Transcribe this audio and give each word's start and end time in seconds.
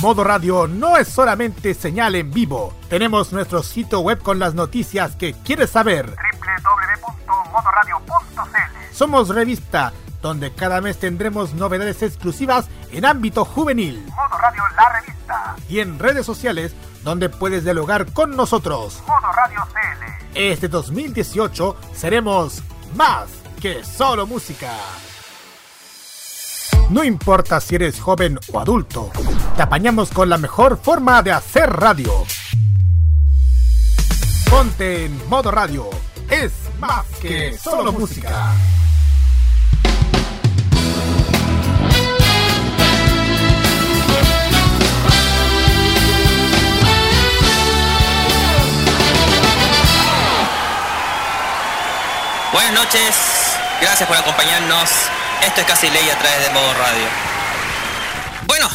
Modo 0.00 0.24
Radio 0.24 0.66
no 0.66 0.96
es 0.96 1.08
solamente 1.08 1.74
señal 1.74 2.14
en 2.14 2.30
vivo. 2.30 2.72
Tenemos 2.88 3.34
nuestro 3.34 3.62
sitio 3.62 4.00
web 4.00 4.22
con 4.22 4.38
las 4.38 4.54
noticias 4.54 5.14
que 5.14 5.34
quieres 5.34 5.68
saber. 5.68 6.06
www.modoradio.cl 6.06 8.94
Somos 8.94 9.28
revista, 9.28 9.92
donde 10.22 10.54
cada 10.54 10.80
mes 10.80 10.98
tendremos 10.98 11.52
novedades 11.52 12.02
exclusivas 12.02 12.70
en 12.90 13.04
ámbito 13.04 13.44
juvenil. 13.44 14.02
Modo 14.06 14.38
Radio 14.38 14.62
La 14.74 14.88
Revista. 15.00 15.56
Y 15.68 15.80
en 15.80 15.98
redes 15.98 16.24
sociales, 16.24 16.74
donde 17.04 17.28
puedes 17.28 17.64
dialogar 17.64 18.10
con 18.14 18.34
nosotros. 18.34 19.02
Modo 19.06 19.30
Radio 19.32 19.60
CL. 19.70 20.06
Este 20.34 20.68
2018 20.68 21.76
seremos 21.94 22.62
más 22.94 23.26
que 23.60 23.84
solo 23.84 24.26
música. 24.26 24.70
No 26.90 27.04
importa 27.04 27.60
si 27.60 27.76
eres 27.76 28.00
joven 28.00 28.36
o 28.52 28.58
adulto, 28.58 29.12
te 29.54 29.62
apañamos 29.62 30.10
con 30.10 30.28
la 30.28 30.38
mejor 30.38 30.76
forma 30.76 31.22
de 31.22 31.30
hacer 31.30 31.70
radio. 31.70 32.12
Ponte 34.50 35.04
en 35.04 35.28
modo 35.28 35.52
radio. 35.52 35.88
Es 36.28 36.50
más 36.80 37.06
que 37.22 37.56
solo 37.56 37.92
música. 37.92 38.54
Buenas 52.52 52.72
noches, 52.74 53.56
gracias 53.80 54.08
por 54.08 54.16
acompañarnos. 54.16 55.19
Esto 55.42 55.60
es 55.62 55.66
Casi 55.66 55.88
Ley 55.88 56.08
a 56.10 56.18
través 56.18 56.46
de 56.46 56.50
Modo 56.50 56.74
Radio. 56.74 57.06
Bueno, 58.46 58.68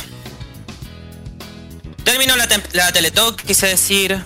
terminó 2.03 2.35
la, 2.35 2.47
la 2.73 2.91
Teletalk, 2.91 3.43
quise 3.43 3.67
decir. 3.67 4.23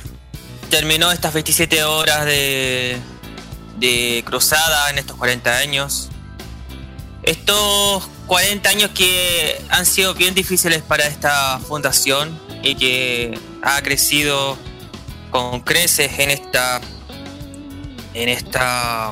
Terminó 0.70 1.12
estas 1.12 1.34
27 1.34 1.84
horas 1.84 2.26
de, 2.26 2.98
de 3.78 4.24
cruzada 4.26 4.90
en 4.90 5.00
estos 5.00 5.18
40 5.18 5.58
años. 5.58 6.10
Estos 7.24 8.08
40 8.28 8.70
años 8.70 8.92
que 8.92 9.62
han 9.70 9.86
sido 9.86 10.14
bien 10.14 10.34
difíciles 10.34 10.82
para 10.82 11.08
esta 11.08 11.60
fundación 11.60 12.40
y 12.64 12.76
que 12.76 13.38
ha 13.64 13.82
crecido 13.82 14.58
con 15.32 15.62
creces 15.62 16.20
en 16.20 16.32
esta 16.32 16.80
en 18.14 18.30
esta 18.30 19.12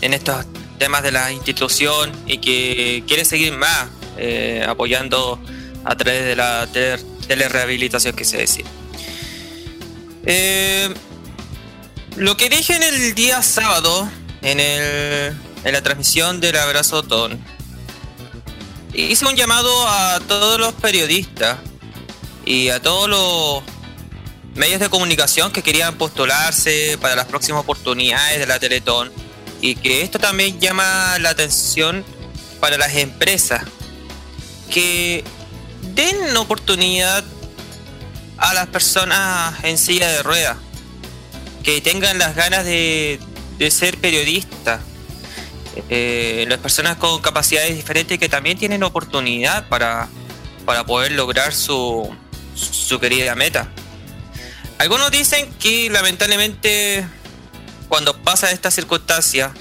en 0.00 0.14
estos 0.14 0.46
temas 0.78 1.02
de 1.02 1.12
la 1.12 1.32
institución 1.32 2.12
y 2.26 2.38
que 2.38 3.04
quiere 3.06 3.24
seguir 3.24 3.52
más 3.52 3.88
eh, 4.16 4.64
apoyando 4.66 5.40
a 5.84 5.96
través 5.96 6.24
de 6.24 6.36
la 6.36 6.68
telerehabilitación 7.26 8.14
que 8.14 8.24
se 8.24 8.38
decía. 8.38 8.64
Eh, 10.26 10.92
lo 12.16 12.36
que 12.36 12.48
dije 12.48 12.74
en 12.74 12.82
el 12.82 13.14
día 13.14 13.42
sábado, 13.42 14.08
en, 14.42 14.60
el, 14.60 15.36
en 15.64 15.72
la 15.72 15.82
transmisión 15.82 16.40
del 16.40 16.56
Abrazo 16.56 17.02
Ton, 17.02 17.38
hice 18.94 19.26
un 19.26 19.36
llamado 19.36 19.88
a 19.88 20.20
todos 20.28 20.58
los 20.58 20.72
periodistas 20.74 21.58
y 22.46 22.68
a 22.68 22.80
todos 22.80 23.08
los 23.08 23.62
medios 24.54 24.80
de 24.80 24.88
comunicación 24.88 25.50
que 25.50 25.62
querían 25.62 25.96
postularse 25.96 26.96
para 27.00 27.16
las 27.16 27.26
próximas 27.26 27.62
oportunidades 27.62 28.38
de 28.38 28.46
la 28.46 28.58
Teletón 28.58 29.10
y 29.64 29.76
que 29.76 30.02
esto 30.02 30.18
también 30.18 30.60
llama 30.60 31.18
la 31.20 31.30
atención 31.30 32.04
para 32.60 32.76
las 32.76 32.96
empresas 32.96 33.62
que 34.70 35.24
den 35.94 36.36
oportunidad 36.36 37.24
a 38.36 38.52
las 38.52 38.66
personas 38.66 39.54
en 39.64 39.78
silla 39.78 40.06
de 40.08 40.22
ruedas 40.22 40.58
que 41.62 41.80
tengan 41.80 42.18
las 42.18 42.36
ganas 42.36 42.66
de, 42.66 43.18
de 43.56 43.70
ser 43.70 43.96
periodistas 43.96 44.82
eh, 45.88 46.44
las 46.46 46.58
personas 46.58 46.98
con 46.98 47.22
capacidades 47.22 47.74
diferentes 47.74 48.18
que 48.18 48.28
también 48.28 48.58
tienen 48.58 48.82
oportunidad 48.82 49.66
para, 49.70 50.10
para 50.66 50.84
poder 50.84 51.12
lograr 51.12 51.54
su, 51.54 52.14
su 52.54 53.00
querida 53.00 53.34
meta. 53.34 53.70
Algunos 54.76 55.10
dicen 55.10 55.50
que 55.54 55.88
lamentablemente 55.88 57.06
cuando 57.88 58.16
pasa 58.22 58.50
esta 58.50 58.70
circunstancia, 58.70 59.52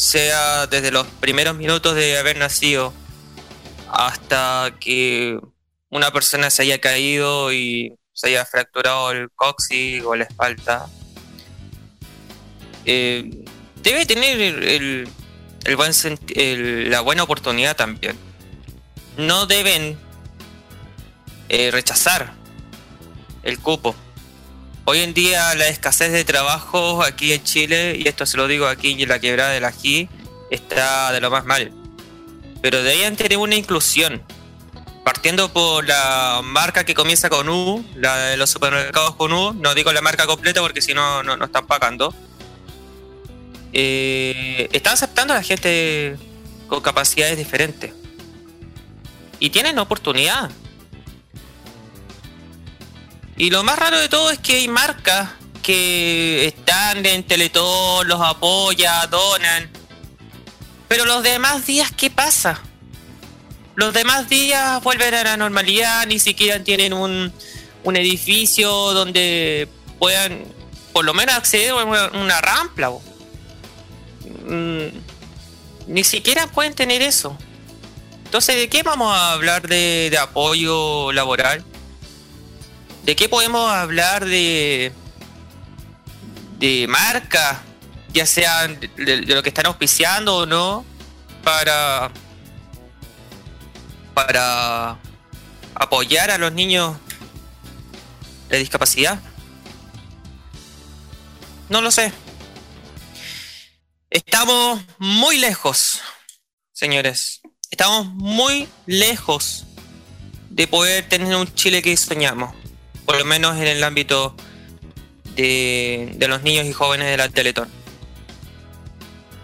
sea 0.00 0.66
desde 0.66 0.90
los 0.90 1.06
primeros 1.06 1.54
minutos 1.56 1.94
de 1.94 2.16
haber 2.16 2.38
nacido 2.38 2.94
hasta 3.92 4.74
que 4.80 5.38
una 5.90 6.10
persona 6.10 6.48
se 6.48 6.62
haya 6.62 6.78
caído 6.78 7.52
y 7.52 7.92
se 8.14 8.28
haya 8.28 8.46
fracturado 8.46 9.10
el 9.10 9.30
coxis 9.30 10.02
o 10.02 10.14
la 10.16 10.24
espalda, 10.24 10.88
eh, 12.86 13.44
debe 13.82 14.06
tener 14.06 14.40
el, 14.40 15.06
el 15.64 15.76
buen 15.76 15.92
la 16.90 17.00
buena 17.02 17.22
oportunidad 17.22 17.76
también. 17.76 18.16
No 19.18 19.44
deben 19.44 19.98
eh, 21.50 21.70
rechazar 21.70 22.32
el 23.42 23.58
cupo. 23.58 23.94
Hoy 24.90 25.02
en 25.02 25.14
día 25.14 25.54
la 25.54 25.68
escasez 25.68 26.10
de 26.10 26.24
trabajo 26.24 27.04
aquí 27.04 27.32
en 27.32 27.44
Chile, 27.44 27.94
y 27.96 28.08
esto 28.08 28.26
se 28.26 28.36
lo 28.36 28.48
digo 28.48 28.66
aquí 28.66 29.00
en 29.00 29.08
la 29.08 29.20
quebrada 29.20 29.50
del 29.50 29.64
ají, 29.64 30.08
está 30.50 31.12
de 31.12 31.20
lo 31.20 31.30
más 31.30 31.44
mal. 31.44 31.70
Pero 32.60 32.82
deberían 32.82 33.14
tener 33.14 33.38
una 33.38 33.54
inclusión. 33.54 34.20
Partiendo 35.04 35.52
por 35.52 35.86
la 35.86 36.40
marca 36.42 36.82
que 36.82 36.94
comienza 36.94 37.30
con 37.30 37.48
U, 37.48 37.86
la 37.94 38.16
de 38.30 38.36
los 38.36 38.50
supermercados 38.50 39.14
con 39.14 39.32
U, 39.32 39.52
no 39.52 39.76
digo 39.76 39.92
la 39.92 40.00
marca 40.00 40.26
completa 40.26 40.60
porque 40.60 40.82
si 40.82 40.92
no, 40.92 41.22
no, 41.22 41.44
están 41.44 41.68
pagando. 41.68 42.12
Eh, 43.72 44.68
están 44.72 44.94
aceptando 44.94 45.34
a 45.34 45.36
la 45.36 45.44
gente 45.44 46.16
con 46.66 46.80
capacidades 46.80 47.38
diferentes. 47.38 47.92
Y 49.38 49.50
tienen 49.50 49.78
oportunidad. 49.78 50.50
Y 53.40 53.48
lo 53.48 53.64
más 53.64 53.78
raro 53.78 53.98
de 53.98 54.10
todo 54.10 54.30
es 54.30 54.38
que 54.38 54.56
hay 54.56 54.68
marcas 54.68 55.30
que 55.62 56.44
están 56.44 57.06
en 57.06 57.22
Teletón, 57.22 58.06
los 58.06 58.20
apoya, 58.20 59.06
donan. 59.06 59.70
Pero 60.88 61.06
los 61.06 61.22
demás 61.22 61.64
días, 61.64 61.90
¿qué 61.90 62.10
pasa? 62.10 62.60
Los 63.76 63.94
demás 63.94 64.28
días 64.28 64.82
vuelven 64.82 65.14
a 65.14 65.24
la 65.24 65.36
normalidad, 65.38 66.06
ni 66.06 66.18
siquiera 66.18 66.62
tienen 66.62 66.92
un, 66.92 67.32
un 67.82 67.96
edificio 67.96 68.70
donde 68.92 69.68
puedan 69.98 70.44
por 70.92 71.06
lo 71.06 71.14
menos 71.14 71.34
acceder 71.34 71.70
a 71.70 71.76
una, 71.76 72.08
una 72.08 72.42
rampla. 72.42 72.90
Mm, 74.44 74.88
ni 75.86 76.04
siquiera 76.04 76.46
pueden 76.46 76.74
tener 76.74 77.00
eso. 77.00 77.38
Entonces, 78.22 78.56
¿de 78.56 78.68
qué 78.68 78.82
vamos 78.82 79.16
a 79.16 79.32
hablar 79.32 79.66
de, 79.66 80.08
de 80.10 80.18
apoyo 80.18 81.10
laboral? 81.12 81.64
¿De 83.10 83.16
qué 83.16 83.28
podemos 83.28 83.68
hablar 83.68 84.24
de, 84.24 84.92
de 86.60 86.86
marca, 86.86 87.60
ya 88.12 88.24
sea 88.24 88.68
de, 88.68 89.22
lo 89.26 89.42
que 89.42 89.48
están 89.48 89.66
auspiciando 89.66 90.36
o 90.36 90.46
no, 90.46 90.84
para, 91.42 92.12
para 94.14 94.96
apoyar 95.74 96.30
a 96.30 96.38
los 96.38 96.52
niños 96.52 96.96
de 98.48 98.58
discapacidad? 98.58 99.18
No 101.68 101.82
lo 101.82 101.90
sé. 101.90 102.12
Estamos 104.08 104.84
muy 104.98 105.36
lejos, 105.38 106.00
señores. 106.72 107.40
Estamos 107.72 108.06
muy 108.06 108.68
lejos 108.86 109.66
de 110.48 110.68
poder 110.68 111.08
tener 111.08 111.34
un 111.34 111.52
Chile 111.56 111.82
que 111.82 111.96
soñamos 111.96 112.59
por 113.10 113.18
lo 113.18 113.24
menos 113.24 113.56
en 113.56 113.66
el 113.66 113.82
ámbito 113.82 114.36
de, 115.34 116.14
los 116.28 116.42
niños 116.42 116.64
y 116.66 116.72
jóvenes 116.72 117.08
de 117.08 117.16
la 117.16 117.28
Teletón. 117.28 117.68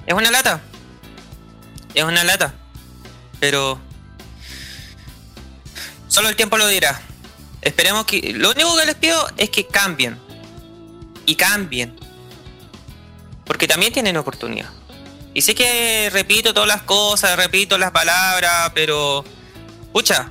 Es 0.06 0.14
una 0.14 0.30
lata, 0.30 0.62
es 1.92 2.04
una 2.04 2.22
lata, 2.22 2.54
pero 3.40 3.80
solo 6.06 6.28
el 6.28 6.36
tiempo 6.36 6.58
lo 6.58 6.68
dirá. 6.68 7.02
Esperemos 7.60 8.04
que. 8.04 8.34
Lo 8.34 8.52
único 8.52 8.76
que 8.76 8.86
les 8.86 8.94
pido 8.94 9.26
es 9.36 9.50
que 9.50 9.66
cambien. 9.66 10.16
Y 11.26 11.34
cambien. 11.34 11.98
Porque 13.44 13.66
también 13.66 13.92
tienen 13.92 14.16
oportunidad. 14.16 14.70
Y 15.34 15.42
sé 15.42 15.56
que 15.56 16.08
repito 16.12 16.54
todas 16.54 16.68
las 16.68 16.82
cosas, 16.82 17.36
repito 17.36 17.78
las 17.78 17.90
palabras, 17.90 18.70
pero. 18.76 19.24
Pucha, 19.92 20.30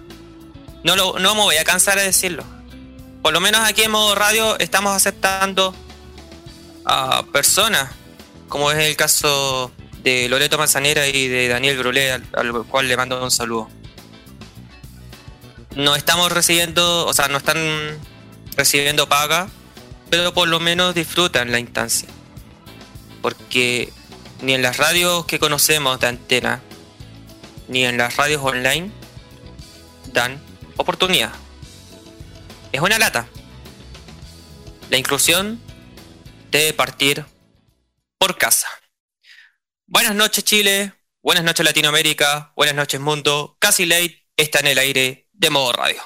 no, 0.86 0.96
lo, 0.96 1.20
no 1.20 1.36
me 1.36 1.42
voy 1.42 1.58
a 1.58 1.66
cansar 1.66 1.98
de 1.98 2.06
decirlo 2.06 2.55
por 3.26 3.34
lo 3.34 3.42
menos 3.42 3.68
aquí 3.68 3.82
en 3.82 3.90
modo 3.90 4.14
radio 4.14 4.56
estamos 4.60 4.96
aceptando 4.96 5.74
a 6.86 7.24
personas, 7.34 7.90
como 8.50 8.70
es 8.72 8.78
el 8.78 8.96
caso 8.96 9.72
de 10.04 10.30
Loreto 10.30 10.60
Manzanera 10.60 11.08
y 11.08 11.28
de 11.28 11.48
Daniel 11.48 11.76
Brulé, 11.80 12.12
al, 12.12 12.66
cual 12.70 12.88
le 12.88 12.96
mando 12.96 13.24
un 13.24 13.32
saludo. 13.32 13.68
no 15.76 15.96
estamos 15.96 16.32
recibiendo, 16.32 17.08
o 17.08 17.14
sea, 17.16 17.28
no 17.28 17.38
están 17.38 17.58
recibiendo 18.56 19.10
paga, 19.10 19.50
pero 20.12 20.32
por 20.32 20.48
lo 20.48 20.60
menos 20.60 20.94
disfrutan 20.94 21.52
la 21.52 21.58
instancia. 21.58 22.10
Porque 23.24 23.92
ni 24.44 24.54
en 24.54 24.62
las 24.62 24.78
radios 24.78 25.26
que 25.26 25.40
conocemos 25.40 26.00
de 26.00 26.06
antena, 26.10 26.62
ni 27.70 27.86
en 27.86 27.98
las 27.98 28.18
radios 28.18 28.44
online, 28.44 28.92
dan 30.14 30.40
oportunidad. 30.78 31.32
Es 32.76 32.82
una 32.82 33.00
lata. 33.00 33.30
La 34.90 34.98
inclusión 34.98 35.62
debe 36.52 36.74
partir 36.74 37.24
por 38.18 38.38
casa. 38.38 38.68
Buenas 39.88 40.14
noches 40.14 40.44
Chile, 40.44 40.92
buenas 41.24 41.46
noches 41.46 41.66
Latinoamérica, 41.66 42.52
buenas 42.54 42.76
noches 42.76 43.00
mundo. 43.00 43.56
Casi 43.62 43.86
late 43.86 44.28
está 44.36 44.60
en 44.60 44.68
el 44.68 44.78
aire 44.78 45.30
de 45.32 45.50
modo 45.50 45.72
radio. 45.72 46.02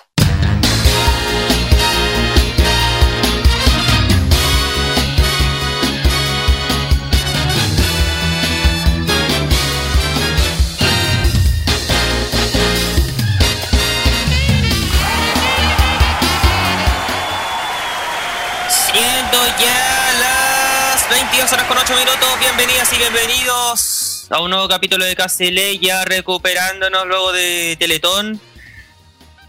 22 21.40 21.54
horas 21.54 21.68
con 21.68 21.78
8 21.78 21.96
minutos, 21.96 22.40
bienvenidas 22.42 22.92
y 22.92 22.98
bienvenidos 22.98 24.28
a 24.30 24.42
un 24.42 24.50
nuevo 24.50 24.68
capítulo 24.68 25.06
de 25.06 25.16
Casele, 25.16 25.80
ya 25.80 26.04
recuperándonos 26.04 27.08
luego 27.08 27.32
de 27.32 27.78
Teletón. 27.80 28.42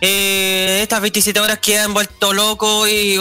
Eh, 0.00 0.82
estas 0.82 1.00
27 1.00 1.40
horas 1.40 1.58
que 1.58 1.80
han 1.80 1.92
vuelto 1.92 2.32
loco 2.32 2.86
y 2.86 3.18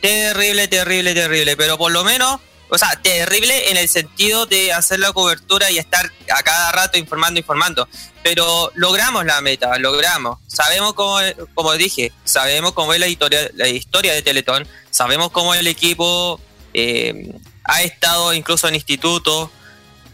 terrible, 0.00 0.66
terrible, 0.68 1.12
terrible, 1.12 1.58
pero 1.58 1.76
por 1.76 1.92
lo 1.92 2.02
menos, 2.02 2.40
o 2.70 2.78
sea, 2.78 2.88
terrible 3.02 3.70
en 3.70 3.76
el 3.76 3.90
sentido 3.90 4.46
de 4.46 4.72
hacer 4.72 4.98
la 4.98 5.12
cobertura 5.12 5.70
y 5.70 5.76
estar 5.76 6.10
a 6.34 6.42
cada 6.42 6.72
rato 6.72 6.96
informando, 6.96 7.38
informando. 7.38 7.86
Pero 8.22 8.72
logramos 8.76 9.26
la 9.26 9.42
meta, 9.42 9.76
logramos. 9.76 10.38
Sabemos 10.46 10.94
cómo, 10.94 11.18
como 11.52 11.74
dije, 11.74 12.12
sabemos 12.24 12.72
cómo 12.72 12.94
es 12.94 13.00
la 13.00 13.08
historia, 13.08 13.50
la 13.56 13.68
historia 13.68 14.14
de 14.14 14.22
Teletón, 14.22 14.66
sabemos 14.90 15.30
cómo 15.32 15.54
el 15.54 15.66
equipo 15.66 16.40
eh, 16.72 17.34
ha 17.64 17.82
estado 17.82 18.32
incluso 18.34 18.68
en 18.68 18.74
instituto, 18.74 19.50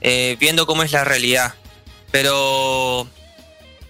eh, 0.00 0.36
viendo 0.38 0.66
cómo 0.66 0.82
es 0.82 0.92
la 0.92 1.04
realidad. 1.04 1.54
Pero 2.10 3.08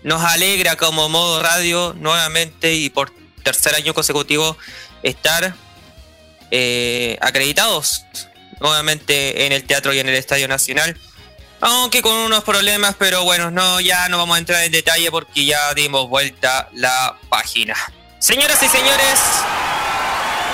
nos 0.02 0.22
alegra 0.22 0.76
como 0.76 1.08
modo 1.08 1.42
radio 1.42 1.94
nuevamente 1.98 2.74
y 2.74 2.90
por 2.90 3.12
tercer 3.42 3.74
año 3.74 3.94
consecutivo 3.94 4.56
estar 5.02 5.54
eh, 6.50 7.18
acreditados 7.20 8.04
nuevamente 8.60 9.46
en 9.46 9.52
el 9.52 9.64
teatro 9.64 9.92
y 9.92 9.98
en 9.98 10.08
el 10.08 10.14
Estadio 10.14 10.48
Nacional. 10.48 10.98
Aunque 11.60 12.02
con 12.02 12.12
unos 12.12 12.44
problemas, 12.44 12.94
pero 12.98 13.24
bueno, 13.24 13.50
no, 13.50 13.80
ya 13.80 14.08
no 14.08 14.18
vamos 14.18 14.36
a 14.36 14.38
entrar 14.38 14.64
en 14.64 14.72
detalle 14.72 15.10
porque 15.10 15.44
ya 15.44 15.72
dimos 15.74 16.08
vuelta 16.08 16.68
la 16.74 17.18
página. 17.28 17.74
Señoras 18.18 18.62
y 18.62 18.68
señores, 18.68 19.20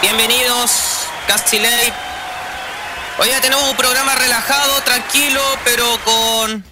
bienvenidos, 0.01 1.07
Casi 1.27 1.59
Late. 1.59 2.12
Hoy 3.19 3.29
ya 3.29 3.41
tenemos 3.41 3.69
un 3.69 3.77
programa 3.77 4.15
relajado, 4.15 4.81
tranquilo, 4.83 5.43
pero 5.65 5.85
con 6.03 6.65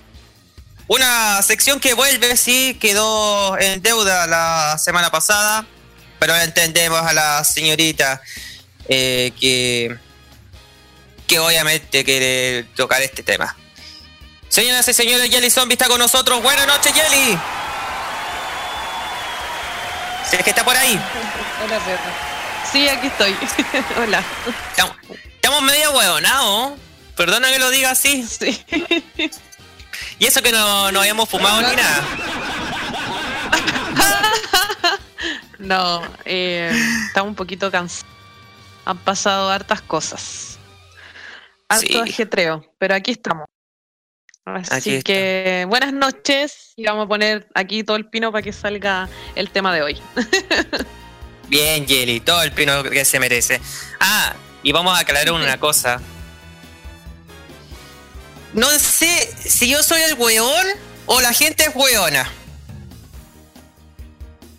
una 0.88 1.42
sección 1.42 1.78
que 1.80 1.92
vuelve, 1.92 2.36
sí, 2.36 2.78
quedó 2.80 3.58
en 3.58 3.82
deuda 3.82 4.26
la 4.26 4.78
semana 4.78 5.10
pasada, 5.10 5.66
pero 6.18 6.34
entendemos 6.34 7.00
a 7.02 7.12
la 7.12 7.44
señorita 7.44 8.22
eh, 8.88 9.32
que, 9.38 9.96
que 11.26 11.38
obviamente 11.38 12.04
quiere 12.04 12.64
tocar 12.74 13.02
este 13.02 13.22
tema. 13.22 13.54
Señoras 14.48 14.88
y 14.88 14.94
señores, 14.94 15.30
Jelly 15.30 15.50
Zombie 15.50 15.74
está 15.74 15.88
con 15.88 15.98
nosotros. 15.98 16.42
Buenas 16.42 16.66
noches, 16.66 16.92
Jelly. 16.92 17.38
Si 20.28 20.36
es 20.36 20.42
que 20.42 20.50
está 20.50 20.64
por 20.64 20.76
ahí. 20.76 20.94
Hola, 21.64 21.78
Pedro. 21.80 22.00
Sí, 22.72 22.88
aquí 22.88 23.08
estoy. 23.08 23.36
Hola. 24.02 24.24
Estamos, 24.70 24.96
estamos 25.50 25.72
medio 25.72 25.90
huevonados. 25.92 26.78
Perdona 27.16 27.50
que 27.50 27.58
lo 27.58 27.70
diga 27.70 27.90
así. 27.90 28.24
Sí. 28.24 28.62
Y 30.18 30.26
eso 30.26 30.42
que 30.42 30.52
no, 30.52 30.92
no 30.92 31.00
habíamos 31.00 31.28
fumado 31.28 31.60
ni 31.62 31.76
nada. 31.76 32.06
No, 35.58 36.00
eh, 36.24 36.72
estamos 37.06 37.28
un 37.28 37.34
poquito 37.34 37.70
cansados. 37.70 38.06
Han 38.86 38.96
pasado 38.96 39.50
hartas 39.50 39.82
cosas. 39.82 40.58
Harto 41.68 41.86
Sí. 41.86 41.98
ajetreo, 41.98 42.64
pero 42.78 42.94
aquí 42.94 43.10
estamos. 43.10 43.44
Así 44.46 44.96
Aquí 44.96 45.02
que 45.02 45.66
buenas 45.68 45.92
noches 45.92 46.72
y 46.76 46.86
vamos 46.86 47.04
a 47.04 47.08
poner 47.08 47.46
aquí 47.54 47.84
todo 47.84 47.98
el 47.98 48.08
pino 48.08 48.32
para 48.32 48.40
que 48.40 48.54
salga 48.54 49.06
el 49.34 49.50
tema 49.50 49.74
de 49.74 49.82
hoy. 49.82 50.00
Bien, 51.48 51.86
Jelly, 51.86 52.20
todo 52.20 52.42
el 52.42 52.52
pino 52.52 52.82
que 52.82 53.04
se 53.04 53.20
merece. 53.20 53.60
Ah, 54.00 54.32
y 54.62 54.72
vamos 54.72 54.96
a 54.96 55.00
aclarar 55.00 55.32
una 55.32 55.58
cosa. 55.58 56.00
No 58.52 58.68
sé 58.78 59.32
si 59.46 59.68
yo 59.68 59.82
soy 59.82 60.00
el 60.02 60.14
weón 60.14 60.66
o 61.06 61.20
la 61.20 61.32
gente 61.32 61.64
es 61.64 61.74
weona. 61.74 62.30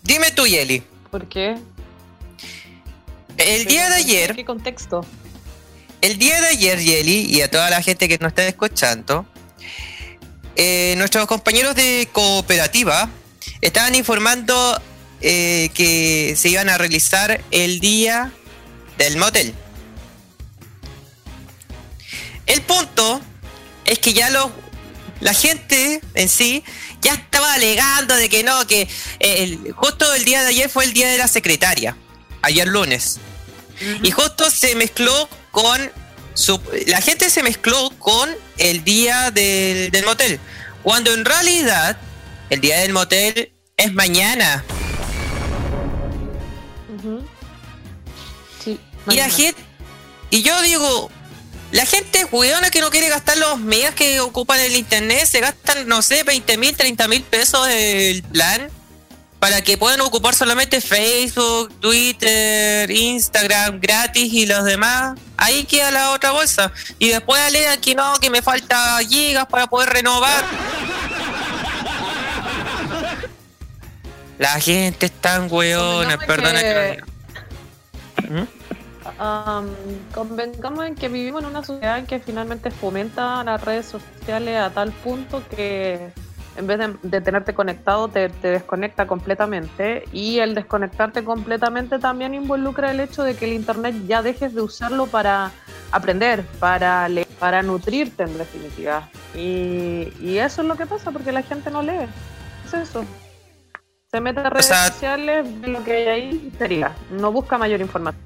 Dime 0.04 0.32
tú, 0.32 0.46
Jelly. 0.46 0.84
¿Por 1.10 1.28
qué? 1.28 1.58
El 3.38 3.66
día 3.66 3.90
de 3.90 3.96
¿En 3.98 4.06
ayer, 4.06 4.36
qué 4.36 4.46
contexto? 4.46 5.06
el 6.02 6.18
día 6.18 6.40
de 6.42 6.48
ayer, 6.48 6.80
Jelly, 6.80 7.26
y 7.26 7.42
a 7.42 7.50
toda 7.52 7.70
la 7.70 7.82
gente 7.82 8.08
que 8.08 8.18
nos 8.18 8.30
está 8.30 8.48
escuchando, 8.48 9.26
eh, 10.56 10.96
nuestros 10.98 11.26
compañeros 11.28 11.76
de 11.76 12.10
cooperativa 12.12 13.10
estaban 13.62 13.96
informando 13.96 14.82
eh, 15.22 15.70
que 15.74 16.36
se 16.38 16.50
iban 16.50 16.70
a 16.70 16.78
realizar 16.78 17.42
el 17.52 17.80
día 17.80 18.32
del 18.98 19.18
motel. 19.18 19.54
El 22.52 22.62
punto 22.64 23.22
es 23.86 24.00
que 24.00 24.14
ya 24.14 24.30
los, 24.30 24.48
la 25.22 25.34
gente 25.34 26.02
en 26.16 26.28
sí 26.30 26.64
ya 27.02 27.14
estaba 27.14 27.54
alegando 27.54 28.16
de 28.16 28.28
que 28.30 28.44
no, 28.44 28.68
que 28.68 28.82
eh, 28.82 29.44
el- 29.44 29.72
justo 29.74 30.14
el 30.14 30.26
día 30.26 30.42
de 30.42 30.50
ayer 30.50 30.70
fue 30.70 30.84
el 30.86 30.94
día 30.94 31.10
de 31.10 31.18
la 31.18 31.28
secretaria, 31.28 31.96
ayer 32.42 32.68
lunes. 32.68 33.20
Y 34.04 34.12
justo 34.12 34.52
se 34.52 34.76
mezcló 34.76 35.30
con 35.52 35.92
su, 36.34 36.62
la 36.88 37.02
gente 37.02 37.30
se 37.30 37.42
mezcló 37.42 37.90
con 38.00 38.30
el 38.58 38.84
día 38.84 39.32
del, 39.32 39.90
del 39.92 40.06
motel. 40.06 40.40
Cuando 40.84 41.14
en 41.14 41.26
realidad 41.26 41.98
el 42.50 42.60
día 42.62 42.80
del 42.80 42.92
motel 42.94 43.54
es 43.78 43.94
mañana. 43.94 44.64
Sí. 48.64 48.80
Y 49.10 49.16
la 49.16 49.30
gente. 49.30 49.62
Y 50.30 50.42
yo 50.44 50.62
digo. 50.62 51.10
La 51.72 51.86
gente 51.86 52.20
es 52.20 52.28
weona 52.32 52.70
que 52.70 52.82
no 52.82 52.90
quiere 52.90 53.08
gastar 53.08 53.38
los 53.38 53.60
megas 53.60 53.96
que 53.96 54.20
ocupan 54.20 54.60
el 54.60 54.76
internet. 54.76 55.26
Se 55.26 55.40
gastan, 55.40 55.88
no 55.88 56.02
sé, 56.02 56.24
20 56.24 56.58
mil, 56.58 56.76
30 56.76 57.08
mil 57.08 57.24
pesos 57.24 57.68
el 57.70 58.24
plan. 58.24 58.70
Para 59.40 59.62
que 59.62 59.78
puedan 59.78 60.02
ocupar 60.02 60.36
solamente 60.36 60.82
Facebook, 60.82 61.74
Twitter, 61.80 62.92
Instagram 62.92 63.80
gratis 63.80 64.32
y 64.34 64.46
los 64.46 64.66
demás. 64.66 65.18
Ahí 65.38 65.64
queda 65.64 65.90
la 65.92 66.12
otra 66.12 66.32
bolsa. 66.32 66.72
Y 67.00 67.08
después 67.08 67.42
alegan 67.42 67.80
que 67.80 67.96
no, 67.96 68.14
que 68.20 68.30
me 68.30 68.42
falta 68.42 69.00
gigas 69.08 69.48
para 69.48 69.68
poder 69.68 69.90
renovar. 69.90 70.44
La 74.38 74.60
gente 74.60 75.06
es 75.06 75.12
tan 75.12 75.48
weona, 75.52 76.18
Convengamos 76.18 76.26
perdona 76.26 76.60
que. 76.60 77.04
¿Mm? 78.30 78.61
Am, 79.18 79.68
convengamos 80.14 80.86
en 80.86 80.96
que 80.96 81.10
vivimos 81.10 81.42
en 81.44 81.50
una 81.50 81.64
sociedad 81.64 81.98
en 81.98 82.06
que 82.06 82.20
finalmente 82.20 82.70
fomenta 82.72 83.44
las 83.44 83.64
redes 83.64 83.88
sociales 83.88 84.60
a 84.60 84.70
tal 84.70 84.92
punto 84.92 85.42
que 85.50 86.12
en 86.58 86.68
vez 86.68 86.78
de, 86.80 86.96
de 87.02 87.22
tenerte 87.22 87.54
conectado 87.54 88.10
te, 88.10 88.30
te 88.30 88.50
desconecta 88.50 89.08
completamente 89.08 90.04
y 90.12 90.40
el 90.40 90.54
desconectarte 90.54 91.24
completamente 91.24 91.98
también 91.98 92.34
involucra 92.36 92.92
el 92.92 93.00
hecho 93.00 93.24
de 93.24 93.36
que 93.36 93.46
el 93.46 93.54
internet 93.54 93.96
ya 94.06 94.22
dejes 94.22 94.54
de 94.54 94.62
usarlo 94.62 95.08
para 95.08 95.52
aprender, 95.92 96.44
para 96.60 97.08
leer, 97.08 97.28
para 97.40 97.64
nutrirte 97.64 98.24
en 98.24 98.38
definitiva. 98.38 99.10
Y, 99.34 100.14
y 100.20 100.38
eso 100.40 100.62
es 100.62 100.68
lo 100.68 100.76
que 100.76 100.86
pasa 100.86 101.12
porque 101.12 101.32
la 101.32 101.42
gente 101.42 101.72
no 101.72 101.82
lee. 101.82 102.06
Es 102.66 102.74
eso. 102.74 103.04
Se 104.12 104.20
mete 104.20 104.42
a 104.42 104.50
redes 104.50 104.66
sea- 104.68 104.88
sociales, 104.88 105.48
ve 105.62 105.70
lo 105.70 105.84
que 105.84 105.94
hay 105.94 106.08
ahí 106.08 106.52
y 106.54 106.58
sería. 106.58 106.92
No 107.12 107.32
busca 107.32 107.58
mayor 107.58 107.80
información. 107.80 108.22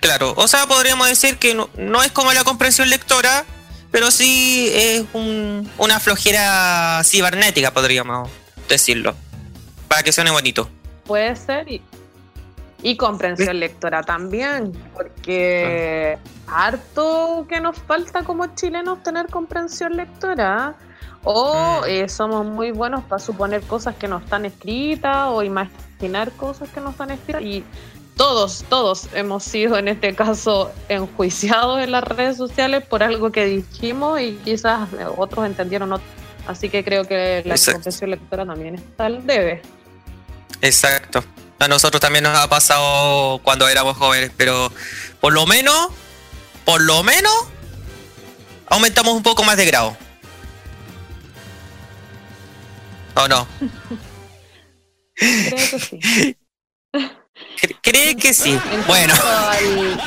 Claro, 0.00 0.32
o 0.36 0.48
sea, 0.48 0.66
podríamos 0.66 1.06
decir 1.08 1.36
que 1.38 1.54
no, 1.54 1.68
no 1.76 2.02
es 2.02 2.10
como 2.12 2.32
la 2.32 2.42
comprensión 2.44 2.88
lectora, 2.88 3.44
pero 3.90 4.10
sí 4.10 4.70
es 4.74 5.04
un- 5.12 5.70
una 5.78 6.00
flojera 6.00 7.02
cibernética, 7.04 7.72
podríamos 7.72 8.30
decirlo, 8.68 9.14
para 9.88 10.02
que 10.02 10.12
suene 10.12 10.30
bonito. 10.30 10.68
puede 11.04 11.34
ser. 11.34 11.68
Y, 11.68 11.82
y 12.82 12.96
comprensión 12.96 13.58
lectora 13.60 14.02
también, 14.02 14.72
porque 14.94 16.16
harto 16.46 17.46
que 17.48 17.60
nos 17.60 17.76
falta 17.78 18.22
como 18.22 18.54
chilenos 18.54 19.02
tener 19.02 19.26
comprensión 19.26 19.96
lectora. 19.96 20.74
O 21.24 21.82
Mm. 21.82 21.84
eh, 21.88 22.08
somos 22.08 22.46
muy 22.46 22.70
buenos 22.70 23.04
para 23.04 23.18
suponer 23.18 23.60
cosas 23.62 23.94
que 23.96 24.08
no 24.08 24.18
están 24.18 24.46
escritas 24.46 25.26
o 25.28 25.42
imaginar 25.42 26.30
cosas 26.32 26.68
que 26.70 26.80
no 26.80 26.90
están 26.90 27.10
escritas. 27.10 27.42
Y 27.42 27.62
todos, 28.20 28.66
todos 28.68 29.08
hemos 29.14 29.42
sido 29.42 29.78
en 29.78 29.88
este 29.88 30.14
caso 30.14 30.70
enjuiciados 30.90 31.80
en 31.80 31.90
las 31.90 32.04
redes 32.04 32.36
sociales 32.36 32.84
por 32.84 33.02
algo 33.02 33.32
que 33.32 33.46
dijimos 33.46 34.20
y 34.20 34.38
quizás 34.44 34.90
otros 35.16 35.46
entendieron 35.46 35.90
otro. 35.90 36.06
Así 36.46 36.68
que 36.68 36.84
creo 36.84 37.06
que 37.06 37.42
la 37.46 37.54
comprensión 37.56 38.10
lectora 38.10 38.44
también 38.44 38.74
está 38.74 39.06
al 39.06 39.26
debe. 39.26 39.62
Exacto. 40.60 41.24
A 41.60 41.66
nosotros 41.66 41.98
también 41.98 42.24
nos 42.24 42.36
ha 42.36 42.46
pasado 42.46 43.40
cuando 43.42 43.66
éramos 43.66 43.96
jóvenes, 43.96 44.30
pero 44.36 44.70
por 45.18 45.32
lo 45.32 45.46
menos, 45.46 45.88
por 46.66 46.82
lo 46.82 47.02
menos, 47.02 47.32
aumentamos 48.66 49.14
un 49.14 49.22
poco 49.22 49.44
más 49.44 49.56
de 49.56 49.64
grado. 49.64 49.96
¿O 53.14 53.28
no? 53.28 53.48
Creo 55.14 55.70
que 55.70 55.78
sí. 55.78 56.36
Cre- 57.60 57.76
¿Cree 57.82 58.16
que 58.16 58.32
sí? 58.34 58.58
En 58.72 58.86
Bueno, 58.86 59.14
al- 59.50 59.98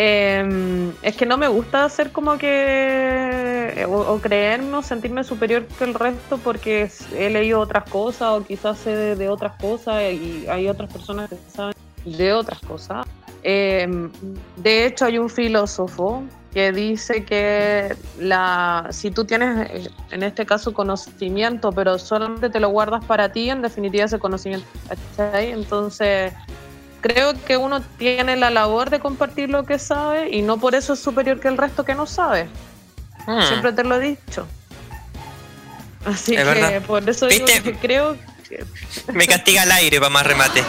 Em, 0.00 0.92
es 1.02 1.16
que 1.16 1.26
no 1.26 1.36
me 1.38 1.48
gusta 1.48 1.84
hacer 1.84 2.12
como 2.12 2.38
que 2.38 3.84
o, 3.88 3.96
o 3.96 4.20
creerme 4.20 4.76
o 4.76 4.82
sentirme 4.82 5.24
superior 5.24 5.66
que 5.66 5.82
el 5.84 5.94
resto 5.94 6.38
porque 6.38 6.88
he 7.16 7.30
leído 7.30 7.58
otras 7.58 7.90
cosas 7.90 8.28
o 8.38 8.44
quizás 8.44 8.78
sé 8.78 8.94
de, 8.94 9.16
de 9.16 9.28
otras 9.28 9.56
cosas 9.60 10.00
y 10.12 10.46
hay 10.48 10.68
otras 10.68 10.92
personas 10.92 11.28
que 11.30 11.36
saben 11.52 11.74
de 12.04 12.32
otras 12.32 12.60
cosas. 12.60 13.06
Em, 13.42 14.10
de 14.56 14.86
hecho 14.86 15.04
hay 15.06 15.18
un 15.18 15.28
filósofo 15.30 16.22
que 16.58 16.72
dice 16.72 17.24
que 17.24 17.94
la, 18.18 18.88
si 18.90 19.12
tú 19.12 19.24
tienes 19.24 19.70
eh, 19.70 19.88
en 20.10 20.24
este 20.24 20.44
caso 20.44 20.72
conocimiento 20.74 21.70
pero 21.70 22.00
solamente 22.00 22.50
te 22.50 22.58
lo 22.58 22.70
guardas 22.70 23.04
para 23.04 23.28
ti, 23.30 23.48
en 23.48 23.62
definitiva 23.62 24.06
ese 24.06 24.18
conocimiento, 24.18 24.66
¿cachai? 24.88 25.52
Entonces 25.52 26.32
creo 27.00 27.34
que 27.46 27.56
uno 27.56 27.80
tiene 27.96 28.34
la 28.34 28.50
labor 28.50 28.90
de 28.90 28.98
compartir 28.98 29.50
lo 29.50 29.62
que 29.66 29.78
sabe 29.78 30.34
y 30.34 30.42
no 30.42 30.58
por 30.58 30.74
eso 30.74 30.94
es 30.94 30.98
superior 30.98 31.38
que 31.38 31.46
el 31.46 31.56
resto 31.56 31.84
que 31.84 31.94
no 31.94 32.06
sabe. 32.06 32.48
hmm, 33.28 33.42
Siempre 33.46 33.72
te 33.72 33.84
lo 33.84 33.94
he 33.94 34.00
dicho. 34.00 34.44
Así 36.06 36.34
Es 36.34 36.38
que 36.42 36.44
verdad. 36.44 36.82
por 36.88 37.08
eso 37.08 37.28
digo 37.28 37.46
¿Viste? 37.46 37.62
que 37.62 37.74
creo 37.78 38.16
que 38.48 38.64
me 39.12 39.28
castiga 39.28 39.62
el 39.62 39.70
aire 39.70 39.98
para 40.00 40.10
más 40.10 40.26
remate. 40.26 40.64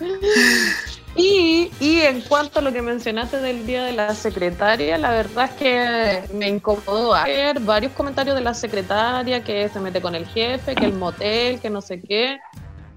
Y, 1.16 1.70
y 1.80 2.00
en 2.00 2.20
cuanto 2.20 2.58
a 2.58 2.62
lo 2.62 2.72
que 2.72 2.82
mencionaste 2.82 3.38
del 3.38 3.66
día 3.66 3.84
de 3.84 3.92
la 3.92 4.14
secretaria, 4.14 4.98
la 4.98 5.10
verdad 5.10 5.46
es 5.46 5.50
que 5.52 6.34
me 6.34 6.48
incomodó 6.48 7.12
ver 7.24 7.58
varios 7.60 7.92
comentarios 7.92 8.36
de 8.36 8.42
la 8.42 8.52
secretaria 8.52 9.42
que 9.42 9.68
se 9.68 9.80
mete 9.80 10.02
con 10.02 10.14
el 10.14 10.26
jefe, 10.26 10.74
que 10.74 10.84
el 10.84 10.92
motel, 10.92 11.58
que 11.60 11.70
no 11.70 11.80
sé 11.80 12.02
qué, 12.02 12.38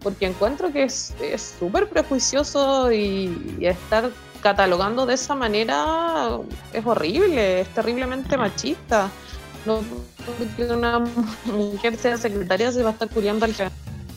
porque 0.02 0.26
encuentro 0.26 0.72
que 0.72 0.84
es 0.84 1.14
súper 1.60 1.88
prejuicioso 1.88 2.92
y, 2.92 3.58
y 3.58 3.66
estar 3.66 4.10
catalogando 4.42 5.06
de 5.06 5.14
esa 5.14 5.36
manera 5.36 6.40
es 6.74 6.86
horrible, 6.86 7.62
es 7.62 7.70
terriblemente 7.70 8.38
machista. 8.38 9.10
No 9.66 9.82
porque 10.26 10.72
una 10.74 11.00
mujer 11.46 11.98
sea 11.98 12.18
secretaria 12.18 12.72
se 12.72 12.82
va 12.82 12.90
a 12.90 12.94
estar 12.94 13.10
curiando 13.10 13.46
al 13.46 13.54
jefe 13.54 13.72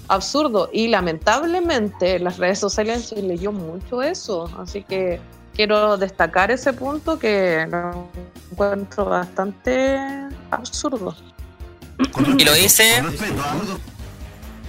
absurdo. 0.09 0.71
Y 0.73 0.89
lamentablemente 0.89 2.17
en 2.17 2.25
las 2.25 2.39
redes 2.39 2.59
sociales 2.59 3.09
se 3.09 3.23
leyó 3.23 3.53
mucho 3.53 4.03
eso. 4.03 4.51
Así 4.59 4.83
que 4.83 5.21
quiero 5.55 5.97
destacar 5.97 6.51
ese 6.51 6.73
punto 6.73 7.19
que 7.19 7.67
lo 7.71 8.09
encuentro 8.51 9.07
bastante 9.07 9.99
absurdo. 10.51 11.15
Y 12.39 12.45
lo 12.45 12.53
dice, 12.55 13.03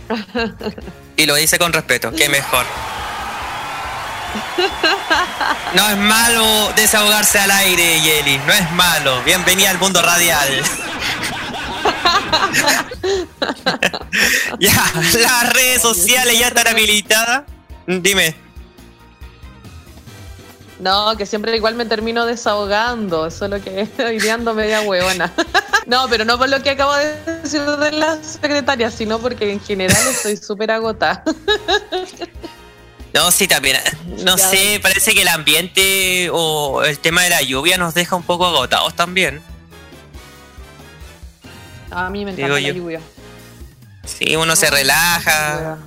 y 1.18 1.26
lo 1.26 1.36
dice 1.36 1.58
con 1.58 1.74
respeto, 1.74 2.12
que 2.12 2.30
mejor. 2.30 2.66
No 5.76 5.90
es 5.90 5.98
malo 5.98 6.72
desahogarse 6.76 7.40
al 7.40 7.52
aire, 7.52 8.02
Yeli, 8.02 8.38
no 8.40 8.54
es 8.54 8.72
malo. 8.72 9.22
Bienvenida 9.24 9.70
al 9.70 9.80
mundo 9.80 10.02
radial. 10.02 10.64
ya, 14.60 14.94
las 15.20 15.54
redes 15.54 15.82
sociales 15.82 16.40
ya 16.40 16.48
están 16.48 16.68
habilitadas. 16.68 17.44
Dime. 17.88 18.36
No, 20.80 21.16
que 21.18 21.26
siempre 21.26 21.56
igual 21.56 21.76
me 21.76 21.86
termino 21.86 22.26
desahogando, 22.26 23.32
solo 23.32 23.62
que 23.64 23.88
hoy 24.06 24.20
día 24.20 24.34
ando 24.36 24.54
media 24.54 24.82
huevona. 24.82 25.32
No, 25.86 26.08
pero 26.08 26.24
no 26.24 26.38
por 26.38 26.48
lo 26.48 26.64
que 26.64 26.70
acabo 26.70 26.96
de 26.96 27.14
decir 27.42 27.62
de 27.62 27.92
la 27.92 28.18
secretaria, 28.24 28.90
sino 28.90 29.20
porque 29.20 29.52
en 29.52 29.60
general 29.60 30.02
estoy 30.10 30.38
súper 30.38 30.72
agotada. 30.72 31.26
No, 33.14 33.30
sí, 33.32 33.50
también. 33.50 33.76
No 34.24 34.38
Ya. 34.38 34.48
sé, 34.50 34.80
parece 34.82 35.14
que 35.14 35.24
el 35.24 35.28
ambiente 35.28 36.30
o 36.32 36.86
el 36.86 36.98
tema 37.00 37.24
de 37.24 37.32
la 37.32 37.42
lluvia 37.42 37.78
nos 37.78 37.94
deja 37.96 38.16
un 38.16 38.24
poco 38.24 38.46
agotados 38.48 38.96
también. 38.96 39.42
A 41.96 42.10
mí 42.10 42.26
me 42.26 42.34
Digo 42.34 42.48
encanta 42.48 42.62
la 42.62 42.68
yo. 42.68 42.74
lluvia. 42.74 43.02
Sí, 44.06 44.36
uno 44.36 44.56
se 44.56 44.70
relaja, 44.70 45.78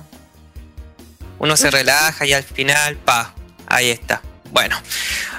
uno 1.39 1.55
se 1.55 1.69
relaja 1.69 2.25
y 2.25 2.33
al 2.33 2.43
final, 2.43 2.95
pa, 2.97 3.33
ahí 3.67 3.89
está. 3.91 4.21
Bueno, 4.51 4.81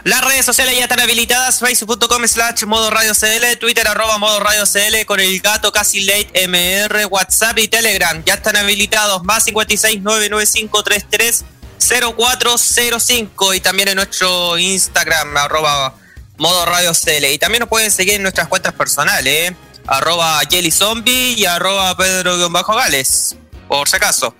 las 0.04 0.22
redes 0.22 0.44
sociales 0.44 0.76
ya 0.76 0.82
están 0.84 1.00
habilitadas, 1.00 1.58
facebook.com 1.60 2.26
slash 2.28 2.64
modo 2.64 2.90
radio 2.90 3.14
CL, 3.14 3.56
twitter 3.58 3.88
arroba 3.88 4.18
modo 4.18 4.38
radio 4.38 4.64
CL 4.64 5.06
con 5.06 5.18
el 5.18 5.40
gato 5.40 5.72
casi 5.72 6.02
late 6.02 6.46
MR, 6.46 7.06
WhatsApp 7.06 7.58
y 7.58 7.68
Telegram, 7.68 8.22
ya 8.24 8.34
están 8.34 8.56
habilitados, 8.56 9.24
más 9.24 9.44
56 9.44 10.02
995 10.02 10.82
33 10.84 11.44
0405 11.80 13.54
y 13.54 13.60
también 13.60 13.88
en 13.88 13.96
nuestro 13.96 14.58
Instagram 14.58 15.36
arroba 15.36 15.94
modo 16.36 16.64
radio 16.66 16.92
CL 16.92 17.24
y 17.32 17.38
también 17.38 17.60
nos 17.60 17.68
pueden 17.68 17.90
seguir 17.90 18.14
en 18.14 18.22
nuestras 18.22 18.46
cuentas 18.46 18.72
personales, 18.74 19.50
¿eh? 19.50 19.56
Arroba 19.88 20.40
Jelly 20.48 20.70
Zombie 20.70 21.34
y 21.36 21.46
arroba 21.46 21.96
Pedro-Gales, 21.96 23.36
por 23.66 23.88
si 23.88 23.96
acaso. 23.96 24.34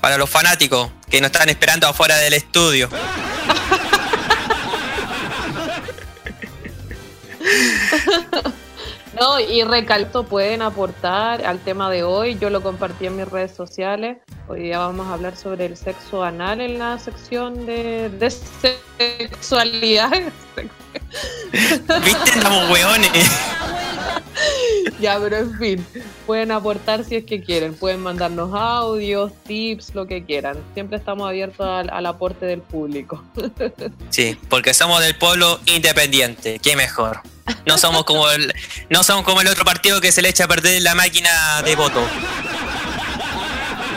Para 0.00 0.16
los 0.16 0.30
fanáticos 0.30 0.90
que 1.10 1.20
nos 1.20 1.30
están 1.30 1.48
esperando 1.50 1.86
afuera 1.86 2.16
del 2.16 2.34
estudio. 2.34 2.88
No, 9.18 9.38
y 9.38 9.62
recalco, 9.64 10.22
pueden 10.22 10.62
aportar 10.62 11.44
al 11.44 11.58
tema 11.58 11.90
de 11.90 12.04
hoy. 12.04 12.38
Yo 12.38 12.48
lo 12.48 12.62
compartí 12.62 13.06
en 13.06 13.16
mis 13.16 13.28
redes 13.28 13.54
sociales. 13.54 14.16
Hoy 14.48 14.62
día 14.62 14.78
vamos 14.78 15.08
a 15.08 15.12
hablar 15.14 15.36
sobre 15.36 15.66
el 15.66 15.76
sexo 15.76 16.22
anal 16.22 16.62
en 16.62 16.78
la 16.78 16.98
sección 16.98 17.66
de, 17.66 18.08
de 18.08 18.30
sexualidad. 18.30 20.10
¿Viste? 21.52 22.30
Estamos 22.30 22.70
hueones. 22.70 23.10
ya, 25.00 25.18
pero 25.18 25.36
en 25.36 25.58
fin, 25.58 25.86
pueden 26.26 26.50
aportar 26.50 27.04
si 27.04 27.16
es 27.16 27.24
que 27.24 27.42
quieren. 27.42 27.74
Pueden 27.74 28.00
mandarnos 28.00 28.52
audios, 28.54 29.32
tips, 29.46 29.94
lo 29.94 30.06
que 30.06 30.24
quieran. 30.24 30.58
Siempre 30.74 30.98
estamos 30.98 31.28
abiertos 31.28 31.66
al, 31.66 31.90
al 31.90 32.06
aporte 32.06 32.46
del 32.46 32.60
público. 32.60 33.22
Sí, 34.10 34.36
porque 34.48 34.74
somos 34.74 35.00
del 35.00 35.16
pueblo 35.16 35.60
independiente. 35.66 36.58
Qué 36.58 36.74
mejor. 36.74 37.20
No 37.66 37.78
somos 37.78 38.04
como 38.04 38.28
el, 38.30 38.52
no 38.88 39.04
somos 39.04 39.24
como 39.24 39.40
el 39.40 39.48
otro 39.48 39.64
partido 39.64 40.00
que 40.00 40.10
se 40.12 40.20
le 40.20 40.28
echa 40.28 40.44
a 40.44 40.48
perder 40.48 40.82
la 40.82 40.94
máquina 40.94 41.62
de 41.64 41.76
voto. 41.76 42.02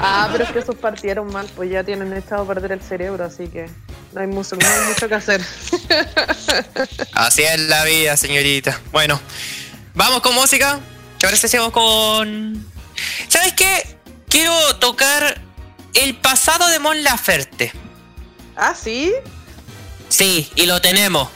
Ah, 0.06 0.28
pero 0.32 0.44
es 0.44 0.52
que 0.52 0.60
esos 0.60 0.76
partieron 0.76 1.32
mal, 1.32 1.48
pues 1.56 1.72
ya 1.72 1.84
tienen 1.84 2.12
echado 2.14 2.44
a 2.44 2.48
perder 2.48 2.74
el 2.74 2.82
cerebro, 2.82 3.24
así 3.24 3.48
que 3.48 3.70
no 4.12 4.22
hay 4.22 4.28
mucho, 4.28 4.56
no 4.58 4.68
hay 4.68 4.90
mucho 4.90 5.08
que 5.08 5.16
hacer. 5.16 5.42
Así 7.14 7.44
es 7.44 7.60
la 7.62 7.86
vida, 7.86 8.18
señorita. 8.18 8.80
Bueno, 8.92 9.20
vamos 9.94 10.22
con 10.22 10.36
música. 10.36 10.80
¿Qué 11.20 11.28
parece 11.28 11.48
si 11.48 11.58
vamos 11.58 11.74
con. 11.74 12.72
¿Sabes 13.28 13.54
qué? 13.54 13.98
Quiero 14.30 14.54
tocar 14.78 15.40
el 15.94 16.16
pasado 16.16 16.68
de 16.68 16.80
Mon 16.80 17.04
Laferte. 17.04 17.72
ah, 18.56 18.74
sí. 18.76 19.14
Sí, 20.10 20.52
y 20.56 20.66
lo 20.66 20.80
tenemos. 20.82 21.30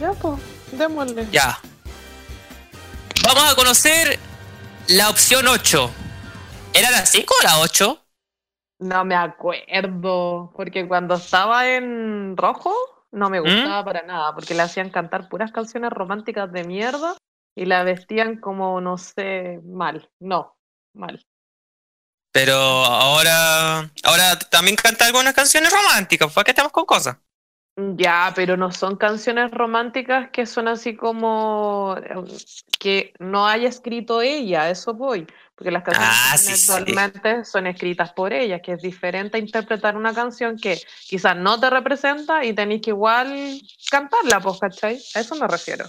Ya, 0.00 0.12
pues, 0.12 0.40
démosle. 0.72 1.26
Ya. 1.32 1.58
Vamos 3.24 3.50
a 3.50 3.54
conocer 3.56 4.18
la 4.88 5.08
opción 5.10 5.48
8. 5.48 5.90
¿Era 6.74 6.90
la 6.90 7.06
5 7.06 7.34
o 7.40 7.44
la 7.44 7.58
8? 7.60 8.00
No 8.80 9.04
me 9.04 9.14
acuerdo, 9.14 10.52
porque 10.56 10.86
cuando 10.86 11.14
estaba 11.14 11.68
en 11.68 12.36
rojo 12.36 12.74
no 13.14 13.30
me 13.30 13.40
gustaba 13.40 13.84
para 13.84 14.02
nada, 14.02 14.34
porque 14.34 14.54
le 14.54 14.62
hacían 14.62 14.90
cantar 14.90 15.28
puras 15.28 15.52
canciones 15.52 15.90
románticas 15.90 16.50
de 16.52 16.64
mierda 16.64 17.16
y 17.54 17.64
la 17.66 17.84
vestían 17.84 18.40
como, 18.40 18.80
no 18.80 18.98
sé, 18.98 19.60
mal. 19.64 20.10
No, 20.20 20.56
mal. 20.92 21.24
Pero 22.32 22.56
ahora, 22.56 23.90
ahora 24.02 24.38
también 24.50 24.76
canta 24.76 25.06
algunas 25.06 25.34
canciones 25.34 25.72
románticas, 25.72 26.32
¿por 26.32 26.44
qué 26.44 26.50
estamos 26.50 26.72
con 26.72 26.84
cosas? 26.84 27.16
Ya, 27.76 28.32
pero 28.36 28.56
no 28.56 28.70
son 28.70 28.96
canciones 28.96 29.50
románticas 29.50 30.30
que 30.30 30.46
son 30.46 30.68
así 30.68 30.94
como 30.94 31.96
eh, 31.98 32.14
que 32.78 33.14
no 33.18 33.46
haya 33.46 33.68
escrito 33.68 34.20
ella, 34.20 34.70
eso 34.70 34.94
voy. 34.94 35.26
Porque 35.56 35.70
las 35.70 35.84
canciones 35.84 36.10
Ah, 36.32 36.36
sí, 36.36 36.56
sí. 36.56 36.72
actualmente 36.72 37.44
son 37.44 37.66
escritas 37.68 38.12
por 38.12 38.32
ella, 38.32 38.60
que 38.60 38.72
es 38.72 38.82
diferente 38.82 39.36
a 39.36 39.40
interpretar 39.40 39.96
una 39.96 40.12
canción 40.12 40.56
que 40.58 40.80
quizás 41.06 41.36
no 41.36 41.60
te 41.60 41.70
representa 41.70 42.44
y 42.44 42.52
tenéis 42.54 42.82
que 42.82 42.90
igual 42.90 43.60
cantarla, 43.90 44.40
pues, 44.40 44.58
¿cachai? 44.58 45.00
A 45.14 45.20
eso 45.20 45.36
me 45.36 45.46
refiero. 45.46 45.84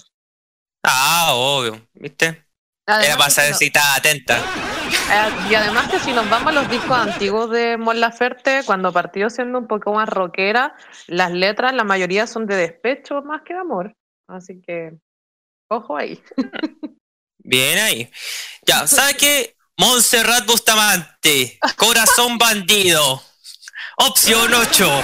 Ah, 0.84 1.32
obvio, 1.34 1.82
¿viste? 1.94 2.26
Era 2.88 2.98
Además 2.98 3.34
para 3.36 3.48
si 3.48 3.52
no- 3.52 3.58
si 3.58 3.66
estaba 3.66 3.96
atenta. 3.96 4.38
Eh, 4.38 5.30
y 5.50 5.56
además 5.56 5.90
que 5.90 6.00
si 6.00 6.14
nos 6.14 6.30
vamos 6.30 6.50
a 6.50 6.52
los 6.62 6.70
discos 6.70 6.98
antiguos 6.98 7.50
de 7.50 7.78
Mon 7.78 8.00
Laferte, 8.00 8.62
cuando 8.68 8.94
partió 8.94 9.32
siendo 9.32 9.58
un 9.58 9.66
poco 9.68 9.94
más 9.94 10.08
rockera, 10.08 10.76
las 11.08 11.32
letras, 11.32 11.74
la 11.74 11.84
mayoría 11.84 12.28
son 12.28 12.46
de 12.46 12.56
despecho 12.56 13.24
más 13.24 13.42
que 13.42 13.56
de 13.56 13.60
amor. 13.62 13.96
Así 14.28 14.62
que, 14.62 14.94
ojo 15.70 15.98
ahí. 15.98 16.22
Bien 17.46 17.78
ahí. 17.78 18.12
Ya, 18.66 18.88
¿sabe 18.88 19.16
qué? 19.18 19.56
Montserrat 19.78 20.48
Bustamante, 20.48 21.60
Corazón 21.78 22.40
Bandido, 22.40 23.24
opción 23.98 24.52
8. 24.52 25.04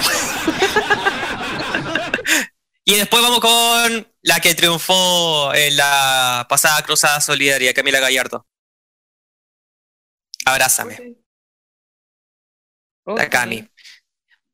y 2.84 2.96
después 2.96 3.22
vamos 3.22 3.38
con 3.38 4.12
la 4.22 4.40
que 4.40 4.56
triunfó 4.56 5.54
en 5.54 5.76
la 5.76 6.46
pasada 6.48 6.82
Cruzada 6.82 7.20
Solidaria, 7.20 7.72
Camila 7.74 8.00
Gallardo. 8.00 8.44
Abrázame, 10.44 11.14
la 13.06 13.30
Cami. 13.30 13.68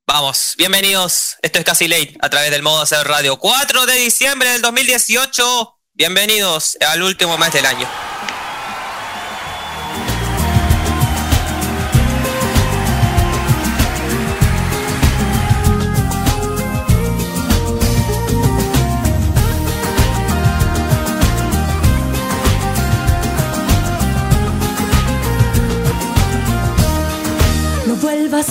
Vamos, 0.07 0.54
bienvenidos. 0.59 1.37
Esto 1.40 1.59
es 1.59 1.64
Casi 1.64 1.88
Late 1.88 2.18
a 2.21 2.28
través 2.28 2.50
del 2.50 2.62
modo 2.62 2.83
hacer 2.83 3.07
radio. 3.07 3.38
4 3.38 3.87
de 3.87 3.95
diciembre 3.95 4.50
del 4.50 4.61
2018. 4.61 5.78
Bienvenidos 5.99 6.78
al 6.93 7.02
último 7.02 7.37
mes 7.38 7.52
del 7.52 7.67
año. 7.67 7.88
Vuelvas 28.00 28.47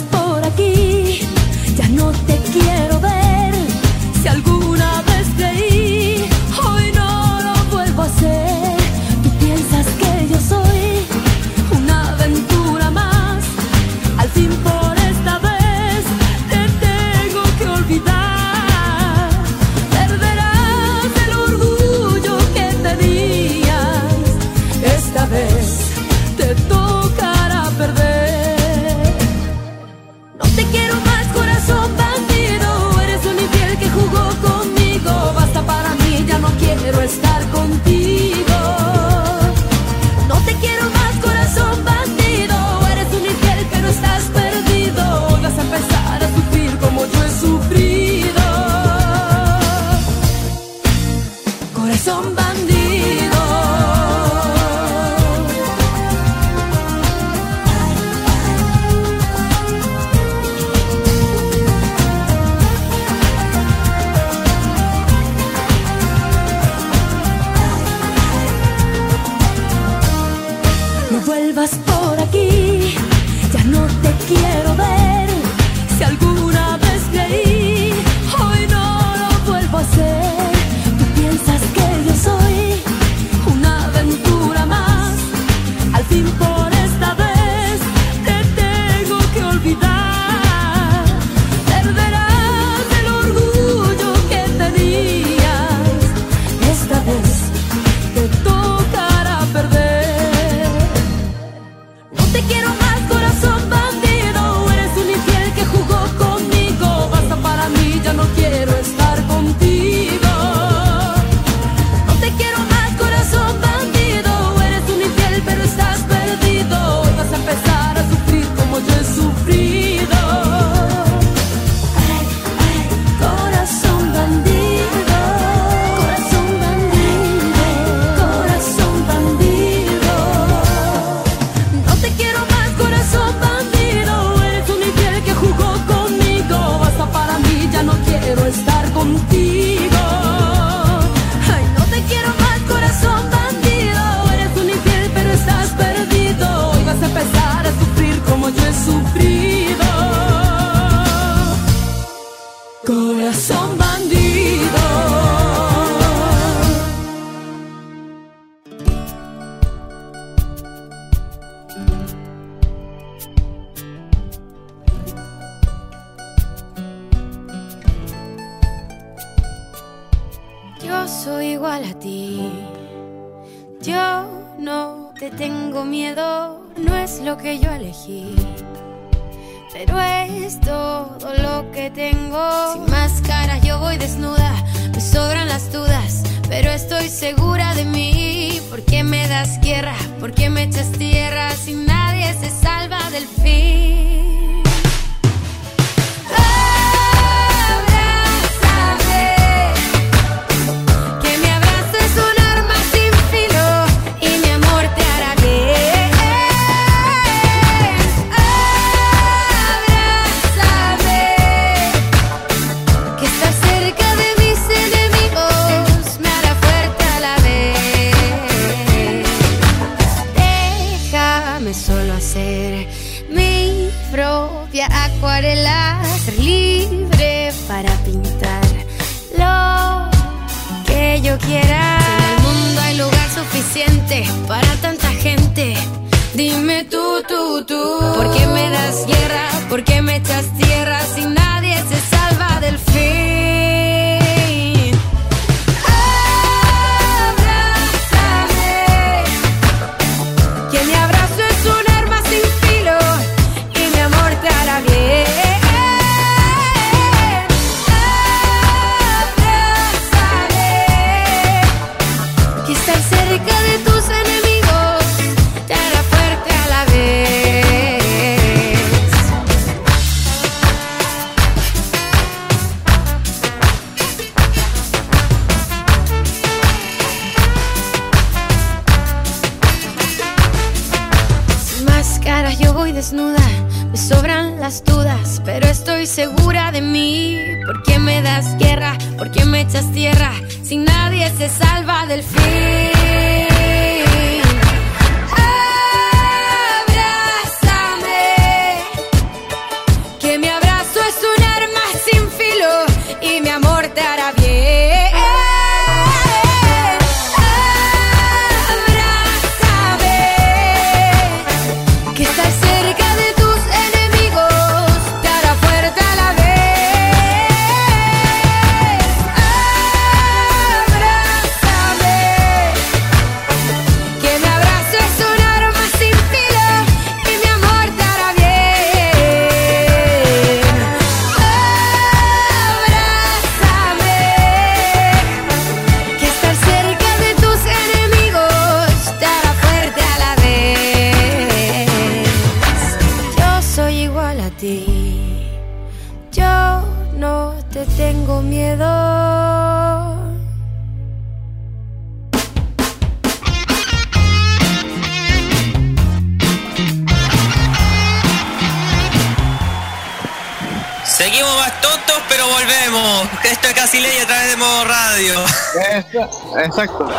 exacto. 366.63 367.09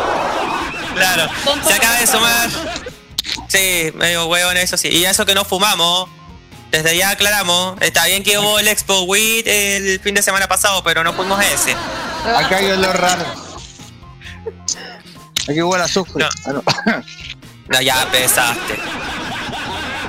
Claro, 0.95 1.29
se 1.65 1.73
acaba 1.73 1.99
de 1.99 2.07
sumar. 2.07 2.49
Sí, 3.47 3.91
medio 3.95 4.25
hueón, 4.27 4.57
eso 4.57 4.77
sí. 4.77 4.89
Y 4.89 5.05
eso 5.05 5.25
que 5.25 5.35
no 5.35 5.45
fumamos. 5.45 6.09
Desde 6.71 6.95
ya 6.97 7.11
aclaramos. 7.11 7.81
Está 7.81 8.05
bien 8.05 8.23
que 8.23 8.37
hubo 8.37 8.59
el 8.59 8.67
Expo 8.67 9.01
Weed 9.03 9.47
el 9.47 9.99
fin 10.01 10.13
de 10.13 10.21
semana 10.21 10.47
pasado, 10.47 10.83
pero 10.83 11.03
no 11.03 11.13
fuimos 11.13 11.41
ese. 11.43 11.75
Acá 12.35 12.57
hay 12.57 12.71
olor 12.71 12.99
raro. 12.99 13.25
Aquí 15.47 15.61
huele 15.61 15.83
a 15.83 15.85
azufre. 15.85 16.23
No. 16.23 16.29
Ah, 16.45 16.51
no. 16.53 16.63
No, 17.69 17.79
ya 17.81 18.01
empezaste. 18.01 18.79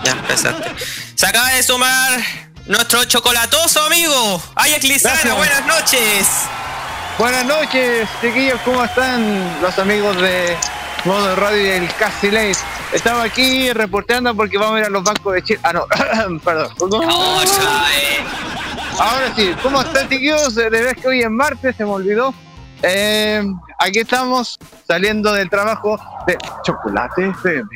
Ya 0.02 0.12
empezaste. 0.12 0.70
Se 1.14 1.26
acaba 1.26 1.50
de 1.50 1.62
sumar 1.62 2.18
nuestro 2.64 3.04
chocolatoso 3.04 3.82
amigo. 3.84 4.42
Alex 4.54 4.84
Lizana, 4.84 5.34
buenas 5.34 5.66
noches. 5.66 6.26
Buenas 7.20 7.44
noches, 7.44 8.08
chiquillos, 8.22 8.58
¿cómo 8.64 8.82
están 8.82 9.60
los 9.60 9.78
amigos 9.78 10.18
de 10.22 10.56
Modo 11.04 11.36
Radio 11.36 11.66
y 11.66 11.68
el 11.68 11.94
Casi 11.96 12.30
Late? 12.30 12.56
Estamos 12.94 13.22
aquí 13.22 13.70
reporteando 13.74 14.34
porque 14.34 14.56
vamos 14.56 14.76
a 14.76 14.80
ir 14.80 14.86
a 14.86 14.88
los 14.88 15.04
bancos 15.04 15.34
de 15.34 15.42
Chile. 15.42 15.60
Ah, 15.62 15.74
no, 15.74 15.86
perdón. 16.40 16.70
Ahora 18.98 19.34
sí, 19.36 19.54
¿cómo 19.62 19.82
están, 19.82 20.08
chiquillos? 20.08 20.54
De 20.54 20.70
vez 20.70 20.94
que 20.94 21.08
hoy 21.08 21.20
es 21.20 21.30
martes, 21.30 21.76
se 21.76 21.84
me 21.84 21.90
olvidó. 21.90 22.32
Eh, 22.82 23.44
aquí 23.78 23.98
estamos 23.98 24.58
saliendo 24.88 25.34
del 25.34 25.50
trabajo 25.50 26.00
de 26.26 26.38
Chocolate 26.64 27.28
FM. 27.28 27.68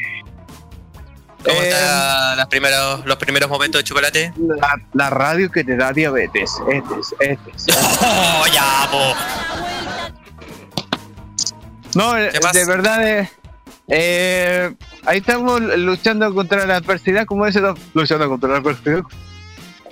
¿Cómo 1.45 1.61
Eh, 1.61 1.69
están 1.69 2.37
las 2.39 2.47
primeros, 2.47 3.05
los 3.05 3.17
primeros 3.17 3.51
momentos 3.51 3.79
de 3.81 3.85
chocolate? 3.85 4.33
La, 4.39 4.77
la 4.95 5.11
radio 5.11 5.51
que 5.51 5.63
te 5.65 5.77
da 5.77 5.93
diabetes. 5.93 6.51
Este 6.71 7.01
es, 7.01 7.15
este 7.21 7.51
es. 7.55 7.67
Oh, 8.03 8.45
ya, 8.53 8.89
po. 8.91 9.15
No, 11.95 12.17
eh, 12.19 12.31
de 12.53 12.65
verdad, 12.67 13.07
eh, 13.09 13.31
eh, 13.89 14.75
ahí 15.07 15.19
estamos 15.19 15.61
luchando 15.61 16.35
contra 16.35 16.67
la 16.67 16.77
adversidad, 16.77 17.25
como 17.27 17.47
dice, 17.47 17.61
no, 17.61 17.75
luchando 17.93 18.29
contra 18.29 18.49
la 18.51 18.57
adversidad. 18.59 19.03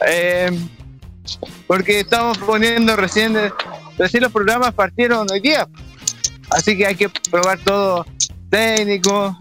Eh, 0.08 0.50
porque 1.68 2.00
estamos 2.00 2.38
poniendo 2.38 2.96
recién, 2.96 3.36
recién 3.98 4.22
los 4.24 4.32
programas 4.32 4.74
partieron 4.74 5.28
hoy 5.30 5.38
día, 5.40 5.68
así 6.50 6.76
que 6.76 6.86
hay 6.86 6.96
que 6.96 7.08
probar 7.08 7.58
todo 7.60 8.04
técnico. 8.50 9.38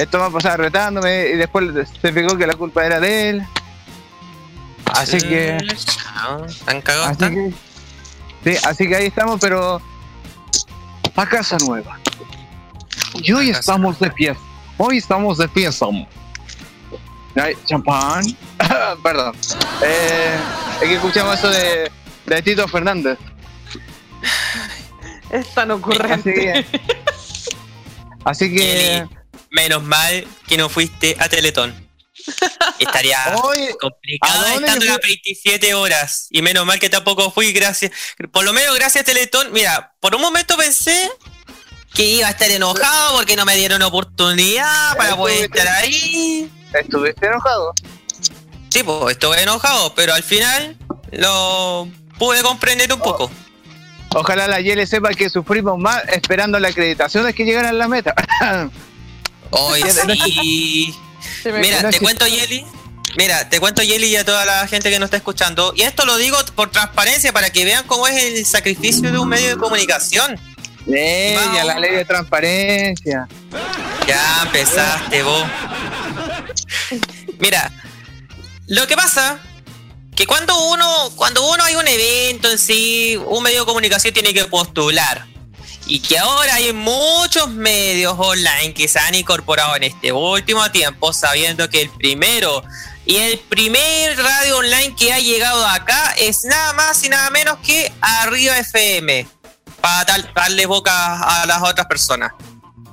Esto 0.00 0.18
va 0.18 0.26
a 0.26 0.30
pasar 0.30 0.58
retándome 0.58 1.28
y 1.28 1.36
después 1.36 1.66
se 2.00 2.10
fijó 2.12 2.34
que 2.38 2.46
la 2.46 2.54
culpa 2.54 2.86
era 2.86 2.98
de 3.00 3.28
él. 3.28 3.46
Así 4.86 5.18
que... 5.18 5.58
¿Han 6.66 6.80
cagado 6.80 7.04
Así 7.04 7.12
están? 7.12 7.34
que, 7.34 7.52
sí, 8.44 8.64
así 8.66 8.88
que 8.88 8.96
ahí 8.96 9.06
estamos, 9.06 9.38
pero 9.42 9.80
a 11.16 11.26
casa 11.26 11.58
nueva. 11.66 11.98
Y 13.14 13.30
hoy 13.32 13.48
casa 13.48 13.60
estamos 13.60 13.98
de 13.98 14.10
fiesta. 14.12 14.42
Hoy 14.78 14.96
estamos 14.96 15.36
de 15.36 15.48
fiesta. 15.48 15.86
Ay, 17.36 17.54
Champán. 17.66 18.24
Perdón. 19.02 19.36
Eh, 19.82 20.34
es 20.80 20.88
que 20.88 20.94
escuchamos 20.94 21.38
eso 21.38 21.50
de, 21.50 21.90
de 22.24 22.42
Tito 22.42 22.66
Fernández. 22.68 23.18
Es 25.28 25.52
tan 25.52 25.70
Así 25.70 25.78
ocurrente. 25.80 26.32
que, 26.34 26.66
así 28.24 28.54
que 28.54 29.06
menos 29.50 29.82
mal 29.82 30.26
que 30.46 30.56
no 30.56 30.68
fuiste 30.68 31.16
a 31.18 31.28
Teletón. 31.28 31.88
Estaría 32.78 33.36
hoy, 33.42 33.68
¿a 33.68 33.76
complicado 33.76 34.46
estando 34.46 34.84
las 34.84 34.98
fui? 35.00 35.20
27 35.24 35.74
horas. 35.74 36.26
Y 36.30 36.42
menos 36.42 36.66
mal 36.66 36.78
que 36.78 36.88
tampoco 36.88 37.30
fui, 37.30 37.52
gracias. 37.52 37.92
Por 38.32 38.44
lo 38.44 38.52
menos 38.52 38.74
gracias 38.74 39.02
a 39.02 39.04
Teletón. 39.04 39.52
Mira, 39.52 39.94
por 40.00 40.14
un 40.14 40.20
momento 40.20 40.56
pensé 40.56 41.10
que 41.94 42.04
iba 42.04 42.28
a 42.28 42.30
estar 42.30 42.50
enojado 42.50 43.16
porque 43.16 43.36
no 43.36 43.44
me 43.44 43.56
dieron 43.56 43.82
oportunidad 43.82 44.96
para 44.96 45.16
poder 45.16 45.44
estar 45.44 45.68
ahí. 45.68 46.50
estuviste 46.72 47.26
enojado. 47.26 47.74
Sí, 48.68 48.84
pues 48.84 49.12
estuve 49.12 49.42
enojado, 49.42 49.94
pero 49.94 50.14
al 50.14 50.22
final 50.22 50.76
lo 51.10 51.88
pude 52.18 52.42
comprender 52.42 52.92
un 52.92 53.00
poco. 53.00 53.30
Ojalá 54.14 54.46
la 54.48 54.60
Yele 54.60 54.86
sepa 54.86 55.10
que 55.10 55.28
sufrimos 55.30 55.78
más 55.78 56.02
esperando 56.08 56.58
la 56.58 56.68
acreditación 56.68 57.24
de 57.24 57.32
que 57.32 57.44
llegaran 57.44 57.70
a 57.70 57.78
la 57.78 57.88
meta. 57.88 58.14
Hoy 59.50 59.82
No, 59.82 60.14
sí. 60.24 60.94
Mira, 61.44 61.90
te 61.90 61.98
cuento, 61.98 62.26
Yeli. 62.26 62.64
Mira, 63.16 63.48
te 63.48 63.58
cuento, 63.58 63.82
Yeli, 63.82 64.06
y 64.06 64.16
a 64.16 64.24
toda 64.24 64.44
la 64.44 64.68
gente 64.68 64.90
que 64.90 64.98
nos 64.98 65.08
está 65.08 65.16
escuchando. 65.16 65.72
Y 65.76 65.82
esto 65.82 66.06
lo 66.06 66.16
digo 66.16 66.38
por 66.54 66.70
transparencia, 66.70 67.32
para 67.32 67.50
que 67.50 67.64
vean 67.64 67.84
cómo 67.86 68.06
es 68.06 68.22
el 68.22 68.46
sacrificio 68.46 69.10
de 69.10 69.18
un 69.18 69.28
medio 69.28 69.48
de 69.48 69.56
comunicación. 69.56 70.38
Ella, 70.86 71.64
la 71.64 71.78
ley 71.78 71.92
de 71.92 72.04
transparencia. 72.04 73.28
Ya 74.06 74.42
empezaste 74.44 75.22
vos. 75.22 75.44
Mira, 77.38 77.70
lo 78.66 78.86
que 78.86 78.96
pasa 78.96 79.40
que 80.14 80.26
cuando 80.26 80.68
uno, 80.68 81.10
cuando 81.16 81.48
uno 81.50 81.64
hay 81.64 81.74
un 81.74 81.88
evento 81.88 82.50
en 82.50 82.58
sí, 82.58 83.18
un 83.26 83.42
medio 83.42 83.60
de 83.60 83.66
comunicación 83.66 84.14
tiene 84.14 84.32
que 84.32 84.44
postular. 84.44 85.26
Y 85.86 86.00
que 86.00 86.18
ahora 86.18 86.54
hay 86.54 86.72
muchos 86.72 87.48
medios 87.50 88.14
online 88.18 88.74
que 88.74 88.86
se 88.88 88.98
han 88.98 89.14
incorporado 89.14 89.74
en 89.76 89.84
este 89.84 90.12
último 90.12 90.70
tiempo, 90.70 91.12
sabiendo 91.12 91.68
que 91.68 91.82
el 91.82 91.90
primero 91.90 92.62
y 93.06 93.16
el 93.16 93.38
primer 93.40 94.16
radio 94.16 94.58
online 94.58 94.94
que 94.94 95.12
ha 95.12 95.18
llegado 95.18 95.66
acá 95.66 96.14
es 96.18 96.38
nada 96.44 96.72
más 96.74 97.02
y 97.02 97.08
nada 97.08 97.28
menos 97.30 97.58
que 97.64 97.92
Arriba 98.00 98.56
FM, 98.58 99.26
para 99.80 100.04
tal- 100.06 100.30
darle 100.34 100.66
boca 100.66 101.42
a 101.42 101.46
las 101.46 101.62
otras 101.62 101.86
personas. 101.86 102.32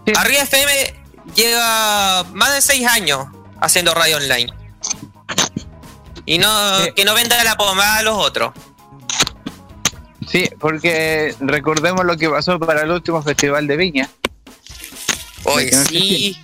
Sí. 0.05 0.13
Arriba 0.15 0.41
FM 0.41 0.95
lleva 1.35 2.23
más 2.33 2.53
de 2.53 2.61
seis 2.61 2.87
años 2.87 3.27
haciendo 3.61 3.93
radio 3.93 4.17
online. 4.17 4.51
Y 6.25 6.39
no, 6.39 6.79
Sí. 6.83 6.91
que 6.95 7.05
no 7.05 7.13
venda 7.13 7.41
la 7.43 7.55
pomada 7.57 7.97
a 7.97 8.01
los 8.03 8.17
otros. 8.17 8.53
Sí, 10.27 10.49
porque 10.59 11.33
recordemos 11.39 12.05
lo 12.05 12.17
que 12.17 12.29
pasó 12.29 12.59
para 12.59 12.81
el 12.81 12.91
último 12.91 13.21
festival 13.23 13.65
de 13.67 13.77
Viña. 13.77 14.09
No 15.45 15.85
sí. 15.85 16.37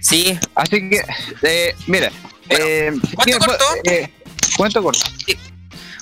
Sí, 0.00 0.38
Así 0.54 0.88
que, 0.88 1.04
eh, 1.42 1.76
mira, 1.86 2.10
Bueno, 2.48 2.64
eh, 2.66 2.92
¿cuánto 3.14 3.38
corto? 3.38 3.64
Eh, 3.84 4.14
¿Cuánto 4.56 4.82
corto? 4.82 5.00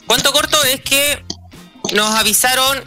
Cuento 0.07 0.33
corto 0.33 0.65
es 0.65 0.81
que 0.81 1.23
nos 1.93 2.15
avisaron 2.15 2.83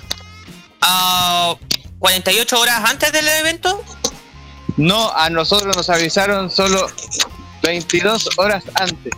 a 0.81 1.55
48 1.99 2.59
horas 2.59 2.89
antes 2.89 3.11
del 3.11 3.27
evento. 3.27 3.83
No, 4.77 5.11
a 5.13 5.29
nosotros 5.29 5.75
nos 5.77 5.89
avisaron 5.89 6.49
solo 6.49 6.87
22 7.61 8.29
horas 8.37 8.63
antes. 8.75 9.13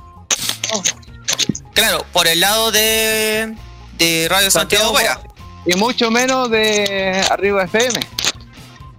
Claro, 1.73 2.05
por 2.11 2.27
el 2.27 2.41
lado 2.41 2.71
de, 2.71 3.55
de 4.03 4.27
Radio 4.29 4.51
Santiago 4.51 4.93
Santiago, 4.93 5.17
Wea. 5.19 5.33
Y 5.65 5.75
mucho 5.77 6.11
menos 6.11 6.49
de 6.49 7.25
Arriba 7.29 7.63
FM. 7.63 7.99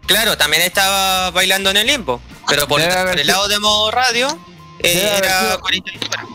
Claro, 0.06 0.36
también 0.36 0.62
estaba 0.62 1.30
bailando 1.30 1.70
en 1.70 1.76
el 1.78 1.86
limbo. 1.86 2.20
Pero 2.48 2.66
por, 2.68 2.80
el 2.80 3.26
lado 3.26 3.48
de 3.48 3.58
modo 3.58 3.90
radio 3.90 4.38
eh, 4.80 5.14
era 5.18 5.40
sido- 5.40 5.60
48 5.60 6.06
horas. 6.10 6.26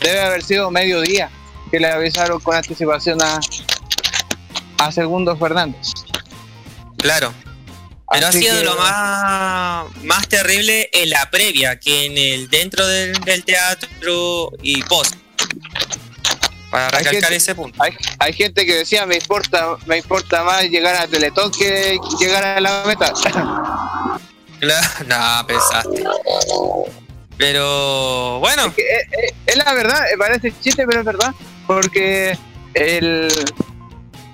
Debe 0.00 0.20
haber 0.20 0.42
sido 0.42 0.70
mediodía 0.70 1.30
que 1.70 1.78
le 1.80 1.90
avisaron 1.90 2.40
con 2.40 2.56
anticipación 2.56 3.20
a, 3.22 3.40
a 4.78 4.92
Segundo 4.92 5.36
Fernández. 5.36 5.92
Claro. 6.98 7.32
Pero 8.10 8.26
Así 8.28 8.38
ha 8.38 8.42
sido 8.42 8.58
que- 8.58 8.64
lo 8.64 8.76
más, 8.76 9.84
más 10.02 10.28
terrible 10.28 10.88
en 10.92 11.10
la 11.10 11.30
previa 11.30 11.78
que 11.80 12.06
en 12.06 12.18
el 12.18 12.48
dentro 12.50 12.86
del, 12.86 13.18
del 13.20 13.44
teatro 13.44 14.50
y 14.62 14.82
post. 14.82 15.14
Para 16.74 16.86
Hay 16.86 17.04
recalcar 17.04 17.12
gente- 17.22 17.36
ese 17.36 17.54
punto. 17.54 17.80
Hay, 17.82 17.92
hay 18.18 18.32
gente 18.32 18.66
que 18.66 18.74
decía 18.74 19.06
me 19.06 19.14
importa, 19.14 19.76
me 19.86 19.98
importa 19.98 20.42
más 20.42 20.64
llegar 20.64 20.96
a 20.96 21.06
Teletón 21.06 21.52
que 21.52 21.96
llegar 22.18 22.42
a 22.44 22.60
la 22.60 22.82
meta. 22.86 23.12
Claro, 24.60 24.88
no, 25.06 25.46
pensaste. 25.46 26.04
Pero 27.36 28.38
bueno, 28.38 28.72
Que, 28.74 28.82
eh, 28.82 29.08
eh, 29.12 29.34
es 29.46 29.56
la 29.56 29.74
verdad, 29.74 30.00
eh, 30.12 30.16
parece 30.16 30.52
chiste, 30.62 30.86
pero 30.86 31.00
es 31.00 31.04
verdad. 31.06 31.32
Porque 31.66 32.38
el, 32.74 33.28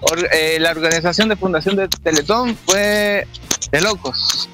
or- 0.03 0.29
eh, 0.33 0.59
la 0.61 0.71
organización 0.71 1.29
de 1.29 1.37
Fundación 1.37 1.77
de 1.77 1.89
Teletón 1.89 2.57
fue 2.67 3.27
de 3.73 3.81
locos. 3.81 4.49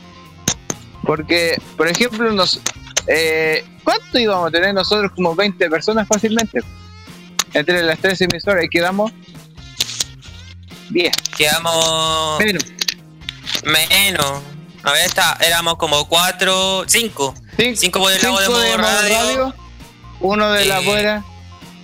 Porque, 1.03 1.61
por 1.77 1.89
ejemplo, 1.89 2.31
nos, 2.33 2.61
eh, 3.09 3.65
¿cuánto 3.85 4.19
íbamos 4.19 4.49
a 4.49 4.51
tener 4.51 4.73
nosotros? 4.75 5.13
Como 5.15 5.35
20 5.35 5.69
personas 5.69 6.07
fácilmente. 6.09 6.61
Entre 7.57 7.83
las 7.83 7.99
tres 7.99 8.21
emisoras 8.21 8.65
y 8.65 8.69
quedamos 8.69 9.13
10. 10.91 11.17
quedamos 11.37 12.39
menos. 13.65 14.43
A 14.83 14.93
ver, 14.93 15.07
está, 15.07 15.39
éramos 15.41 15.77
como 15.77 16.07
cuatro, 16.07 16.85
cinco. 16.87 17.35
cinco, 17.57 17.77
Cinco 17.81 18.01
por 18.01 18.13
el 18.13 18.23
lado 18.23 18.59
de 18.59 18.77
radio, 18.77 19.55
uno 20.21 20.53
de 20.53 20.67
la 20.67 20.81
Eh, 20.81 20.85
buena, 20.85 21.25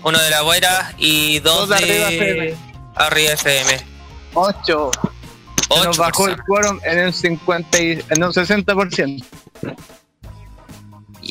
Uno 0.04 0.18
de 0.20 0.28
la 0.30 0.42
buena 0.42 0.94
y 0.98 1.38
dos, 1.38 1.70
Dos 1.70 1.80
de 1.80 1.84
Arriba 1.84 2.08
FM. 2.10 2.54
Arriba 2.94 3.32
FM. 3.32 3.80
8. 4.34 4.90
Se 4.92 5.08
Ocho 5.70 5.84
nos 5.84 5.96
bajó 5.96 6.28
el 6.28 6.36
quórum 6.42 6.80
en 6.84 6.98
el 6.98 7.14
50 7.14 7.80
y, 7.80 7.92
en 8.10 8.22
un 8.22 8.30
60%. 8.30 9.24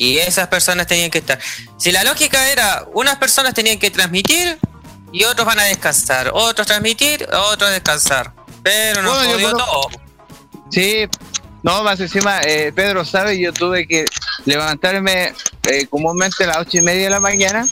Y 0.02 0.18
esas 0.18 0.48
personas 0.48 0.88
tenían 0.88 1.10
que 1.12 1.18
estar. 1.18 1.38
Si 1.78 1.92
la 1.92 2.02
lógica 2.02 2.50
era, 2.50 2.84
unas 2.92 3.18
personas 3.18 3.54
tenían 3.54 3.78
que 3.78 3.88
transmitir 3.88 4.58
y 5.12 5.22
otros 5.22 5.46
van 5.46 5.60
a 5.60 5.62
descansar. 5.62 6.32
Otros 6.34 6.66
transmitir, 6.66 7.24
otros 7.32 7.70
descansar. 7.70 8.32
Pero 8.64 9.00
nos 9.00 9.16
Bueno, 9.16 9.32
puedo- 9.34 9.56
todo. 9.58 9.88
Sí, 10.72 11.04
no, 11.62 11.84
más 11.84 12.00
encima, 12.00 12.40
eh, 12.40 12.72
Pedro 12.74 13.04
sabe, 13.04 13.38
yo 13.38 13.52
tuve 13.52 13.86
que 13.86 14.04
levantarme 14.44 15.34
eh, 15.70 15.86
comúnmente 15.88 16.42
a 16.42 16.46
las 16.48 16.56
ocho 16.58 16.78
y 16.78 16.82
media 16.82 17.04
de 17.04 17.10
la 17.10 17.20
mañana 17.20 17.64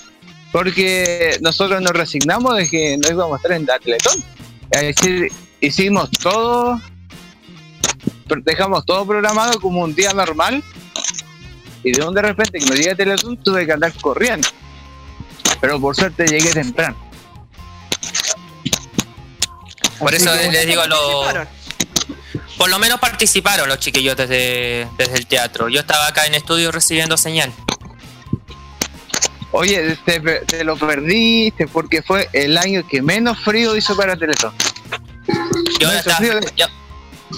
porque 0.53 1.37
nosotros 1.41 1.83
nos 1.83 1.91
resignamos 1.93 2.57
de 2.57 2.69
que 2.71 2.97
no 2.97 3.09
íbamos 3.11 3.35
a 3.35 3.37
estar 3.39 3.53
en 3.57 3.67
la 3.67 3.77
Teletón. 3.81 4.23
Es 4.71 4.83
decir, 4.95 5.33
hicimos 5.61 6.09
todo, 6.13 6.81
dejamos 8.45 8.87
todo 8.87 9.05
programado 9.05 9.61
como 9.61 9.81
un 9.83 9.97
día 9.97 10.13
normal 10.13 10.63
y 11.83 11.93
de 11.93 12.03
un 12.03 12.15
de 12.15 12.23
repente 12.23 12.59
que 12.59 12.67
me 12.67 12.77
llegué 12.77 12.91
a 12.91 12.95
Teletón 12.95 13.37
tuve 13.39 13.67
que 13.67 13.73
andar 13.73 13.93
corriendo. 14.01 14.49
Pero 15.61 15.81
por 15.81 15.95
suerte 15.97 16.27
llegué 16.27 16.51
temprano. 16.53 16.97
Por 19.99 20.15
Así 20.15 20.25
eso 20.25 20.33
que, 20.39 20.51
les 20.51 20.67
digo, 20.67 20.87
lo, 20.87 20.97
Participaron. 21.23 21.49
por 22.57 22.71
lo 22.71 22.79
menos 22.79 22.99
participaron 23.01 23.69
los 23.69 23.79
chiquillos 23.79 24.17
desde, 24.17 24.89
desde 24.97 25.15
el 25.17 25.27
teatro. 25.27 25.69
Yo 25.69 25.81
estaba 25.81 26.07
acá 26.07 26.27
en 26.27 26.35
estudio 26.35 26.73
recibiendo 26.73 27.17
señal. 27.19 27.53
Oye, 29.53 29.99
te, 30.05 30.21
te 30.21 30.65
lo 30.65 30.77
perdiste 30.77 31.67
porque 31.67 32.03
fue 32.03 32.29
el 32.33 32.57
año 32.57 32.87
que 32.87 33.03
menos 33.03 33.39
frío 33.41 33.77
hizo 33.77 33.97
para 33.97 34.17
Teletón. 34.17 34.55
Y 35.79 35.85
ahora, 35.85 35.95
No, 35.95 36.01
está, 36.01 36.17
frío. 36.17 36.41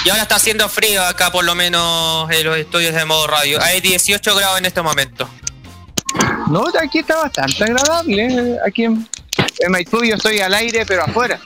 Y- 0.05 0.11
ahora 0.11 0.22
está 0.22 0.37
haciendo 0.37 0.68
frío 0.68 1.02
acá, 1.05 1.31
por 1.33 1.44
lo 1.44 1.55
menos 1.55 2.31
en 2.31 2.44
los 2.44 2.57
estudios 2.57 2.94
de 2.94 3.05
modo 3.05 3.26
radio. 3.26 3.61
Hay 3.62 3.81
18 3.81 4.35
grados 4.35 4.59
en 4.59 4.66
este 4.66 4.83
momento. 4.83 5.28
No, 6.48 6.64
aquí 6.81 6.98
está 6.98 7.16
bastante 7.16 7.64
agradable. 7.64 8.26
eh, 8.26 8.57
Aquí 8.66 8.85
en, 8.85 9.09
en 9.61 9.70
Maipú 9.72 10.02
yo 10.05 10.14
estoy 10.16 10.40
al 10.40 10.52
aire, 10.55 10.85
pero 10.87 11.05
afuera. 11.05 11.40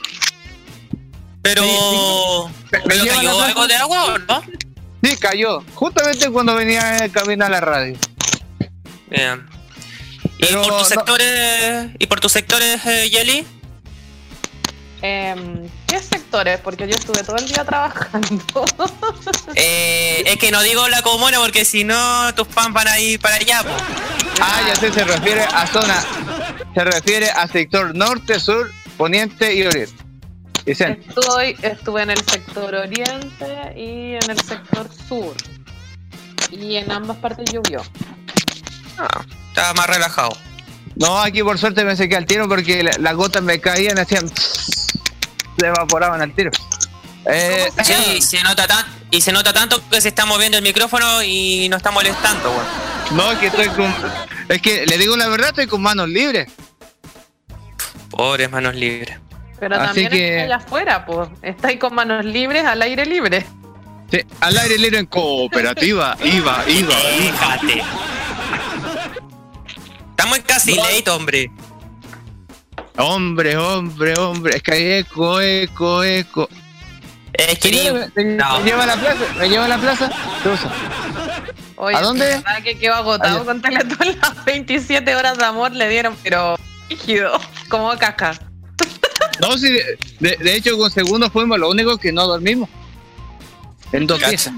Pero, 1.42 1.62
Me- 2.72 2.78
me 2.78 2.85
pero 2.87 3.04
cayó 3.06 3.40
algo 3.42 3.66
de 3.68 3.74
agua, 3.76 4.04
¿o 4.06 4.18
¿no? 4.18 4.42
Sí, 5.02 5.16
cayó. 5.18 5.62
Justamente 5.74 6.28
cuando 6.30 6.56
venía 6.56 6.98
en 6.98 7.11
camino 7.11 7.44
a 7.44 7.48
la 7.48 7.61
radio. 7.61 7.96
Bien. 9.09 9.46
¿Y 10.24 10.28
Pero 10.40 10.62
por 10.62 10.70
tus 10.78 10.78
no- 10.80 10.85
sectores, 10.96 11.87
y 11.98 12.06
por 12.06 12.18
tus 12.18 12.32
sectores, 12.32 12.85
eh, 12.87 13.09
Yeli? 13.11 13.46
Em, 15.02 15.68
¿Qué 15.87 16.00
sectores? 16.02 16.59
Porque 16.61 16.88
yo 16.88 16.94
estuve 16.96 17.22
todo 17.22 17.37
el 17.37 17.46
día 17.46 17.64
trabajando. 17.64 18.44
Eh, 19.59 20.22
es 20.26 20.37
que 20.37 20.50
no 20.50 20.61
digo 20.62 20.87
la 20.88 21.00
comuna 21.00 21.38
porque 21.38 21.64
si 21.64 21.82
no 21.82 22.35
tus 22.35 22.46
fans 22.48 22.74
van 22.74 22.88
a 22.88 22.98
ir 23.00 23.18
para 23.18 23.37
allá. 23.37 23.62
Ah, 24.40 24.61
ya 24.66 24.76
sé, 24.76 24.92
se 24.92 25.02
refiere 25.04 25.42
a 25.44 25.66
zona. 25.66 26.04
Se 26.74 26.85
refiere 26.85 27.30
a 27.30 27.46
sector 27.48 27.94
norte, 27.94 28.38
sur, 28.38 28.70
poniente 28.98 29.54
y 29.54 29.62
oriente. 29.66 29.94
Y 30.66 30.74
centro. 30.74 31.40
Estuve, 31.62 32.02
en 32.02 32.11
el 32.11 32.18
sector 32.26 32.74
oriente 32.74 33.72
y 33.76 34.16
en 34.22 34.30
el 34.30 34.40
sector 34.42 34.90
sur. 35.09 35.35
Y 36.50 36.76
en 36.76 36.90
ambas 36.92 37.16
partes 37.16 37.50
llovió. 37.50 37.82
Ah, 38.98 39.24
estaba 39.48 39.72
más 39.74 39.87
relajado. 39.87 40.37
No, 40.96 41.18
aquí 41.18 41.42
por 41.42 41.56
suerte 41.59 41.85
me 41.85 41.96
sequé 41.96 42.16
al 42.16 42.26
tiro 42.26 42.46
porque 42.48 42.82
la- 42.82 42.96
las 42.98 43.14
gotas 43.14 43.42
me 43.42 43.59
caían, 43.61 43.98
hacían. 43.98 44.30
Se 45.58 45.66
evaporaban 45.66 46.20
al 46.22 46.32
tiro. 46.34 46.50
Eh, 47.28 47.68
Sí, 47.82 47.94
y 48.18 48.22
se 48.22 48.42
nota 48.42 48.66
tan, 48.66 48.84
y 49.10 49.20
se 49.20 49.32
nota 49.32 49.52
tanto 49.52 49.82
que 49.90 50.00
se 50.00 50.08
está 50.08 50.26
moviendo 50.26 50.58
el 50.58 50.62
micrófono 50.62 51.22
y 51.22 51.68
nos 51.68 51.78
está 51.78 51.90
molestando, 51.90 52.50
weón. 52.50 53.16
no, 53.16 53.32
es 53.32 53.38
que 53.38 53.46
estoy 53.48 53.68
con. 53.68 53.92
Es 54.48 54.62
que 54.62 54.86
le 54.86 54.96
digo 54.98 55.16
la 55.16 55.26
verdad, 55.28 55.48
estoy 55.48 55.66
con 55.66 55.82
manos 55.82 56.08
libres. 56.08 56.48
Pobres 58.10 58.50
manos 58.50 58.74
libres. 58.76 59.18
Pero 59.58 59.74
Así 59.76 59.84
también 60.04 60.10
que- 60.10 60.40
allá 60.42 60.56
afuera, 60.56 61.04
pues. 61.06 61.28
Estáis 61.42 61.78
con 61.80 61.94
manos 61.94 62.24
libres 62.24 62.64
al 62.64 62.80
aire 62.82 63.04
libre. 63.06 63.44
Sí, 64.10 64.20
al 64.40 64.56
aire 64.58 64.78
libre 64.78 64.98
en 65.00 65.06
cooperativa. 65.06 66.16
Iba, 66.22 66.62
iba, 66.68 66.94
iba. 66.94 66.94
Fíjate. 66.94 67.82
Estamos 70.10 70.36
en 70.38 70.42
casi 70.44 70.74
late, 70.76 71.10
hombre. 71.10 71.50
Hombre, 72.98 73.56
hombre, 73.56 74.14
hombre. 74.18 74.56
Es 74.56 74.62
que 74.62 74.72
hay 74.72 74.92
eco, 74.92 75.40
eco, 75.40 76.02
eco. 76.04 76.48
Es 77.32 77.59
que 77.59 78.11
¿Me, 78.14 78.24
me- 78.24 78.37
no. 78.37 78.59
me 78.61 78.64
lleva 78.64 78.85
a 78.85 78.87
la 78.87 78.96
plaza? 78.96 79.24
¿Me 79.38 79.48
lleva 79.48 79.64
a 79.66 79.68
la 79.68 79.78
plaza? 79.78 80.11
Oye, 81.76 81.96
¿A 81.96 82.00
dónde? 82.00 82.42
que 82.64 82.78
quedó 82.78 82.94
agotado 82.94 83.44
con 83.44 83.61
Teletón. 83.61 84.16
Las 84.22 84.44
27 84.46 85.14
horas 85.14 85.37
de 85.37 85.44
amor 85.44 85.72
le 85.72 85.88
dieron, 85.90 86.16
pero 86.22 86.56
rígido, 86.88 87.38
como 87.68 87.94
caca. 87.98 88.38
No, 89.40 89.59
sí, 89.59 89.70
de, 90.18 90.37
de 90.40 90.56
hecho 90.56 90.78
con 90.78 90.90
segundo 90.90 91.28
fuimos 91.30 91.59
los 91.59 91.70
únicos 91.70 91.98
que 91.98 92.11
no 92.12 92.26
dormimos. 92.26 92.70
en 93.92 94.06
dos 94.06 94.18
piezas. 94.22 94.54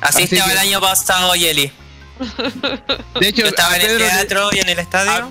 Así, 0.00 0.22
Así 0.24 0.34
estaba 0.36 0.46
que- 0.48 0.52
el 0.54 0.58
año 0.60 0.80
pasado, 0.80 1.34
Yeli. 1.34 1.70
De 3.20 3.28
hecho, 3.28 3.42
Yo 3.42 3.48
estaba 3.48 3.76
en 3.76 3.82
el 3.82 3.86
Pedro, 3.88 4.06
teatro 4.06 4.48
y 4.52 4.58
en 4.60 4.68
el 4.70 4.78
estadio. 4.78 5.10
Ah, 5.12 5.28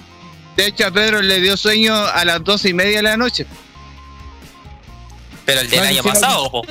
de 0.56 0.68
hecho, 0.68 0.88
a 0.88 0.92
Pedro 0.92 1.22
le 1.22 1.42
dio 1.42 1.58
sueño 1.58 1.96
a 1.96 2.24
las 2.26 2.44
doce 2.44 2.70
y 2.70 2.74
media 2.74 2.98
de 2.98 3.04
la 3.04 3.18
noche. 3.18 3.46
pero 5.46 5.62
el 5.62 5.70
del 5.70 5.80
más 5.80 5.90
año 5.90 6.04
pasado, 6.04 6.52
po. 6.52 6.62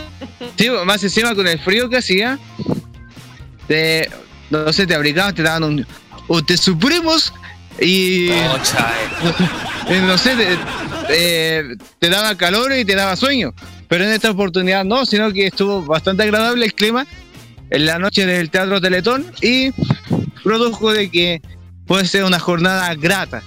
Sí, 0.59 0.69
más 0.85 1.03
encima 1.03 1.35
con 1.35 1.47
el 1.47 1.59
frío 1.59 1.89
que 1.89 1.99
hacía, 1.99 2.39
te, 3.69 4.11
no 4.51 4.73
sé, 4.73 4.87
te 4.87 4.95
abrigabas, 4.95 5.35
te 5.35 5.43
daban 5.43 5.65
un, 5.65 5.87
un 6.29 6.47
te 6.47 6.57
supremos 6.57 7.33
y, 7.81 8.31
Oh, 8.31 8.59
no 10.07 10.17
sé, 10.19 10.37
te, 10.37 10.59
eh, 11.09 11.77
te 11.99 12.09
daba 12.09 12.37
calor 12.37 12.73
y 12.73 12.85
te 12.85 12.95
daba 12.95 13.17
sueño. 13.17 13.55
Pero 13.89 14.05
en 14.05 14.11
esta 14.11 14.31
oportunidad 14.31 14.85
no, 14.85 15.05
sino 15.07 15.33
que 15.33 15.47
estuvo 15.47 15.83
bastante 15.83 16.23
agradable 16.23 16.65
el 16.65 16.75
clima 16.75 17.07
en 17.71 17.87
la 17.87 17.99
noche 17.99 18.27
del 18.27 18.51
Teatro 18.51 18.81
Teletón 18.81 19.27
y 19.43 19.73
produjo 20.43 20.93
de 20.93 21.11
que 21.11 21.43
puede 21.87 22.07
ser 22.07 22.25
una 22.25 22.39
jornada 22.39 22.95
grata. 22.95 23.43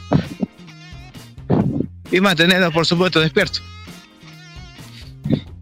Y 2.12 2.22
mantenernos, 2.22 2.74
por 2.74 2.86
supuesto, 2.86 3.20
despiertos. 3.20 3.62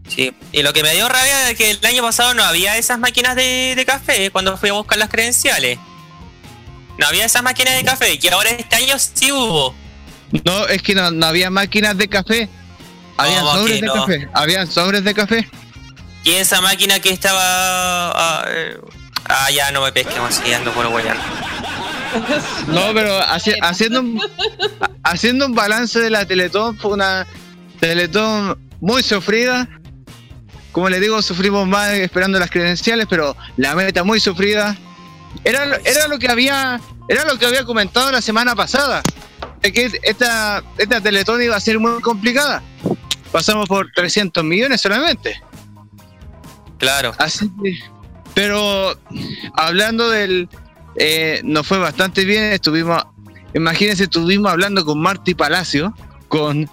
Sí, 0.07 0.33
y 0.51 0.61
lo 0.61 0.71
que 0.71 0.83
me 0.83 0.93
dio 0.93 1.09
rabia 1.09 1.49
es 1.49 1.57
que 1.57 1.71
el 1.71 1.85
año 1.85 2.03
pasado 2.03 2.33
no 2.33 2.43
había 2.43 2.77
esas 2.77 2.99
máquinas 2.99 3.35
de, 3.35 3.73
de 3.75 3.85
café 3.85 4.29
cuando 4.31 4.55
fui 4.57 4.69
a 4.69 4.73
buscar 4.73 4.97
las 4.97 5.09
credenciales. 5.09 5.79
No 6.97 7.07
había 7.07 7.25
esas 7.25 7.43
máquinas 7.43 7.75
de 7.75 7.83
café, 7.83 8.19
y 8.21 8.27
ahora 8.29 8.51
este 8.51 8.75
año 8.75 8.97
sí 8.99 9.31
hubo. 9.31 9.75
No, 10.45 10.67
es 10.67 10.81
que 10.81 10.95
no, 10.95 11.11
no 11.11 11.25
había 11.25 11.49
máquinas 11.49 11.97
de 11.97 12.07
café. 12.07 12.49
Había 13.17 13.39
¿Cómo 13.39 13.53
sobres 13.53 13.75
que 13.75 13.81
de 13.81 13.87
no? 13.87 13.93
café. 13.93 14.29
Habían 14.33 14.71
sobres 14.71 15.03
de 15.03 15.13
café. 15.13 15.49
Y 16.23 16.31
esa 16.31 16.61
máquina 16.61 16.99
que 16.99 17.09
estaba. 17.09 17.41
Ah, 17.41 18.45
eh, 18.47 18.77
ah, 19.25 19.51
ya 19.51 19.71
no 19.71 19.81
me 19.81 19.91
pesquemos, 19.91 20.39
ando 20.55 20.71
por 20.71 20.87
guayar. 20.87 21.17
No, 22.67 22.93
pero 22.93 23.19
haci- 23.21 23.57
haciendo, 23.61 23.99
un, 24.01 24.19
ha- 24.81 24.89
haciendo 25.11 25.45
un 25.45 25.53
balance 25.55 25.99
de 25.99 26.09
la 26.09 26.25
Teletón, 26.25 26.77
fue 26.77 26.93
una 26.93 27.25
Teletón 27.79 28.57
muy 28.81 29.03
sufrida. 29.03 29.67
Como 30.71 30.89
les 30.89 30.99
digo, 31.01 31.21
sufrimos 31.21 31.67
más 31.67 31.93
esperando 31.93 32.37
las 32.39 32.49
credenciales, 32.49 33.05
pero 33.09 33.35
la 33.57 33.75
meta 33.75 34.03
muy 34.03 34.19
sufrida. 34.19 34.75
Era, 35.43 35.65
lo- 35.65 35.77
era 35.85 36.07
lo 36.07 36.19
que 36.19 36.27
había 36.29 36.79
era 37.07 37.23
lo 37.25 37.37
que 37.37 37.45
había 37.45 37.63
comentado 37.65 38.11
la 38.11 38.21
semana 38.21 38.55
pasada. 38.55 39.01
De 39.61 39.71
que 39.71 39.91
esta, 40.03 40.63
esta 40.77 41.01
Teletón 41.01 41.41
iba 41.41 41.55
a 41.55 41.59
ser 41.59 41.79
muy 41.79 42.01
complicada. 42.01 42.61
Pasamos 43.31 43.67
por 43.67 43.91
300 43.95 44.43
millones 44.43 44.81
solamente. 44.81 45.41
Claro. 46.77 47.13
Así 47.17 47.49
que, 47.63 47.77
pero 48.33 48.97
hablando 49.55 50.09
del, 50.09 50.49
eh, 50.95 51.41
nos 51.43 51.67
fue 51.67 51.77
bastante 51.77 52.25
bien. 52.25 52.43
Estuvimos, 52.51 53.03
imagínense, 53.53 54.03
estuvimos 54.03 54.51
hablando 54.51 54.85
con 54.85 54.99
Marty 54.99 55.33
Palacio, 55.33 55.93
con 56.27 56.69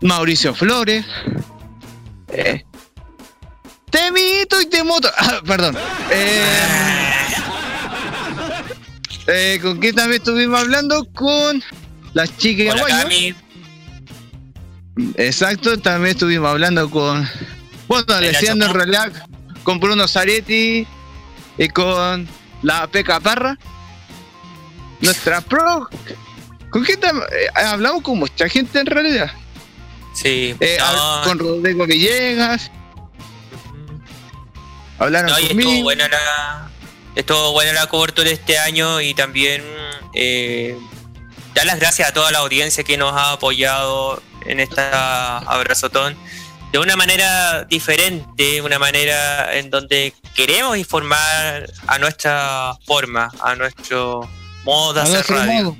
Mauricio 0.00 0.54
Flores. 0.54 1.04
eh, 2.28 2.64
te 3.90 4.10
mito 4.10 4.60
y 4.60 4.66
te 4.66 4.82
moto. 4.84 5.08
Ah, 5.18 5.40
perdón. 5.46 5.76
Eh, 9.28 9.58
¿Con 9.60 9.78
quién 9.78 9.94
también 9.94 10.20
estuvimos 10.20 10.60
hablando? 10.60 11.04
Con 11.12 11.62
las 12.12 12.36
chicas. 12.36 12.76
Exacto, 15.16 15.78
también 15.78 16.12
estuvimos 16.12 16.48
hablando 16.48 16.88
con. 16.90 17.28
Bueno, 17.88 18.14
Alessandro 18.14 18.72
realidad, 18.72 19.12
con 19.62 19.78
Bruno 19.78 20.08
Zaretti 20.08 20.86
y 21.58 21.68
con 21.68 22.26
la 22.62 22.86
Peca 22.86 23.20
Parra. 23.20 23.58
Nuestra 25.00 25.40
pro. 25.40 25.88
¿Con 26.70 26.84
quién 26.84 27.00
eh, 27.04 27.46
hablamos 27.54 28.02
con 28.02 28.18
mucha 28.18 28.48
gente 28.48 28.80
en 28.80 28.86
realidad? 28.86 29.30
Sí, 30.14 30.54
Eh, 30.60 30.78
no, 30.80 31.20
con 31.24 31.38
Rodrigo 31.38 31.86
Villegas, 31.86 32.70
hablaron 34.98 35.30
no, 35.30 35.38
y 35.38 35.48
conmigo. 35.48 35.68
estuvo 35.70 35.82
buena 35.84 36.08
la. 36.08 36.70
Estuvo 37.14 37.52
buena 37.52 37.72
la 37.72 37.86
cobertura 37.86 38.28
este 38.30 38.58
año 38.58 39.00
y 39.00 39.14
también 39.14 39.62
eh, 40.12 40.76
dar 41.54 41.64
las 41.66 41.78
gracias 41.80 42.08
a 42.10 42.12
toda 42.12 42.30
la 42.30 42.38
audiencia 42.40 42.84
que 42.84 42.98
nos 42.98 43.12
ha 43.14 43.32
apoyado 43.32 44.22
en 44.44 44.60
esta 44.60 45.38
abrazotón 45.38 46.14
de 46.72 46.78
una 46.78 46.96
manera 46.96 47.64
diferente, 47.64 48.60
una 48.60 48.78
manera 48.78 49.56
en 49.56 49.70
donde 49.70 50.12
queremos 50.34 50.76
informar 50.76 51.70
a 51.86 51.98
nuestra 51.98 52.72
forma, 52.86 53.30
a 53.40 53.54
nuestro 53.54 54.28
modo 54.64 54.94
de 54.94 55.00
A 55.00 55.04
hacer 55.04 55.26
radio. 55.28 55.62
modo. 55.64 55.76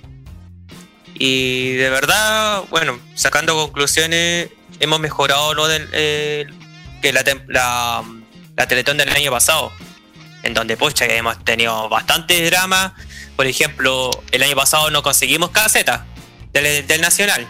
Y 1.15 1.73
de 1.75 1.91
verdad, 1.91 2.63
bueno, 2.71 2.99
sacando 3.15 3.55
conclusiones, 3.55 4.49
hemos 4.81 5.01
mejorado 5.01 5.55
lo 5.55 5.67
del 5.67 5.89
eh, 5.93 6.47
que 7.03 7.13
la, 7.13 7.25
tem- 7.25 7.45
la, 7.49 8.03
la 8.57 8.69
Teletón 8.69 8.99
del 8.99 9.09
año 9.11 9.31
pasado, 9.31 9.73
en 10.43 10.55
donde 10.55 10.77
pucha 10.77 11.09
que 11.09 11.17
hemos 11.17 11.43
tenido 11.45 11.89
bastantes 11.89 12.49
dramas. 12.51 12.93
Por 13.35 13.47
ejemplo, 13.47 14.11
el 14.31 14.43
año 14.43 14.55
pasado 14.57 14.91
no 14.91 15.03
conseguimos 15.03 15.51
caseta 15.51 16.07
del, 16.53 16.87
del 16.87 17.01
Nacional. 17.01 17.47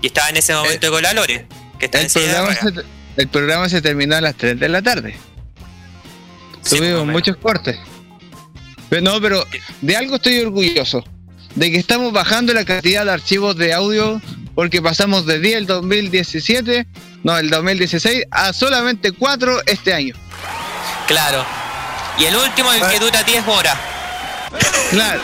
Y 0.00 0.08
estaba 0.08 0.30
en 0.30 0.36
ese 0.36 0.54
momento 0.54 0.90
con 0.90 1.02
la 1.02 1.12
Lore, 1.12 1.46
que 1.78 1.86
está 1.86 2.00
El 2.00 2.08
programa, 2.08 2.54
se, 2.54 2.72
el 3.16 3.28
programa 3.28 3.68
se 3.68 3.82
terminó 3.82 4.16
a 4.16 4.20
las 4.20 4.34
3 4.36 4.58
de 4.58 4.68
la 4.68 4.82
tarde. 4.82 5.16
Sí, 6.62 6.78
Tuvimos 6.78 7.06
muchos 7.06 7.36
cortes. 7.36 7.78
Pero 8.88 9.02
no, 9.02 9.20
pero 9.20 9.44
de 9.80 9.96
algo 9.96 10.16
estoy 10.16 10.40
orgulloso. 10.40 11.04
De 11.54 11.70
que 11.70 11.78
estamos 11.78 12.12
bajando 12.12 12.52
la 12.52 12.64
cantidad 12.64 13.04
de 13.04 13.10
archivos 13.12 13.56
de 13.56 13.72
audio 13.72 14.20
porque 14.54 14.80
pasamos 14.80 15.26
de 15.26 15.38
10 15.38 15.56
el 15.56 15.66
2017, 15.66 16.86
no, 17.22 17.36
el 17.36 17.50
2016, 17.50 18.24
a 18.30 18.52
solamente 18.52 19.12
4 19.12 19.62
este 19.66 19.92
año. 19.92 20.14
Claro. 21.06 21.44
Y 22.18 22.24
el 22.24 22.34
último, 22.36 22.72
el 22.72 22.80
que 22.88 22.98
dura 22.98 23.22
10 23.22 23.46
horas. 23.46 23.76
Claro. 24.90 25.20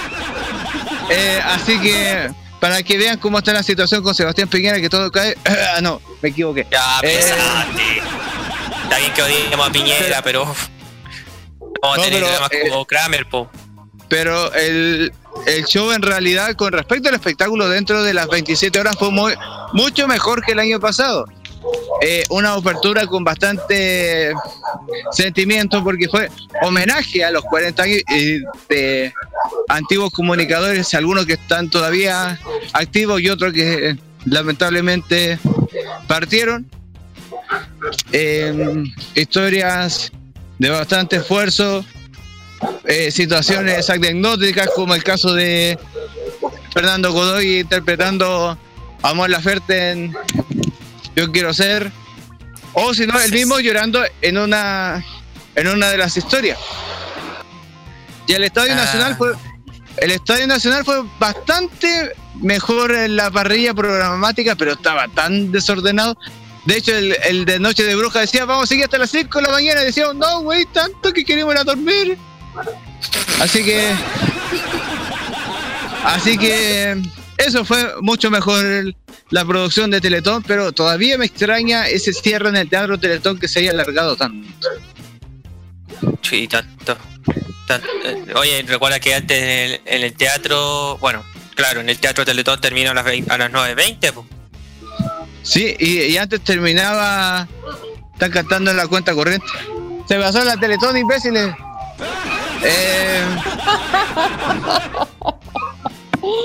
Eh, 1.11 1.41
así 1.45 1.79
que, 1.81 2.31
para 2.63 2.81
que 2.85 2.97
vean 2.97 3.19
cómo 3.19 3.39
está 3.39 3.53
la 3.53 3.65
situación 3.65 4.05
con 4.05 4.15
Sebastián 4.15 4.47
Piñera, 4.47 4.81
que 4.81 4.89
todo 4.89 5.11
cae... 5.11 5.37
Ah, 5.77 5.81
no, 5.83 6.01
me 6.23 6.29
equivoqué. 6.29 6.65
Ya, 6.71 7.01
Eh. 7.03 7.17
pesante. 7.19 7.83
Está 8.85 8.99
bien 8.99 9.13
que 9.15 9.23
odiemos 9.23 9.69
a 9.69 9.73
Piñera, 9.73 10.23
pero. 10.23 10.45
Vamos 10.45 10.59
No, 11.83 11.93
a 11.93 11.97
tener 12.05 12.21
pero, 12.21 12.29
dramas 12.31 12.53
eh, 12.53 12.69
como 12.69 12.85
Kramer, 12.87 13.29
po. 13.29 13.51
pero 14.09 14.53
el, 14.55 15.13
el 15.49 15.65
show 15.65 15.91
en 15.91 16.03
realidad 16.03 16.55
con 16.55 16.73
respecto 16.73 17.09
al 17.09 17.17
espectáculo 17.17 17.69
dentro 17.69 18.05
de 18.05 18.15
las 18.15 18.29
27 18.29 18.79
horas 18.79 18.95
fue 18.97 19.11
muy, 19.11 19.35
mucho 19.73 20.07
mejor 20.07 20.45
que 20.45 20.53
el 20.53 20.61
año 20.61 20.79
pasado. 20.79 21.25
Eh, 22.01 22.25
una 22.31 22.55
apertura 22.55 23.07
con 23.07 23.23
bastante 23.23 24.33
sentimiento 25.13 25.85
porque 25.85 26.09
fue 26.09 26.29
homenaje 26.63 27.25
a 27.25 27.31
los 27.31 27.45
40 27.45 27.83
años 27.83 28.03
eh, 28.13 28.41
de 28.69 29.15
antiguos 29.69 30.11
comunicadores, 30.11 30.93
algunos 30.95 31.27
que 31.27 31.35
están 31.35 31.71
todavía 31.71 32.39
activos 32.73 33.21
y 33.21 33.29
otros 33.29 33.53
que 33.53 33.91
eh, 33.91 33.97
lamentablemente 34.25 35.39
partieron. 36.09 36.69
Historias 39.15 40.13
de 40.59 40.71
bastante 40.71 41.17
esfuerzo, 41.17 41.85
situaciones 43.11 43.91
anecdóticas 43.91 44.71
como 44.75 44.95
el 44.95 45.03
caso 45.03 45.35
de 45.35 45.79
Fernando 46.73 47.13
Godoy 47.13 47.61
interpretando 47.61 48.57
a 49.03 49.15
Mon 49.15 49.31
Laferte 49.31 49.91
en 49.91 50.17
Yo 51.17 51.31
quiero 51.33 51.53
ser 51.55 51.91
o 52.75 52.95
si 52.95 53.07
no 53.07 53.21
el 53.21 53.33
mismo 53.33 53.61
llorando 53.61 54.03
en 54.23 54.39
una 54.39 55.05
en 55.55 55.69
una 55.69 55.91
de 55.91 55.99
las 55.99 56.17
historias 56.17 56.59
y 58.27 58.33
el 58.33 58.45
Estadio 58.45 58.73
Ah. 58.73 58.77
Nacional 58.77 59.17
fue 59.17 59.33
el 59.99 60.11
Estadio 60.11 60.47
Nacional 60.47 60.85
fue 60.85 61.03
bastante 61.19 62.13
mejor 62.41 62.93
en 62.93 63.17
la 63.17 63.31
parrilla 63.31 63.75
programática 63.75 64.55
pero 64.57 64.73
estaba 64.73 65.07
tan 65.09 65.53
desordenado 65.53 66.17
de 66.65 66.77
hecho, 66.77 66.97
el, 66.97 67.17
el 67.25 67.45
de 67.45 67.59
Noche 67.59 67.83
de 67.83 67.97
Bruja 67.97 68.21
decía, 68.21 68.45
vamos 68.45 68.63
a 68.63 68.67
seguir 68.69 68.85
hasta 68.85 68.97
las 68.97 69.11
5 69.11 69.37
de 69.41 69.45
la 69.47 69.51
mañana. 69.51 69.83
Y 69.83 69.87
decíamos, 69.87 70.15
no, 70.15 70.43
güey, 70.43 70.65
tanto 70.67 71.13
que 71.13 71.25
queremos 71.25 71.53
ir 71.55 71.59
a 71.59 71.65
dormir. 71.65 72.17
Así 73.41 73.65
que. 73.65 73.93
Así 76.05 76.39
que. 76.39 77.03
Eso 77.37 77.65
fue 77.65 77.95
mucho 78.01 78.31
mejor 78.31 78.65
el- 78.65 78.97
la 79.33 79.45
producción 79.45 79.91
de 79.91 80.01
Teletón, 80.01 80.43
pero 80.45 80.71
todavía 80.73 81.19
me 81.19 81.25
extraña 81.27 81.89
ese 81.89 82.13
cierre 82.13 82.49
en 82.51 82.57
el 82.57 82.69
Teatro 82.69 82.99
Teletón 82.99 83.39
que 83.39 83.49
se 83.49 83.59
haya 83.61 83.73
alargado 83.73 84.15
tanto. 84.17 84.49
Sí, 86.23 86.47
tanto. 86.47 86.97
tan- 87.67 87.83
eh, 88.05 88.25
Oye, 88.37 88.63
recuerda 88.63 89.01
que 89.01 89.15
antes 89.15 89.43
en 89.43 89.49
el, 89.49 89.81
en 89.87 90.03
el 90.05 90.13
teatro, 90.15 90.99
bueno, 90.99 91.25
claro, 91.55 91.81
en 91.81 91.89
el 91.89 91.99
teatro 91.99 92.25
Teletón 92.25 92.61
termina 92.61 92.93
a 92.93 92.95
las, 92.95 93.07
a 93.07 93.39
las 93.39 93.51
9.20, 93.51 94.13
po. 94.13 94.27
Sí, 95.43 95.75
y, 95.79 96.01
y 96.03 96.17
antes 96.19 96.41
terminaba 96.43 97.49
están 98.13 98.31
cantando 98.31 98.71
en 98.71 98.77
la 98.77 98.87
cuenta 98.87 99.15
corriente. 99.15 99.47
Se 100.07 100.17
pasó 100.19 100.45
la 100.45 100.57
Teletón, 100.57 100.97
imbéciles. 100.97 101.53
Eh, 102.65 103.25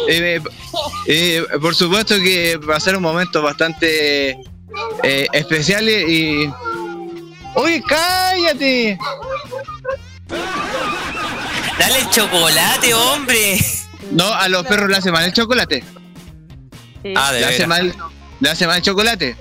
y 0.09 0.19
me- 0.21 0.41
y 1.07 1.39
por 1.59 1.75
supuesto 1.75 2.15
que 2.15 2.57
va 2.57 2.77
a 2.77 2.79
ser 2.79 2.95
un 2.97 3.03
momento 3.03 3.41
bastante 3.41 4.31
eh, 5.03 5.27
especial 5.33 5.87
y... 5.89 6.51
¡Uy, 7.55 7.81
cállate! 7.87 8.97
Dale 11.79 11.99
el 11.99 12.09
chocolate, 12.09 12.93
hombre. 12.93 13.57
No, 14.11 14.25
a 14.33 14.47
los 14.47 14.65
perros 14.65 14.89
le 14.89 14.97
hace 14.97 15.11
mal 15.11 15.23
el 15.25 15.33
chocolate. 15.33 15.83
Sí, 17.03 17.13
Ah, 17.15 17.31
de 17.31 17.39
Le 17.41 17.45
hace 17.45 17.67
mal, 17.67 17.95
le 18.39 18.49
hace 18.49 18.67
mal 18.67 18.77
el 18.77 18.81
chocolate. 18.83 19.35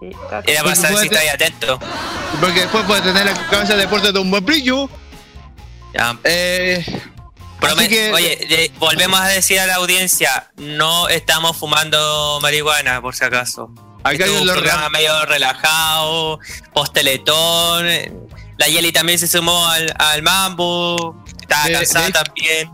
sí. 0.00 0.10
Era 0.46 0.62
para 0.62 0.76
saber 0.76 0.98
si 0.98 1.06
estáis 1.06 1.30
atento. 1.32 1.78
Porque 2.40 2.60
después 2.60 2.84
puede 2.84 3.02
tener 3.02 3.26
la 3.26 3.34
cabeza 3.48 3.74
de 3.74 3.80
deporte 3.80 4.12
de 4.12 4.18
un 4.18 4.30
buen 4.30 4.44
brillo. 4.44 4.88
Ya. 5.94 6.16
Eh, 6.24 6.84
Promet- 7.60 7.78
Así 7.78 7.88
que- 7.88 8.12
Oye, 8.12 8.36
de- 8.48 8.72
volvemos 8.78 9.18
a 9.20 9.26
decir 9.28 9.58
a 9.60 9.66
la 9.66 9.76
audiencia, 9.76 10.50
no 10.56 11.08
estamos 11.08 11.56
fumando 11.56 12.38
marihuana, 12.40 13.00
por 13.02 13.14
si 13.16 13.24
acaso. 13.24 13.70
acá 14.04 14.24
hay 14.24 14.30
un 14.30 14.46
programa 14.46 14.88
medio 14.90 15.24
relajado, 15.26 16.38
post-teletón. 16.72 17.86
La 18.58 18.68
Yeli 18.68 18.92
también 18.92 19.18
se 19.18 19.26
sumó 19.28 19.66
al, 19.68 19.92
al 19.98 20.22
mambo. 20.22 21.22
Estaba 21.40 21.66
De- 21.66 21.72
cansada 21.72 22.06
de- 22.06 22.12
también. 22.12 22.70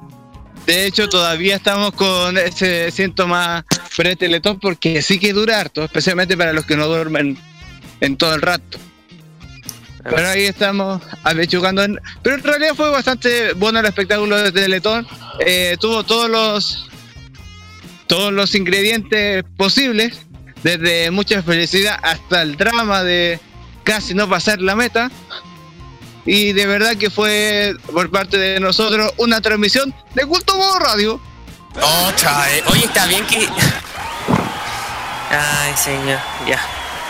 De 0.66 0.86
hecho, 0.86 1.08
todavía 1.08 1.56
estamos 1.56 1.92
con 1.92 2.38
ese 2.38 2.90
síntoma 2.90 3.66
pre-teletón 3.96 4.58
porque 4.60 5.02
sí 5.02 5.18
que 5.18 5.32
dura 5.34 5.60
harto, 5.60 5.84
especialmente 5.84 6.36
para 6.38 6.52
los 6.54 6.64
que 6.64 6.76
no 6.76 6.86
duermen 6.86 7.38
en 8.00 8.16
todo 8.16 8.34
el 8.34 8.40
rato. 8.42 8.78
Pero 10.04 10.28
ahí 10.28 10.44
estamos 10.44 11.00
apechugando. 11.22 11.82
en- 11.82 11.98
Pero 12.22 12.36
en 12.36 12.42
realidad 12.42 12.74
fue 12.74 12.90
bastante 12.90 13.52
bueno 13.54 13.80
el 13.80 13.86
espectáculo 13.86 14.36
de 14.36 14.52
Teletón. 14.52 15.06
Eh, 15.40 15.76
tuvo 15.80 16.04
todos 16.04 16.28
los 16.30 16.88
todos 18.06 18.32
los 18.32 18.54
ingredientes 18.54 19.44
posibles, 19.56 20.20
desde 20.62 21.10
mucha 21.10 21.42
felicidad 21.42 21.98
hasta 22.02 22.42
el 22.42 22.56
drama 22.56 23.02
de 23.02 23.40
casi 23.82 24.12
no 24.14 24.28
pasar 24.28 24.60
la 24.60 24.76
meta. 24.76 25.10
Y 26.26 26.52
de 26.52 26.66
verdad 26.66 26.96
que 26.96 27.10
fue 27.10 27.74
por 27.92 28.10
parte 28.10 28.36
de 28.38 28.60
nosotros 28.60 29.12
una 29.16 29.40
transmisión 29.40 29.94
de 30.14 30.26
Culto 30.26 30.56
Modo 30.56 30.78
Radio. 30.78 31.20
Otra 32.08 32.44
vez. 32.46 32.62
Oye, 32.68 32.84
está 32.84 33.06
bien 33.06 33.26
que. 33.26 33.48
Ay, 35.30 35.74
señor. 35.76 36.18
Ya. 36.46 36.60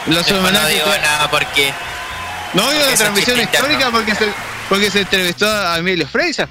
Los 0.06 0.30
no 0.30 0.66
digo 0.68 0.86
nada 1.02 1.30
porque. 1.30 1.72
No, 2.54 2.70
es 2.72 2.90
un 2.90 2.96
transmisión 2.96 3.40
histórica 3.40 3.90
porque 3.90 4.14
se, 4.14 4.28
porque 4.68 4.90
se 4.90 5.00
entrevistó 5.00 5.46
a 5.50 5.78
Emilio 5.78 6.06
Freisa. 6.06 6.48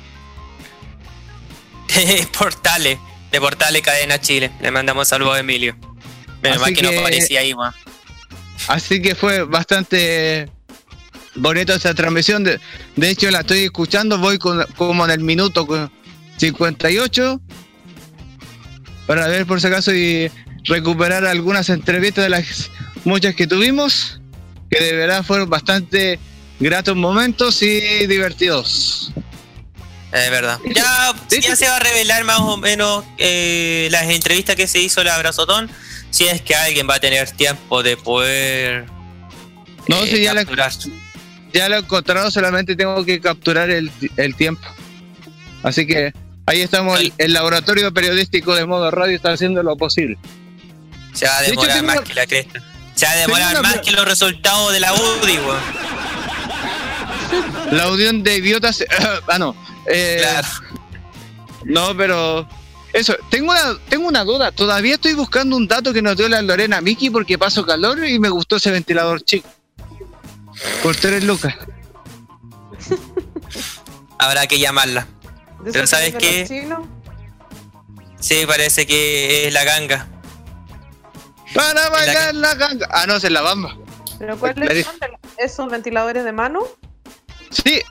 Portales. 2.38 2.98
De 3.32 3.40
Portales 3.40 3.82
Cadena 3.82 4.20
Chile. 4.22 4.52
Le 4.62 4.70
mandamos 4.72 5.08
saludos 5.08 5.36
a 5.36 5.40
Emilio. 5.40 5.76
Menos 6.44 6.62
Así 6.62 6.72
mal 6.72 6.74
que, 6.76 6.82
no 6.84 7.00
aparecía 7.00 7.40
ahí, 7.40 7.54
weón. 7.54 7.74
Así 8.68 9.02
que 9.02 9.16
fue 9.16 9.44
bastante 9.44 10.50
bonito 11.36 11.74
esta 11.74 11.94
transmisión. 11.96 12.44
De, 12.44 12.60
de 12.96 13.10
hecho, 13.10 13.32
la 13.32 13.40
estoy 13.40 13.64
escuchando. 13.64 14.20
Voy 14.20 14.38
con- 14.38 14.64
como 14.78 15.04
en 15.06 15.12
el 15.12 15.20
minuto 15.22 15.66
cu- 15.66 15.90
58 16.38 17.42
para 19.08 19.28
ver 19.28 19.46
por 19.46 19.60
si 19.60 19.68
acaso 19.68 19.94
y 19.94 20.32
recuperar 20.66 21.26
algunas 21.26 21.70
entrevistas 21.70 22.24
de 22.26 22.30
las 22.30 22.70
muchas 23.04 23.36
que 23.36 23.48
tuvimos, 23.48 24.22
que 24.74 24.84
de 24.84 24.94
verdad 24.94 25.24
fueron 25.24 25.50
bastante 25.50 26.20
gratos 26.60 26.96
momentos 26.96 27.62
y 27.62 28.06
divertidos. 28.08 29.12
Es 30.12 30.30
verdad. 30.30 30.60
Ya, 30.76 31.56
se 31.56 31.68
va 31.68 31.78
a 31.78 31.80
revelar 31.80 32.24
más 32.24 32.40
o 32.40 32.58
menos 32.58 33.04
eh, 33.18 33.88
las 33.92 34.04
entrevistas 34.10 34.56
que 34.56 34.68
se 34.68 34.80
hizo 34.80 35.02
el 35.02 35.08
abrazotón. 35.10 35.70
Si 36.12 36.28
es 36.28 36.42
que 36.42 36.56
alguien 36.56 36.88
va 36.88 36.96
a 36.96 37.00
tener 37.00 37.32
tiempo 37.32 37.82
de 37.82 37.98
poder. 37.98 38.86
No, 39.88 40.04
eh, 40.04 40.08
si 40.08 40.22
ya 40.22 40.34
la- 40.34 40.42
capturar. 40.42 40.72
Ya 41.52 41.70
lo 41.70 41.76
he 41.76 41.80
encontrado, 41.80 42.30
solamente 42.32 42.76
tengo 42.76 43.04
que 43.06 43.20
capturar 43.20 43.70
el, 43.70 43.92
el 44.18 44.36
tiempo. 44.36 44.68
Así 45.64 45.86
que 45.88 46.14
ahí 46.46 46.62
estamos, 46.62 47.00
el, 47.00 47.14
el 47.18 47.34
laboratorio 47.34 47.92
periodístico 47.94 48.56
de 48.56 48.66
modo 48.66 48.90
radio 48.92 49.16
está 49.16 49.32
haciendo 49.34 49.62
lo 49.64 49.76
posible. 49.78 50.18
Se 51.14 51.26
va 51.28 51.38
a 51.38 51.42
de 51.42 51.48
hecho, 51.50 51.62
demorar 51.62 51.76
tengo 51.78 51.88
más 51.94 52.02
que 52.02 52.14
la 52.16 52.26
cresta. 52.28 52.62
Se 52.96 53.06
va 53.06 53.12
a 53.12 53.16
demorar 53.16 53.62
más 53.62 53.80
que 53.80 53.92
los 53.92 54.06
resultados 54.06 54.72
de 54.74 54.80
la 54.80 54.94
UDI, 54.94 55.38
weón. 55.40 55.60
La 57.72 57.84
audición 57.84 58.24
de 58.24 58.38
idiotas. 58.38 58.84
ah, 59.28 59.38
no. 59.40 59.56
eh, 59.88 60.18
Claro. 60.22 60.48
No, 61.66 61.96
pero. 61.98 62.48
Eso, 62.92 63.16
tengo 63.32 63.52
una, 63.52 63.76
tengo 63.90 64.08
una 64.08 64.24
duda. 64.24 64.52
Todavía 64.52 64.96
estoy 64.96 65.14
buscando 65.14 65.56
un 65.56 65.68
dato 65.68 65.94
que 65.94 66.02
nos 66.04 66.16
dio 66.16 66.30
la 66.30 66.42
Lorena 66.44 66.80
Miki 66.82 67.10
porque 67.10 67.40
paso 67.40 67.66
calor 67.66 68.06
y 68.06 68.20
me 68.20 68.30
gustó 68.30 68.58
ese 68.58 68.70
ventilador 68.70 69.24
chico. 69.24 69.50
Por 70.84 70.96
tres 70.96 71.24
lucas. 71.24 71.56
Habrá 74.20 74.46
que 74.46 74.60
llamarla. 74.60 75.08
¿De 75.64 75.72
pero 75.72 75.88
¿sabes 75.88 76.14
qué? 76.16 76.46
Sí, 78.20 78.46
parece 78.46 78.86
que 78.86 79.48
es 79.48 79.54
la 79.54 79.64
ganga. 79.64 80.08
Para 81.54 81.90
bailar 81.90 82.36
la 82.36 82.56
ganga. 82.56 82.88
Ah, 82.92 83.06
no, 83.08 83.16
es 83.16 83.30
la 83.30 83.42
bamba. 83.42 83.76
¿Pero 84.20 84.38
cuáles 84.38 84.86
son? 84.86 84.98
de- 85.00 85.18
¿Esos 85.44 85.70
ventiladores 85.70 86.24
de 86.24 86.32
mano? 86.32 86.62
Sí. 87.52 87.82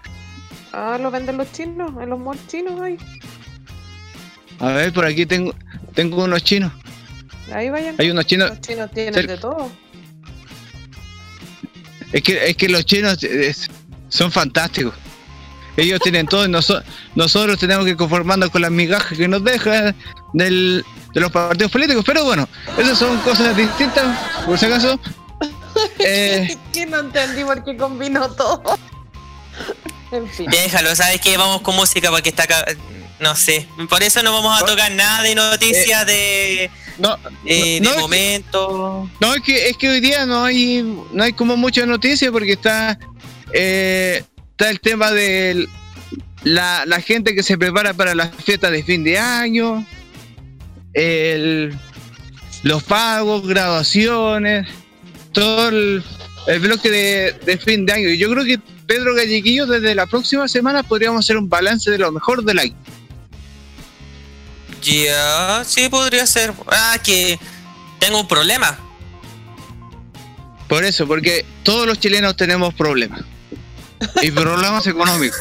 Ah, 0.73 0.99
los 1.01 1.13
venden 1.13 1.37
los 1.37 1.51
chinos, 1.53 1.91
en 2.03 2.09
los 2.11 2.19
malls 2.19 2.47
chinos 2.47 2.81
ahí. 2.81 2.97
A 4.59 4.69
ver, 4.73 4.93
por 4.93 5.05
aquí 5.05 5.27
tengo, 5.27 5.55
tengo 5.95 6.25
unos 6.25 6.43
chinos. 6.45 6.73
Ahí 7.53 7.69
vayan. 7.69 7.97
Hay 7.99 8.11
unos 8.11 8.27
chinos. 8.27 8.51
Los 8.51 8.61
chinos 8.61 8.91
tienen 8.93 9.27
de 9.27 9.37
todo. 9.39 9.71
Es 12.13 12.23
que, 12.23 12.49
es 12.51 12.57
que 12.57 12.69
los 12.69 12.85
chinos 12.85 13.23
es- 13.23 13.69
son 14.09 14.31
fantásticos. 14.31 14.95
Ellos 15.77 16.01
tienen 16.01 16.27
todo 16.27 16.45
y 16.45 16.49
noso- 16.49 16.83
nosotros 17.15 17.59
tenemos 17.59 17.85
que 17.87 17.97
conformarnos 17.97 18.51
con 18.51 18.63
las 18.63 18.71
migajas 18.71 19.17
que 19.17 19.27
nos 19.29 19.43
dejan 19.43 19.95
del, 20.35 20.85
de 21.15 21.21
los 21.21 21.31
partidos 21.33 21.71
políticos. 21.73 22.03
Pero 22.07 22.25
bueno, 22.25 22.49
esas 22.79 22.99
son 22.99 23.17
cosas 23.21 23.57
distintas, 23.57 24.05
por 24.47 24.59
si 24.59 24.67
acaso. 24.67 24.99
Eh, 25.99 26.55
que 26.73 26.85
no 26.85 26.99
entendí 27.01 27.45
por 27.45 27.65
qué 27.65 27.75
combinó 27.79 28.31
todo. 28.33 28.79
en 30.13 30.29
fin. 30.29 30.47
Déjalo, 30.51 30.95
¿sabes 30.95 31.21
qué? 31.21 31.37
Vamos 31.39 31.63
con 31.63 31.75
música 31.77 32.11
porque 32.11 32.29
está 32.29 32.43
acá. 32.43 32.65
No 33.21 33.35
sé. 33.35 33.67
Por 33.89 34.03
eso 34.03 34.23
no 34.23 34.33
vamos 34.33 34.61
a 34.61 34.67
tocar 34.67 34.93
nada 34.93 35.23
de 35.23 35.35
noticias 35.35 36.05
de, 36.07 36.71
no, 36.99 37.17
eh, 37.47 37.81
no, 37.81 37.89
de 37.91 37.91
es 37.91 37.95
que- 37.95 38.01
momento. 38.01 39.11
no, 39.21 39.35
es 39.35 39.41
que, 39.43 39.69
es 39.71 39.77
que 39.79 39.89
hoy 39.89 40.01
día 40.01 40.27
no 40.27 40.45
hay, 40.45 40.83
no 41.13 41.23
hay 41.25 41.33
como 41.33 41.57
mucha 41.57 41.87
noticia 41.87 42.31
porque 42.31 42.53
está, 42.53 42.99
eh, 43.55 44.23
está 44.63 44.71
el 44.71 44.81
tema 44.81 45.11
de 45.11 45.67
la, 46.45 46.85
la 46.87 47.01
gente 47.01 47.35
que 47.35 47.43
se 47.43 47.59
prepara 47.59 47.95
para 47.95 48.15
las 48.15 48.31
fiestas 48.45 48.71
de 48.71 48.85
fin 48.85 49.03
de 49.03 49.19
año, 49.19 49.85
el, 50.93 51.77
los 52.63 52.85
pagos, 52.85 53.45
graduaciones, 53.45 54.69
todo 55.33 55.69
el, 55.69 56.05
el 56.47 56.61
bloque 56.61 56.91
de, 56.91 57.33
de 57.45 57.59
fin 57.59 57.87
de 57.87 57.93
año. 57.93 58.09
Y 58.11 58.19
yo 58.19 58.31
creo 58.31 58.45
que 58.45 58.61
Pedro 58.87 59.17
Galleguillo 59.17 59.67
desde 59.67 59.97
la 59.97 60.07
próxima 60.07 60.47
semana 60.47 60.85
podríamos 60.85 61.25
hacer 61.25 61.39
un 61.39 61.49
balance 61.49 61.91
de 61.91 61.99
lo 61.99 62.13
mejor 62.13 62.45
del 62.45 62.61
año. 62.61 62.77
Ya, 64.81 65.65
sí, 65.65 65.89
podría 65.89 66.25
ser. 66.25 66.53
Ah, 66.69 66.99
que 67.03 67.37
tengo 67.99 68.21
un 68.21 68.29
problema. 68.29 68.79
Por 70.69 70.85
eso, 70.85 71.09
porque 71.09 71.45
todos 71.65 71.85
los 71.85 71.99
chilenos 71.99 72.37
tenemos 72.37 72.73
problemas. 72.75 73.23
Y 74.23 74.31
problemas 74.31 74.87
económicos. 74.87 75.39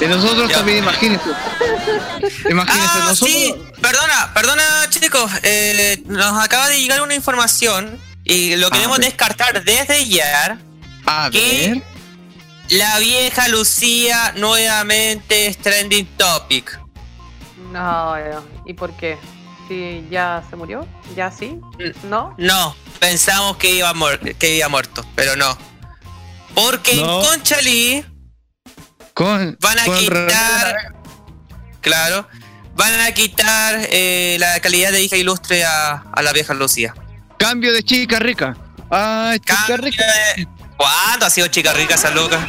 Y 0.00 0.06
nosotros 0.06 0.48
Ya. 0.48 0.56
también, 0.56 0.78
imagínense. 0.78 1.24
Imagínense, 2.50 2.88
Ah, 2.92 3.06
nosotros. 3.10 3.18
sí, 3.18 3.54
perdona, 3.80 4.32
perdona 4.34 4.62
chicos, 4.90 5.30
eh, 5.42 6.02
nos 6.06 6.42
acaba 6.42 6.68
de 6.68 6.80
llegar 6.80 7.00
una 7.02 7.14
información 7.14 7.98
y 8.24 8.56
lo 8.56 8.70
queremos 8.70 8.98
ver. 8.98 9.06
descartar 9.08 9.62
desde 9.62 10.06
ya. 10.08 10.58
A 11.06 11.28
¿Qué? 11.30 11.74
ver. 11.74 11.82
La 12.80 12.98
vieja 12.98 13.46
Lucía 13.48 14.32
nuevamente 14.36 15.46
es 15.46 15.58
trending 15.58 16.06
topic. 16.16 16.80
No. 17.70 18.14
¿y 18.66 18.72
por 18.74 18.96
qué? 18.96 19.18
Si 19.68 20.04
ya 20.10 20.42
se 20.50 20.56
murió, 20.56 20.86
ya 21.14 21.30
sí, 21.30 21.58
Mm. 21.78 22.08
¿no? 22.10 22.34
No, 22.38 22.74
pensamos 22.98 23.56
que 23.58 23.70
iba, 23.74 23.92
que 24.38 24.56
iba 24.56 24.68
muerto, 24.68 25.04
pero 25.14 25.36
no. 25.36 25.56
Porque 26.54 26.96
No. 26.96 27.20
en 27.20 27.26
Conchalí 27.28 28.04
Con, 29.12 29.56
van 29.60 29.78
a 29.78 29.84
con 29.84 29.98
quitar, 29.98 30.76
claro, 31.80 32.28
van 32.74 33.00
a 33.00 33.12
quitar 33.12 33.78
eh, 33.90 34.36
la 34.40 34.58
calidad 34.60 34.90
de 34.92 35.02
hija 35.02 35.16
ilustre 35.16 35.64
a, 35.64 36.04
a 36.12 36.22
la 36.22 36.32
vieja 36.32 36.54
Lucía. 36.54 36.94
Cambio 37.38 37.72
de 37.72 37.82
chica 37.82 38.18
rica. 38.18 38.56
Ah, 38.90 39.34
chica 39.38 39.76
rica. 39.76 40.04
de- 40.36 40.48
¿Cuándo 40.76 41.26
ha 41.26 41.30
sido 41.30 41.46
chica 41.48 41.72
rica 41.72 41.94
esa 41.94 42.10
loca? 42.10 42.44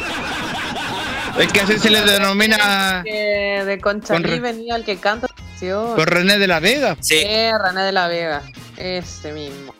Es 1.38 1.52
que 1.52 1.60
así 1.60 1.78
se 1.78 1.90
le 1.90 2.00
denomina 2.00 3.02
Que 3.04 3.62
de 3.64 3.78
Conchalí 3.80 4.22
Con 4.30 4.42
venía 4.42 4.74
el 4.76 4.84
que 4.84 4.96
canta 4.98 5.28
con 5.60 6.06
René 6.06 6.38
de 6.38 6.46
la 6.48 6.60
Vega. 6.60 6.96
Sí, 7.00 7.14
Eh, 7.18 7.50
René 7.58 7.82
de 7.82 7.92
la 7.92 8.08
Vega. 8.08 8.42
Ese 8.76 9.32
mismo. 9.32 9.74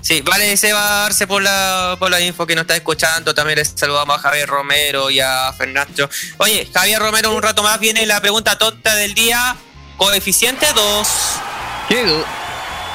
Sí, 0.00 0.20
vale, 0.22 0.56
se 0.56 0.72
va 0.72 0.82
a 0.82 1.00
darse 1.02 1.26
por 1.26 1.42
la, 1.42 1.96
por 1.98 2.10
la 2.10 2.20
info 2.20 2.46
que 2.46 2.54
nos 2.54 2.62
está 2.62 2.76
escuchando. 2.76 3.34
También 3.34 3.58
les 3.58 3.72
saludamos 3.76 4.16
a 4.18 4.20
Javier 4.20 4.48
Romero 4.48 5.10
y 5.10 5.20
a 5.20 5.52
Fernando. 5.56 6.08
Oye, 6.38 6.68
Javier 6.72 7.00
Romero, 7.00 7.32
un 7.34 7.42
rato 7.42 7.62
más 7.62 7.78
viene 7.80 8.04
la 8.06 8.20
pregunta 8.20 8.56
tonta 8.58 8.94
del 8.96 9.14
día. 9.14 9.56
Coeficiente 9.96 10.66
2. 10.74 11.08
Qué, 11.88 12.04
du- 12.04 12.24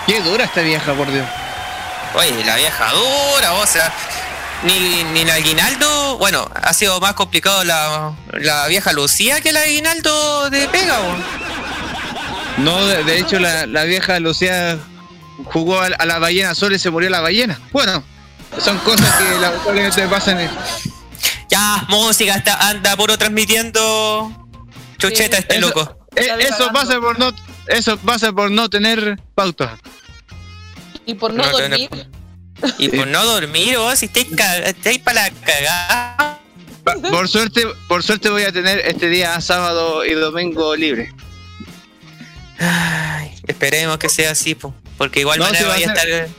qué 0.07 0.21
dura 0.21 0.45
esta 0.45 0.61
vieja, 0.61 0.93
por 0.93 1.11
Dios. 1.11 1.27
Oye, 2.15 2.43
la 2.45 2.55
vieja 2.55 2.91
dura, 2.93 3.53
o 3.53 3.65
sea, 3.67 3.93
ni, 4.63 5.03
ni 5.03 5.21
el 5.21 5.29
aguinaldo, 5.29 6.17
bueno, 6.17 6.49
ha 6.55 6.73
sido 6.73 6.99
más 7.01 7.13
complicado 7.13 7.63
la, 7.65 8.13
la 8.33 8.65
vieja 8.67 8.93
Lucía 8.93 9.41
que 9.41 9.49
el 9.49 9.57
aguinaldo 9.57 10.49
de 10.49 10.67
Pega. 10.69 10.97
No, 12.57 12.85
de, 12.87 13.03
de 13.03 13.19
hecho, 13.19 13.37
la, 13.37 13.65
la 13.67 13.83
vieja 13.83 14.17
Lucía 14.19 14.77
jugó 15.45 15.79
a, 15.81 15.87
a 15.87 16.05
la 16.05 16.19
ballena 16.19 16.55
sola 16.55 16.75
y 16.75 16.79
se 16.79 16.89
murió 16.89 17.09
la 17.09 17.21
ballena. 17.21 17.59
Bueno, 17.71 18.03
son 18.59 18.77
cosas 18.79 19.13
que 19.15 19.23
lamentablemente 19.41 20.07
pasan. 20.07 20.39
en- 20.39 20.51
Ya, 21.49 21.85
música, 21.89 22.35
está, 22.35 22.69
anda 22.69 22.95
puro 22.95 23.17
transmitiendo 23.17 24.31
chucheta 24.97 25.37
Sí, 25.37 25.41
este 25.43 25.57
eso- 25.57 25.67
loco. 25.67 25.97
Eh, 26.15 26.27
eso 26.39 26.69
pasa 26.71 26.99
por 27.01 27.19
no, 27.19 27.33
eso 27.67 27.97
pasa 27.97 28.31
por 28.31 28.49
no 28.49 28.69
tener 28.69 29.19
pauta. 29.35 29.77
Y 31.05 31.13
por 31.15 31.33
no, 31.33 31.43
dormir. 31.49 31.89
Y 32.77 32.87
por 32.89 33.05
no 33.07 33.25
dormir, 33.25 33.77
vos, 33.77 33.99
si 33.99 34.05
estáis, 34.05 34.27
ca- 34.35 34.57
estáis 34.59 34.99
para 34.99 35.23
la 35.23 35.31
cagada. 35.31 36.39
Por 37.11 37.27
suerte, 37.27 37.63
por 37.87 38.01
suerte 38.03 38.29
voy 38.29 38.43
a 38.43 38.51
tener 38.51 38.79
este 38.79 39.09
día 39.09 39.39
sábado 39.41 40.05
y 40.05 40.13
domingo 40.13 40.75
libre. 40.75 41.13
Ay, 42.59 43.35
esperemos 43.47 43.97
que 43.97 44.07
sea 44.09 44.31
así, 44.31 44.55
po, 44.55 44.73
porque 44.97 45.21
igual 45.21 45.39
No, 45.39 45.45
manera 45.45 45.59
sí 45.59 45.65
va 45.65 45.71
a 45.71 45.75
vaya 45.75 45.91
a 45.91 45.95
ser. 45.95 46.09
estar. 46.09 46.29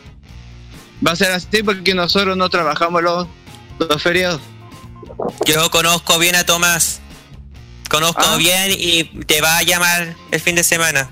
Va 1.07 1.13
a 1.13 1.17
ser 1.17 1.31
así 1.33 1.63
porque 1.63 1.95
nosotros 1.95 2.37
no 2.37 2.49
trabajamos 2.49 3.03
los, 3.03 3.27
los 3.79 4.03
feriados. 4.03 4.41
Yo 5.47 5.71
conozco 5.71 6.19
bien 6.19 6.37
a 6.37 6.45
Tomás. 6.45 7.01
Conozco 7.91 8.23
Ah. 8.25 8.37
bien 8.37 8.73
y 8.77 9.05
te 9.25 9.41
va 9.41 9.59
a 9.59 9.63
llamar 9.63 10.15
el 10.31 10.41
fin 10.41 10.55
de 10.57 10.65
semana. 10.65 11.11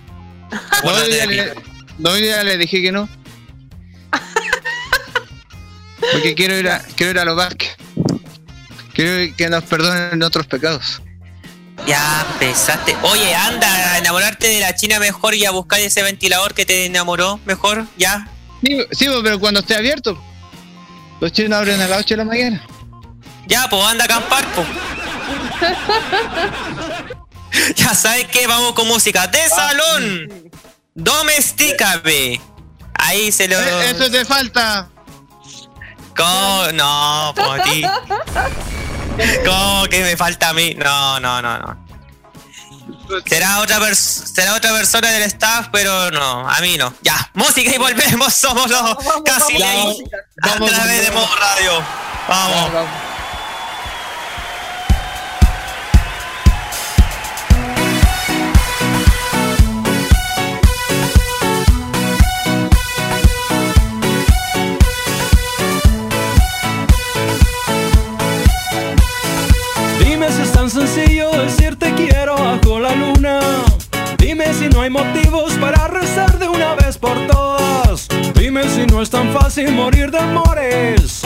No, 0.84 1.07
ya 1.09 1.26
le, 1.26 1.55
no, 1.99 2.16
yo 2.18 2.24
ya 2.26 2.42
le 2.45 2.57
dije 2.59 2.82
que 2.82 2.92
no. 2.92 3.09
Porque 6.12 6.34
quiero 6.34 6.57
ir 6.59 6.68
a, 6.68 6.80
quiero 6.97 7.12
ir 7.12 7.18
a 7.18 7.24
los 7.24 7.36
Vázquez. 7.36 7.70
Quiero 8.92 9.34
que 9.36 9.49
nos 9.49 9.64
perdonen 9.64 10.22
otros 10.22 10.47
pecados. 10.47 11.01
Ya 11.87 12.26
empezaste. 12.32 12.97
Oye, 13.03 13.35
anda 13.35 13.93
a 13.93 13.99
enamorarte 13.99 14.47
de 14.49 14.61
la 14.61 14.74
China 14.74 14.99
mejor 14.99 15.35
y 15.35 15.45
a 15.45 15.51
buscar 15.51 15.80
ese 15.80 16.03
ventilador 16.03 16.55
que 16.55 16.64
te 16.64 16.87
enamoró 16.87 17.39
mejor. 17.45 17.87
Ya. 17.99 18.28
Sí, 18.62 18.78
sí, 18.93 19.07
pero 19.22 19.39
cuando 19.39 19.61
esté 19.61 19.76
abierto. 19.76 20.18
Los 21.20 21.32
chinos 21.32 21.59
abren 21.59 21.80
a 21.80 21.89
las 21.89 22.01
8 22.01 22.14
de 22.14 22.16
la 22.16 22.24
mañana. 22.24 22.66
Ya, 23.47 23.68
pues 23.68 23.85
anda 23.85 24.05
a 24.05 24.07
acampar, 24.07 24.45
pues. 24.55 24.66
ya 27.76 27.95
sabes 27.95 28.26
que 28.28 28.47
vamos 28.47 28.72
con 28.72 28.89
música 28.89 29.26
de 29.26 29.47
salón. 29.49 30.51
Domestícame. 30.95 32.41
Ahí 32.95 33.30
se 33.30 33.47
lo. 33.49 33.61
Eh, 33.61 33.91
Eso 33.91 34.11
te 34.11 34.24
falta. 34.24 34.89
¿Cómo? 36.16 36.72
No, 36.72 37.35
por 37.37 37.61
ti. 37.62 37.85
¿Cómo 39.45 39.85
que 39.87 40.03
me 40.03 40.17
falta 40.17 40.51
a 40.51 40.53
mí? 40.53 40.75
No, 40.75 41.21
no, 41.21 41.41
no, 41.43 41.59
no. 41.59 41.85
Será 43.27 43.61
otra, 43.61 43.95
será 43.95 44.55
otra 44.55 44.73
persona 44.73 45.11
del 45.11 45.23
staff, 45.25 45.69
pero 45.73 46.11
no, 46.11 46.49
a 46.49 46.61
mí 46.61 46.77
no. 46.77 46.93
Ya, 47.03 47.31
música 47.35 47.75
y 47.75 47.79
volvemos, 47.79 48.33
somos 48.35 48.71
los 48.71 48.97
casi 49.25 49.59
vamos, 49.59 49.99
ley 49.99 50.05
a 50.43 50.49
vamos, 50.49 50.71
través 50.71 51.01
de 51.03 51.11
vamos. 51.11 51.29
Modo 51.29 51.37
Radio. 51.41 51.85
Vamos. 52.29 53.14
Quiero 71.97 72.34
bajo 72.36 72.80
la 72.80 72.95
luna. 72.95 73.40
Dime 74.18 74.53
si 74.55 74.68
no 74.68 74.82
hay 74.82 74.90
motivos 74.90 75.53
para 75.55 75.88
rezar 75.88 76.38
de 76.38 76.49
una 76.49 76.74
vez 76.74 76.99
por 76.99 77.16
todas. 77.26 78.09
Dime 78.34 78.68
si 78.68 78.86
no 78.86 79.03
es 79.03 79.11
tan 79.11 79.32
fácil 79.32 79.72
morir 79.72 80.11
de 80.11 80.18
amores 80.18 81.22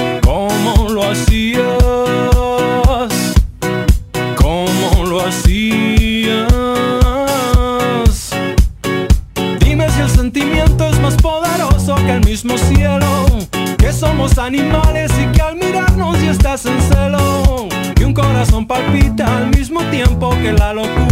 que 20.43 20.53
la 20.53 20.73
locura. 20.73 21.08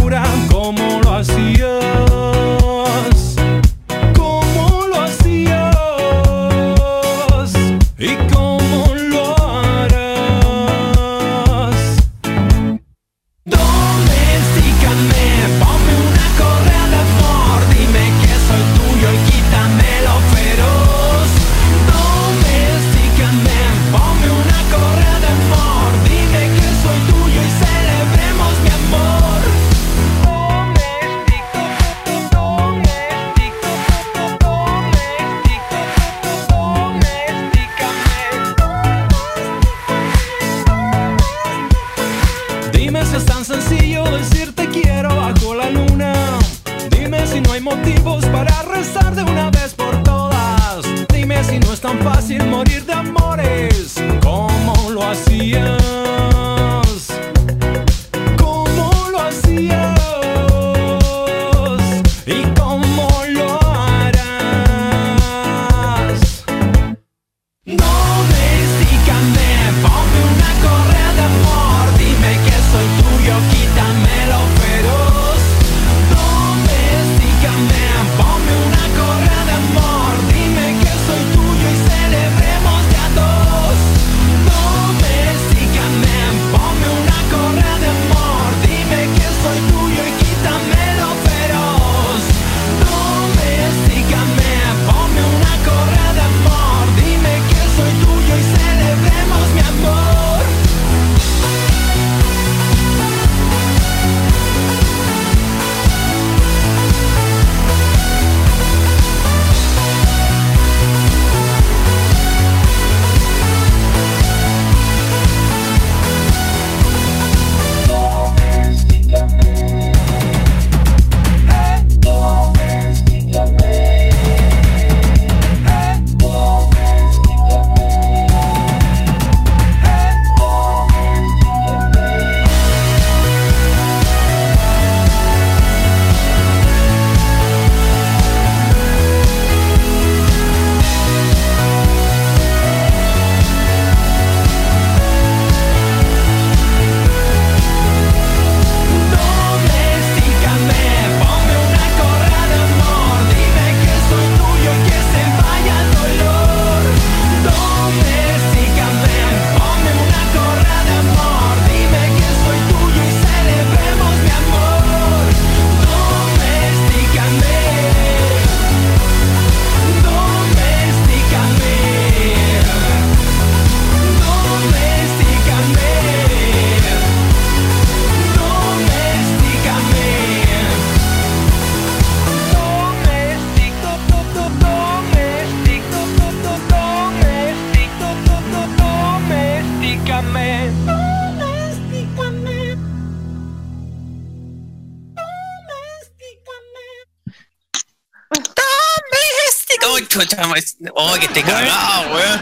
Cagado, 201.43 202.13
weón. 202.15 202.41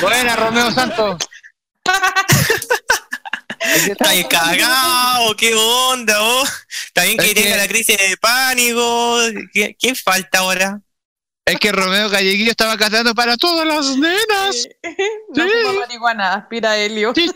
Buena, 0.00 0.36
Romeo 0.36 0.70
Santos. 0.72 1.16
Está 3.88 4.10
ahí 4.10 4.24
cagado, 4.24 5.34
qué 5.36 5.54
onda, 5.54 6.20
vos. 6.20 6.48
Está 6.86 7.04
bien 7.04 7.16
que 7.18 7.26
Es 7.26 7.34
tenga 7.34 7.50
que- 7.52 7.56
la 7.56 7.68
crisis 7.68 7.98
de 7.98 8.16
pánico. 8.16 9.18
¿Qué- 9.52 9.76
¿Quién 9.78 9.96
falta 9.96 10.38
ahora? 10.38 10.80
Es 11.44 11.58
que 11.60 11.70
Romeo 11.72 12.10
Calleguillo 12.10 12.50
estaba 12.50 12.76
cantando 12.76 13.14
para 13.14 13.36
todas 13.36 13.66
las 13.66 13.96
nenas. 13.96 14.68
No 15.34 15.44
Sí. 15.44 15.50
marihuana, 15.78 16.34
aspira 16.34 16.76
helio. 16.76 17.12
Sí, 17.14 17.30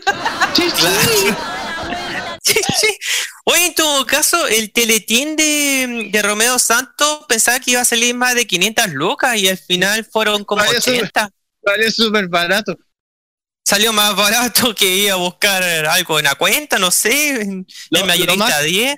sí, 2.43 2.59
sí. 2.79 2.97
Oye, 3.51 3.65
en 3.65 3.75
todo 3.75 4.05
caso, 4.05 4.47
el 4.47 4.71
teletín 4.71 5.35
de, 5.35 6.09
de 6.11 6.21
Romeo 6.21 6.57
Santos 6.57 7.25
pensaba 7.27 7.59
que 7.59 7.71
iba 7.71 7.81
a 7.81 7.85
salir 7.85 8.15
más 8.15 8.33
de 8.33 8.47
500 8.47 8.91
lucas 8.93 9.35
y 9.37 9.49
al 9.49 9.57
final 9.57 10.05
fueron 10.05 10.45
como 10.45 10.63
sube. 10.63 10.77
80. 10.77 11.29
Vale, 11.63 11.91
súper 11.91 12.27
barato. 12.29 12.77
Salió 13.67 13.91
más 13.93 14.15
barato 14.15 14.73
que 14.73 14.85
ir 14.85 15.11
a 15.11 15.15
buscar 15.15 15.61
algo 15.63 16.17
en 16.19 16.25
la 16.25 16.35
cuenta, 16.35 16.79
no 16.79 16.91
sé, 16.91 17.41
en, 17.41 17.67
Lo- 17.89 18.05
mayorista 18.05 18.37
más- 18.37 18.63
10. 18.63 18.95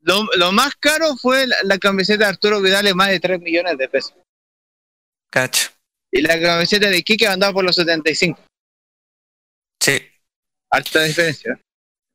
Lo, 0.00 0.24
lo 0.36 0.52
más 0.52 0.74
caro 0.80 1.16
fue 1.16 1.46
la, 1.46 1.56
la 1.64 1.78
camiseta 1.78 2.24
de 2.24 2.30
Arturo 2.30 2.60
Vidal 2.60 2.94
más 2.94 3.08
de 3.08 3.20
3 3.20 3.40
millones 3.40 3.76
de 3.78 3.88
pesos. 3.88 4.14
Cacho. 5.30 5.70
Y 6.10 6.20
la 6.22 6.40
camiseta 6.40 6.88
de 6.88 7.02
Kike 7.02 7.26
andaba 7.26 7.52
por 7.52 7.64
los 7.64 7.76
75. 7.76 8.40
Sí. 9.80 10.00
Alta 10.70 11.02
diferencia. 11.04 11.58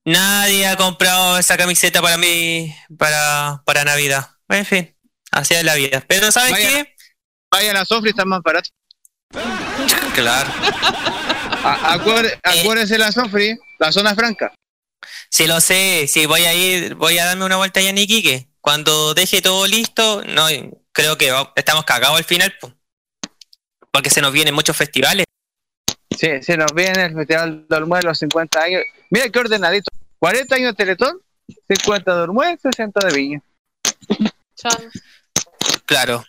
¿Eh? 0.06 0.12
Nadie 0.12 0.68
ha 0.68 0.76
comprado 0.78 1.38
esa 1.38 1.58
camiseta 1.58 2.02
para 2.02 2.18
mí, 2.18 2.74
para, 2.98 3.62
para 3.66 3.84
Navidad. 3.84 4.30
En 4.50 4.66
fin, 4.66 4.96
así 5.32 5.54
es 5.54 5.64
la 5.64 5.76
vida. 5.76 6.04
Pero 6.08 6.32
¿sabes 6.32 6.56
qué? 6.58 6.96
Vayan 7.52 7.78
a 7.78 7.86
Sofri, 7.86 8.12
están 8.12 8.28
más 8.28 8.42
baratos. 8.44 8.72
Claro. 10.16 10.50
A- 11.64 11.94
acuérdese, 11.94 12.40
acuérdese 12.44 12.98
la 12.98 13.12
Sofri, 13.12 13.58
la 13.80 13.92
zona 13.92 14.16
franca. 14.16 14.54
Si 15.30 15.46
lo 15.48 15.62
sé, 15.62 16.08
si 16.08 16.26
voy 16.26 16.42
a 16.46 16.54
ir, 16.54 16.96
voy 16.96 17.18
a 17.20 17.26
darme 17.26 17.46
una 17.46 17.58
vuelta 17.58 17.80
allá 17.80 17.90
en 17.90 17.98
Iquique. 17.98 18.48
Cuando 18.62 19.14
deje 19.14 19.42
todo 19.42 19.68
listo, 19.68 20.24
no, 20.26 20.48
creo 20.92 21.18
que 21.18 21.32
va- 21.32 21.54
estamos 21.56 21.86
cagados 21.86 22.18
al 22.18 22.24
final, 22.24 22.54
po. 22.60 22.74
porque 23.92 24.10
se 24.10 24.22
nos 24.22 24.32
vienen 24.32 24.54
muchos 24.54 24.76
festivales. 24.76 25.26
Sí, 26.18 26.30
se 26.42 26.58
nos 26.58 26.74
viene 26.74 27.06
el 27.06 27.16
Festival 27.16 27.66
de 27.70 27.76
Olmué 27.78 28.02
los 28.02 28.20
50 28.20 28.62
años. 28.62 28.82
Mira 29.10 29.30
qué 29.30 29.40
ordenadito. 29.40 29.92
40 30.20 30.56
años 30.56 30.72
de 30.72 30.76
Teletón, 30.76 31.22
50 31.70 32.16
de 32.16 32.22
Olmué, 32.22 32.58
60 32.62 33.08
de 33.08 33.14
Viña. 33.16 33.42
Claro. 35.86 36.24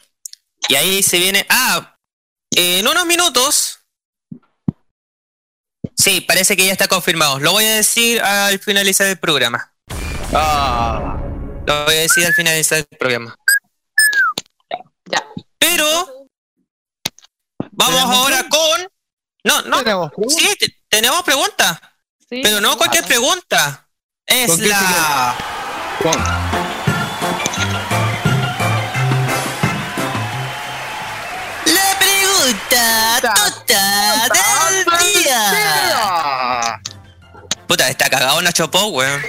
Y 0.68 0.74
ahí 0.76 1.02
se 1.02 1.18
viene. 1.18 1.44
Ah, 1.48 1.96
en 2.52 2.86
unos 2.86 3.04
minutos. 3.06 3.80
Sí, 5.96 6.20
parece 6.20 6.56
que 6.56 6.64
ya 6.66 6.72
está 6.72 6.88
confirmado. 6.88 7.38
Lo 7.40 7.52
voy 7.52 7.64
a 7.64 7.76
decir 7.76 8.20
al 8.22 8.58
finalizar 8.58 9.06
el 9.08 9.18
programa. 9.18 9.72
Ah, 10.32 11.18
Lo 11.66 11.84
voy 11.84 11.94
a 11.94 12.00
decir 12.00 12.24
al 12.24 12.32
finalizar 12.32 12.78
el 12.78 12.86
programa. 12.98 13.34
Ya. 15.06 15.26
Pero 15.58 16.28
vamos 17.72 17.94
¿Tenemos 17.96 18.16
ahora 18.16 18.48
con. 18.48 18.88
No, 19.44 19.62
no. 19.62 19.78
tenemos 19.82 20.10
preguntas. 20.12 20.38
Sí, 20.42 20.56
te- 20.56 20.76
tenemos 20.88 21.22
preguntas. 21.22 21.78
Sí. 22.30 22.40
Pero 22.42 22.60
no 22.60 22.76
cualquier 22.78 23.04
pregunta. 23.04 23.88
Es 24.26 24.46
¿Con 24.48 24.60
qué 24.60 24.68
la. 24.68 25.34
La 31.66 31.98
pregunta 31.98 33.20
tonta 33.34 34.70
del 34.70 34.84
día. 35.24 36.80
Puta, 37.66 37.88
está 37.88 38.08
cagado 38.10 38.40
Nacho 38.42 38.70
Pau, 38.70 38.88
weón. 38.90 39.22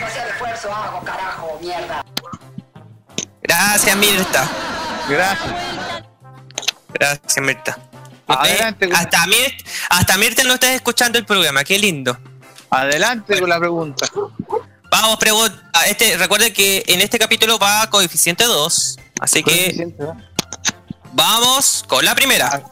Gracias, 3.41 3.95
Mirta. 3.97 4.49
Gracias. 5.09 5.53
Gracias, 6.93 7.37
Mirta. 7.45 7.77
Adelante, 8.27 8.89
hasta, 8.93 9.25
Mir- 9.27 9.63
hasta 9.89 10.17
Mirta 10.17 10.43
no 10.43 10.53
estás 10.53 10.69
escuchando 10.71 11.17
el 11.19 11.25
programa, 11.25 11.63
qué 11.63 11.77
lindo. 11.77 12.17
Adelante 12.71 13.37
con 13.37 13.49
la 13.49 13.59
pregunta. 13.59 14.07
Vamos, 14.89 15.17
pregunta. 15.17 15.61
Este, 15.87 16.17
recuerden 16.17 16.53
que 16.53 16.85
en 16.87 17.01
este 17.01 17.19
capítulo 17.19 17.59
va 17.59 17.89
coeficiente 17.89 18.45
2. 18.45 18.97
Así 19.19 19.43
que 19.43 19.93
vamos 21.11 21.83
con 21.85 22.05
la 22.05 22.15
primera. 22.15 22.63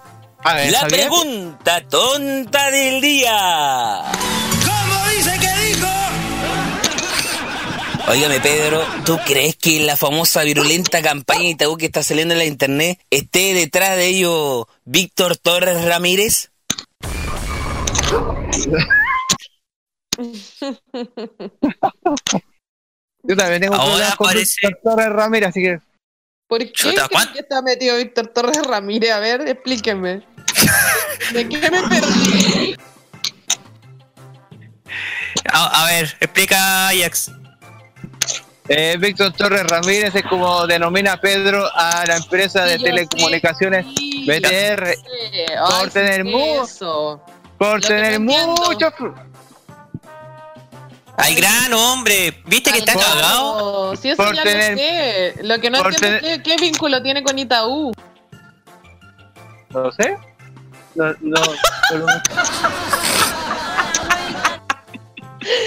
A 0.42 0.54
ver, 0.54 0.72
La 0.72 0.88
pregunta 0.88 1.82
tonta 1.90 2.72
del 2.72 3.02
día. 3.02 4.04
¿Cómo 4.66 5.10
dice 5.10 5.38
que 5.38 5.50
dijo? 5.68 5.88
Óigame, 8.08 8.40
Pedro, 8.40 8.82
¿tú 9.06 9.20
crees 9.26 9.58
que 9.58 9.82
la 9.82 9.98
famosa 9.98 10.44
virulenta 10.44 11.02
campaña 11.02 11.42
de 11.42 11.50
Itaú 11.50 11.76
que 11.76 11.88
está 11.88 12.04
saliendo 12.04 12.34
en 12.34 12.38
la 12.38 12.46
internet 12.46 13.00
esté 13.10 13.54
detrás 13.54 13.98
de 13.98 14.08
ello 14.08 14.70
Víctor 14.86 15.36
Torres 15.36 15.84
Ramírez? 15.84 16.52
Yo 23.24 23.36
también 23.36 23.62
tengo 23.62 23.76
Ahora 23.76 24.16
problemas 24.16 24.16
con 24.16 24.34
Víctor 24.34 24.80
Torres 24.84 25.10
Ramírez, 25.10 25.50
así 25.50 25.62
que 25.62 25.80
¿Por 26.48 26.60
qué 26.60 26.72
Chuta, 26.72 26.94
creen 26.94 27.08
¿cuán- 27.12 27.34
que 27.34 27.40
está 27.40 27.62
metido 27.62 27.98
Víctor 27.98 28.28
Torres 28.28 28.64
Ramírez? 28.66 29.12
A 29.12 29.20
ver, 29.20 29.42
explíqueme. 29.48 30.24
¿De 31.34 31.48
qué 31.48 31.58
me 31.72 31.84
perdí? 31.88 32.76
A, 35.52 35.84
a 35.84 35.86
ver, 35.86 36.18
explica 36.20 36.88
Ajax. 36.90 37.32
eh, 38.68 38.98
Víctor 39.00 39.32
Torres 39.34 39.64
Ramírez 39.68 40.16
es 40.16 40.24
como 40.24 40.66
denomina 40.66 41.20
Pedro 41.22 41.70
a 41.76 42.04
la 42.08 42.18
empresa 42.18 42.64
de 42.66 42.78
Sí, 42.78 42.84
telecomunicaciones 42.84 43.86
sí, 43.96 44.26
BTR 44.28 44.96
por 45.60 45.84
Ay, 45.86 45.90
tener 45.92 46.24
sí, 46.24 46.30
mu- 46.32 46.64
eso. 46.64 47.22
por 47.60 47.80
tener 47.82 48.20
no 48.20 48.32
entiendo. 48.32 48.64
mucho 48.66 48.92
Al 51.20 51.36
grano, 51.36 51.94
hombre. 51.94 52.42
¿Viste 52.46 52.70
que 52.72 52.78
Ay, 52.78 52.80
está 52.80 52.94
no, 52.94 53.00
cagado? 53.02 53.96
Si 53.96 54.10
eso 54.10 54.24
Por 54.24 54.36
ya 54.36 54.44
tener- 54.44 54.72
lo 54.72 54.78
sé. 54.78 55.36
Lo 55.44 55.60
que 55.60 55.70
no 55.70 55.78
entiendo 55.80 56.00
tener- 56.00 56.26
es 56.26 56.38
qué, 56.38 56.44
qué 56.44 56.56
vínculo 56.62 57.02
tiene 57.04 57.24
con 57.24 57.38
Itaú. 57.38 57.92
no 59.72 59.92
sé 59.92 60.18
no, 60.96 61.14
no, 61.22 61.42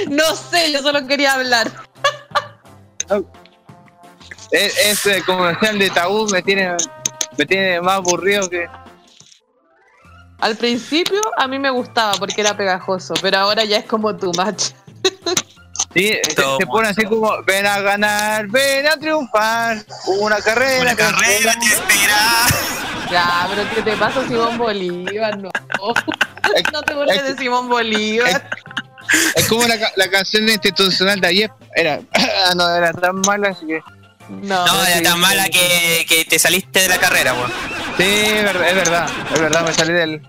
no- 0.09 0.35
sé, 0.37 0.73
yo 0.73 0.83
solo 0.83 1.07
quería 1.07 1.35
hablar. 1.35 1.71
es- 4.51 4.79
ese 4.79 5.23
comercial 5.25 5.79
de 5.79 5.91
Tabú 5.91 6.27
me 6.31 6.43
tiene 6.43 6.77
me 7.39 7.47
tiene 7.47 7.81
más 7.81 7.95
aburrido 7.97 8.49
que 8.51 8.67
Al 10.41 10.57
principio 10.57 11.21
a 11.39 11.47
mí 11.47 11.59
me 11.59 11.71
gustaba 11.71 12.13
porque 12.19 12.41
era 12.43 12.55
pegajoso, 12.57 13.15
pero 13.23 13.39
ahora 13.39 13.65
ya 13.65 13.79
es 13.79 13.87
como 13.87 14.15
tu 14.17 14.33
match. 14.35 14.73
Sí, 15.95 16.17
se, 16.59 16.67
pone 16.67 16.89
así 16.89 17.05
como, 17.05 17.43
ven 17.45 17.67
a 17.67 17.81
ganar, 17.81 18.47
ven 18.49 18.87
a 18.87 18.97
triunfar, 18.97 19.85
una 20.07 20.37
carrera. 20.41 20.83
Una 20.83 20.95
carrera 20.97 21.53
espera". 21.53 21.55
te 21.61 21.67
espera. 21.67 22.17
Ya, 23.11 23.47
pero 23.55 23.69
¿qué 23.75 23.83
te 23.83 23.97
pasa 23.99 24.27
Simón 24.27 24.57
Bolívar? 24.59 25.37
No. 25.39 25.51
No 26.73 26.83
te 26.83 26.93
burles 26.95 27.23
de 27.23 27.37
Simón 27.37 27.69
Bolívar. 27.69 28.49
Es 29.37 29.47
como 29.49 29.67
la, 29.67 29.79
ca- 29.79 29.93
la 29.97 30.09
canción 30.11 30.49
institucional 30.49 31.21
de 31.21 31.27
ayer, 31.29 31.51
era, 31.75 32.01
ah, 32.15 32.53
no 32.57 32.69
era 32.75 32.93
tan 32.93 33.21
mala, 33.27 33.51
así 33.51 33.67
que... 33.67 33.81
No, 34.29 34.67
No, 34.67 34.85
era 34.85 34.97
sí, 34.99 35.03
tan 35.03 35.21
mala 35.21 35.45
que, 35.49 36.05
que 36.09 36.25
te 36.25 36.39
saliste 36.39 36.81
de 36.81 36.89
la 36.89 36.99
carrera, 36.99 37.33
weón. 37.35 37.51
Sí, 37.97 38.05
es 38.05 38.45
verdad, 38.45 38.69
es 38.69 38.75
verdad, 38.75 39.11
es 39.35 39.41
verdad, 39.41 39.65
me 39.67 39.73
salí 39.73 39.93
del... 39.93 40.23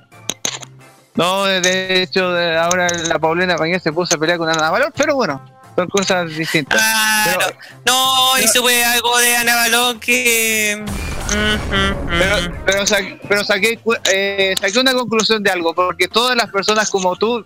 No, 1.16 1.46
de- 1.46 1.62
de 1.62 2.02
hecho, 2.04 2.32
de 2.32 2.58
ahora 2.58 2.88
la 3.08 3.20
Paulina 3.20 3.56
Pañez 3.56 3.82
se 3.84 3.92
puso 3.92 4.16
a 4.16 4.20
pelear 4.20 4.38
con 4.38 4.50
Ana 4.50 4.70
Valor, 4.72 4.94
pero 4.96 5.16
bueno, 5.16 5.44
son 5.76 5.88
cosas 5.88 6.30
distintas. 6.36 6.80
Claro. 6.80 7.40
Pero- 7.48 7.58
no, 7.86 8.38
y 8.40 8.48
supe 8.48 8.84
algo 8.86 9.18
de 9.18 9.36
Ana 9.38 9.56
Balón 9.56 10.00
que. 10.00 10.84
Mm, 11.30 11.76
mm, 11.76 11.92
mm. 12.06 12.20
Pero, 12.20 12.36
pero, 12.66 12.88
sa- 12.88 12.98
pero 13.28 13.44
saqué, 13.44 13.80
eh, 14.12 14.54
saqué 14.60 14.80
una 14.80 14.94
conclusión 14.94 15.42
de 15.42 15.52
algo, 15.52 15.74
porque 15.74 16.08
todas 16.08 16.36
las 16.38 16.50
personas 16.52 16.90
como 16.90 17.16
tú 17.16 17.46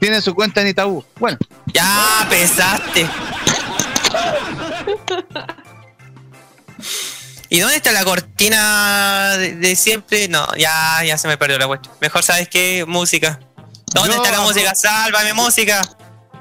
tienen 0.00 0.22
su 0.22 0.34
cuenta 0.34 0.60
en 0.62 0.68
Itaú. 0.68 1.04
Bueno, 1.16 1.36
Ya 1.74 2.26
pensaste. 2.30 3.06
¿Y 7.50 7.60
dónde 7.60 7.76
está 7.76 7.92
la 7.92 8.04
cortina 8.04 9.36
de, 9.38 9.54
de 9.56 9.74
siempre? 9.76 10.28
No, 10.28 10.46
ya, 10.56 11.02
ya 11.04 11.16
se 11.16 11.28
me 11.28 11.38
perdió 11.38 11.58
la 11.58 11.66
cuestión. 11.66 11.94
Mejor 12.00 12.22
sabes 12.22 12.48
qué, 12.48 12.84
música. 12.86 13.40
¿Dónde 13.94 14.14
Yo 14.16 14.22
está 14.22 14.36
la 14.36 14.42
música? 14.42 14.74
Sálvame 14.74 15.32
música 15.32 15.80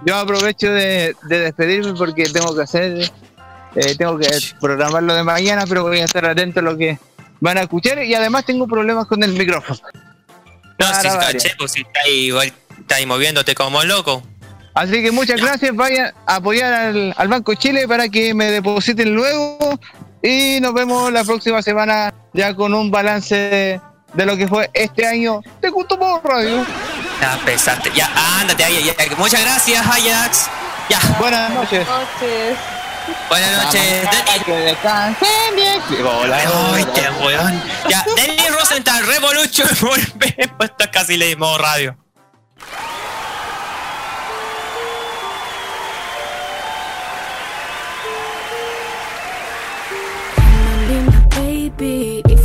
yo 0.06 0.16
aprovecho 0.16 0.72
de, 0.72 1.16
despedirme 1.28 1.94
porque 1.94 2.26
tengo 2.26 2.56
que 2.56 2.62
hacer, 2.64 3.12
eh, 3.76 3.96
tengo 3.96 4.18
que 4.18 4.30
programar 4.60 5.04
lo 5.04 5.14
de 5.14 5.24
mañana, 5.24 5.66
pero 5.68 5.84
voy 5.84 6.00
a 6.00 6.06
estar 6.06 6.26
atento 6.26 6.60
a 6.60 6.64
lo 6.64 6.78
que 6.78 6.98
van 7.40 7.58
a 7.58 7.62
escuchar 7.62 8.04
y 8.04 8.14
además 8.14 8.46
tengo 8.46 8.68
problemas 8.68 9.06
con 9.08 9.24
el 9.24 9.34
micrófono. 9.34 9.80
No, 10.80 10.88
si 11.02 11.08
está, 11.08 11.34
checo, 11.36 11.68
si 11.68 11.82
está 11.82 12.00
ahí, 12.06 12.32
está 12.80 13.06
moviéndote 13.06 13.56
como 13.56 13.84
loco. 13.84 14.24
Así 14.74 15.02
que 15.02 15.12
muchas 15.12 15.42
gracias, 15.42 15.76
vayan 15.76 16.14
a 16.28 16.36
apoyar 16.36 16.72
al, 16.72 17.14
al, 17.18 17.28
Banco 17.28 17.56
Chile 17.56 17.88
para 17.88 18.10
que 18.10 18.36
me 18.36 18.52
depositen 18.52 19.16
luego 19.16 19.80
y 20.22 20.60
nos 20.62 20.74
vemos 20.74 21.12
la 21.12 21.24
próxima 21.24 21.62
semana 21.62 22.14
ya 22.34 22.54
con 22.54 22.74
un 22.74 22.92
balance 22.92 23.80
de, 24.14 24.26
lo 24.26 24.38
que 24.38 24.48
fue 24.48 24.70
este 24.74 25.06
año 25.06 25.42
de 25.62 25.72
Culto 25.72 25.98
por 25.98 26.24
Radio. 26.24 26.66
Ya 27.22 27.40
pesaste. 27.46 27.92
Ya, 27.96 28.10
ándate, 28.40 28.64
Ya. 28.84 28.94
Muchas 29.18 29.42
gracias, 29.42 29.86
Ajax. 29.86 30.50
Ya. 30.90 31.00
Buenas 31.20 31.52
noches. 31.52 31.88
Buenas 33.30 33.64
noches. 33.66 34.04
Ya, 37.90 38.04
Danny 38.16 38.50
Rosenthal, 38.50 39.06
Revolution. 39.06 39.68
Esto 40.60 40.86
casi 40.92 41.18
le 41.18 41.28
dimos 41.28 41.60
radio. 41.60 41.98
Baby 51.36 52.37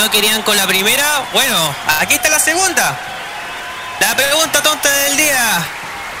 no 0.00 0.10
querían 0.10 0.42
con 0.42 0.56
la 0.56 0.66
primera. 0.66 1.28
Bueno, 1.32 1.56
aquí 2.00 2.14
está 2.14 2.30
la 2.30 2.38
segunda. 2.38 2.98
La 4.00 4.16
pregunta 4.16 4.62
tonta 4.62 4.90
del 5.04 5.16
día. 5.16 5.66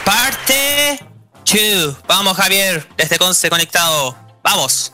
Parte 0.04 1.00
2. 1.46 1.96
Vamos, 2.06 2.36
Javier, 2.36 2.86
desde 2.98 3.18
Conce 3.18 3.48
conectado. 3.48 4.14
Vamos. 4.42 4.92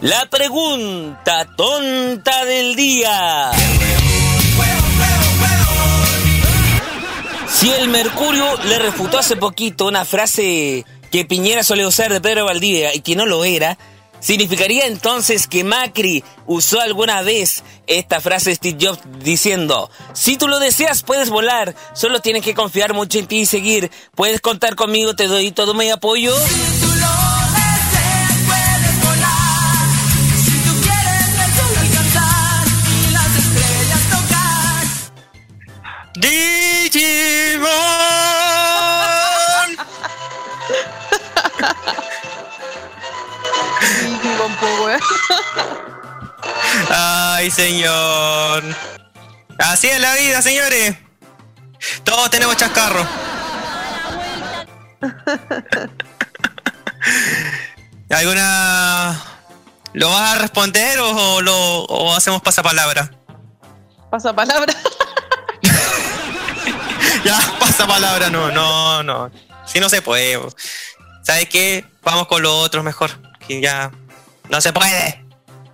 La 0.00 0.26
pregunta 0.26 1.46
tonta 1.56 2.44
del 2.46 2.76
día. 2.76 3.50
Si 7.52 7.70
el 7.70 7.88
Mercurio 7.88 8.56
le 8.64 8.78
refutó 8.78 9.18
hace 9.18 9.36
poquito 9.36 9.86
una 9.86 10.06
frase 10.06 10.86
que 11.12 11.24
Piñera 11.26 11.62
solía 11.62 11.86
usar 11.86 12.10
de 12.10 12.22
Pedro 12.22 12.46
Valdivia 12.46 12.94
y 12.94 13.00
que 13.00 13.16
no 13.16 13.26
lo 13.26 13.44
era, 13.44 13.76
¿significaría 14.20 14.86
entonces 14.86 15.46
que 15.46 15.64
Macri 15.64 16.22
usó 16.46 16.80
alguna 16.80 17.22
vez 17.22 17.62
esta 17.86 18.20
frase 18.20 18.50
de 18.50 18.56
Steve 18.56 18.78
Jobs 18.80 19.00
diciendo, 19.22 19.90
si 20.12 20.36
tú 20.36 20.48
lo 20.48 20.58
deseas 20.58 21.02
puedes 21.02 21.30
volar, 21.30 21.74
solo 21.94 22.20
tienes 22.20 22.44
que 22.44 22.54
confiar 22.54 22.94
mucho 22.94 23.18
en 23.18 23.26
ti 23.26 23.40
y 23.40 23.46
seguir, 23.46 23.90
puedes 24.14 24.40
contar 24.40 24.76
conmigo, 24.76 25.16
te 25.16 25.26
doy 25.26 25.50
todo 25.50 25.74
mi 25.74 25.90
apoyo? 25.90 26.34
Weón. 44.62 45.00
Ay, 46.90 47.50
señor. 47.50 48.62
Así 49.58 49.88
es 49.88 50.00
la 50.00 50.14
vida, 50.14 50.40
señores. 50.42 50.96
Todos 52.04 52.30
tenemos 52.30 52.56
chascarro. 52.56 53.06
¿Alguna... 58.10 59.20
¿Lo 59.92 60.08
vas 60.08 60.36
a 60.36 60.38
responder 60.38 61.00
o, 61.00 61.40
lo, 61.42 61.82
o 61.84 62.14
hacemos 62.14 62.40
pasapalabra? 62.42 63.10
Pasa 64.10 64.34
palabra. 64.34 64.74
Ya, 67.24 67.38
pasapalabra, 67.58 68.30
no, 68.30 68.50
no, 68.50 69.02
no. 69.02 69.30
Si 69.66 69.78
no 69.78 69.88
se 69.88 70.00
puede. 70.00 70.38
¿Sabes 71.22 71.48
qué? 71.48 71.84
Vamos 72.02 72.26
con 72.28 72.42
los 72.42 72.52
otros 72.52 72.82
mejor. 72.82 73.10
Que 73.46 73.60
ya... 73.60 73.90
No 74.50 74.60
se 74.60 74.72
puede. 74.72 75.24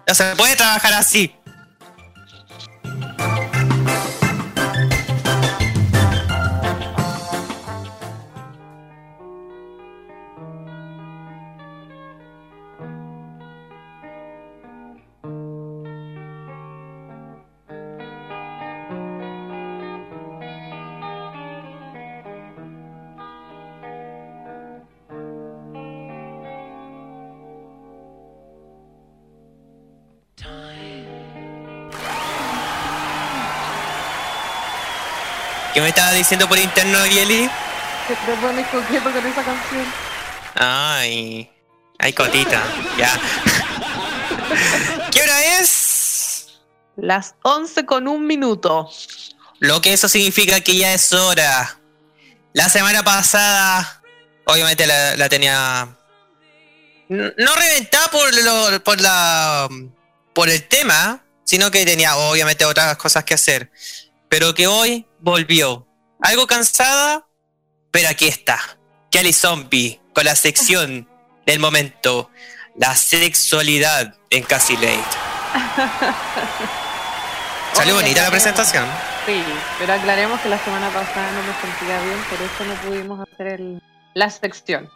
No 0.06 0.14
se 0.14 0.36
puede 0.36 0.54
trabajar 0.54 0.92
así. 0.92 1.34
¿Qué 35.76 35.82
me 35.82 35.90
estaba 35.90 36.12
diciendo 36.12 36.48
por 36.48 36.58
interno, 36.58 37.04
Yeli? 37.04 37.50
Que 38.08 38.14
te 38.14 38.32
pones 38.40 38.66
coqueto 38.68 39.12
con 39.12 39.26
esa 39.26 39.44
canción. 39.44 39.84
Ay, 40.54 41.50
ay, 41.98 42.12
cotita, 42.14 42.62
ya. 42.96 43.10
¿Qué 45.12 45.20
hora 45.20 45.60
es? 45.60 46.46
Las 46.96 47.34
11 47.42 47.84
con 47.84 48.08
un 48.08 48.26
minuto. 48.26 48.88
Lo 49.58 49.82
que 49.82 49.92
eso 49.92 50.08
significa 50.08 50.62
que 50.62 50.78
ya 50.78 50.94
es 50.94 51.12
hora. 51.12 51.78
La 52.54 52.70
semana 52.70 53.02
pasada, 53.02 54.00
obviamente 54.46 54.86
la, 54.86 55.14
la 55.16 55.28
tenía 55.28 55.94
no 57.10 57.54
reventada 57.54 58.10
por 58.10 58.34
lo, 58.34 58.82
por 58.82 58.98
la 58.98 59.68
por 60.32 60.48
el 60.48 60.66
tema, 60.68 61.22
sino 61.44 61.70
que 61.70 61.84
tenía 61.84 62.16
obviamente 62.16 62.64
otras 62.64 62.96
cosas 62.96 63.24
que 63.24 63.34
hacer. 63.34 63.70
Pero 64.30 64.54
que 64.54 64.66
hoy 64.66 65.06
volvió. 65.26 65.86
Algo 66.22 66.46
cansada, 66.46 67.26
pero 67.90 68.08
aquí 68.08 68.28
está. 68.28 68.58
Kelly 69.10 69.32
Zombie 69.32 70.00
con 70.14 70.24
la 70.24 70.36
sección 70.36 71.08
del 71.44 71.58
momento. 71.58 72.30
La 72.76 72.94
sexualidad 72.94 74.14
en 74.30 74.44
Cassie 74.44 74.76
Late. 74.76 75.02
Salió 77.72 77.96
bonita 77.96 78.22
la 78.22 78.30
presentación. 78.30 78.86
Sí, 79.26 79.42
pero 79.80 79.94
aclaremos 79.94 80.40
que 80.40 80.48
la 80.48 80.62
semana 80.62 80.90
pasada 80.90 81.32
no 81.32 81.42
me 81.42 81.52
sentía 81.60 82.00
bien, 82.02 82.18
por 82.30 82.40
eso 82.40 82.62
no 82.64 82.74
pudimos 82.88 83.28
hacer 83.28 83.48
el, 83.48 83.82
la 84.14 84.30
sección. 84.30 84.88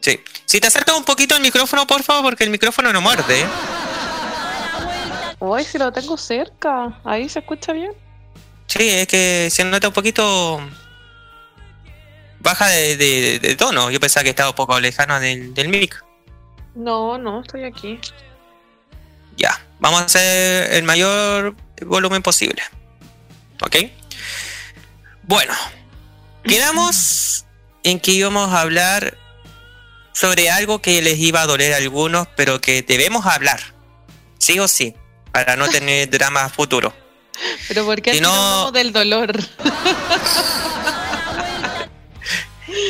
Sí. 0.00 0.20
Si 0.44 0.60
te 0.60 0.66
acercas 0.66 0.96
un 0.96 1.04
poquito 1.04 1.36
al 1.36 1.40
micrófono, 1.40 1.86
por 1.86 2.02
favor, 2.02 2.24
porque 2.24 2.42
el 2.44 2.50
micrófono 2.50 2.92
no 2.92 3.00
muerde. 3.00 3.46
Hoy 5.38 5.64
si 5.64 5.78
lo 5.78 5.92
tengo 5.92 6.16
cerca, 6.16 7.00
ahí 7.04 7.28
se 7.28 7.38
escucha 7.38 7.72
bien. 7.72 7.92
Sí, 8.70 8.88
es 8.88 9.08
que 9.08 9.48
se 9.50 9.64
nota 9.64 9.88
un 9.88 9.94
poquito 9.94 10.60
baja 12.38 12.68
de, 12.68 12.96
de- 12.96 13.38
de 13.40 13.56
tono. 13.56 13.90
Yo 13.90 13.98
pensaba 13.98 14.22
que 14.24 14.30
estaba 14.30 14.50
un 14.50 14.56
poco 14.56 14.78
lejano 14.78 15.18
del, 15.18 15.52
del 15.54 15.68
mic. 15.68 16.02
No, 16.74 17.18
no, 17.18 17.40
estoy 17.40 17.64
aquí. 17.64 17.98
Ya, 19.36 19.60
vamos 19.80 20.02
a 20.02 20.04
hacer 20.04 20.72
el 20.74 20.84
mayor 20.84 21.56
volumen 21.84 22.22
posible. 22.22 22.62
¿Ok? 23.62 23.76
Bueno, 25.24 25.52
quedamos 26.44 27.44
en 27.82 27.98
que 27.98 28.12
íbamos 28.12 28.52
a 28.52 28.60
hablar 28.60 29.16
sobre 30.12 30.48
algo 30.50 30.80
que 30.80 31.02
les 31.02 31.18
iba 31.18 31.42
a 31.42 31.46
doler 31.46 31.72
a 31.74 31.78
algunos, 31.78 32.28
pero 32.36 32.60
que 32.60 32.82
debemos 32.82 33.26
hablar. 33.26 33.60
Sí 34.38 34.58
o 34.60 34.68
sí, 34.68 34.94
para 35.32 35.56
no 35.56 35.68
tener 35.70 36.08
drama 36.08 36.48
futuro. 36.48 36.94
Pero 37.68 37.84
¿por 37.86 38.00
qué 38.02 38.14
Si 38.14 38.20
no- 38.20 38.70
del 38.72 38.92
dolor? 38.92 39.38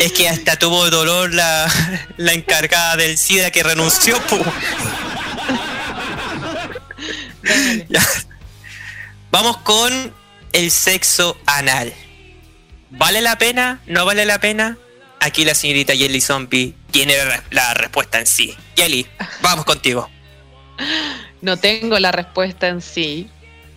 Es 0.01 0.13
que 0.13 0.29
hasta 0.29 0.59
tuvo 0.59 0.89
dolor 0.91 1.33
la, 1.33 1.71
la 2.17 2.33
encargada 2.33 2.97
del 2.97 3.17
SIDA 3.19 3.51
que 3.51 3.63
renunció. 3.63 4.19
Vamos 9.31 9.59
con 9.59 10.13
el 10.53 10.71
sexo 10.71 11.37
anal. 11.47 11.93
¿Vale 12.91 13.21
la 13.21 13.39
pena? 13.39 13.81
¿No 13.87 14.05
vale 14.05 14.25
la 14.27 14.41
pena? 14.41 14.77
Aquí 15.21 15.45
la 15.45 15.55
señorita 15.55 15.95
Jelly 15.95 16.21
Zombie 16.21 16.75
tiene 16.91 17.15
la 17.51 17.75
respuesta 17.75 18.19
en 18.19 18.27
sí. 18.27 18.57
Jelly, 18.77 19.07
vamos 19.43 19.65
contigo. 19.65 20.11
No 21.43 21.57
tengo 21.59 21.99
la 21.99 22.11
respuesta 22.11 22.69
en 22.69 22.81
sí. 22.81 23.29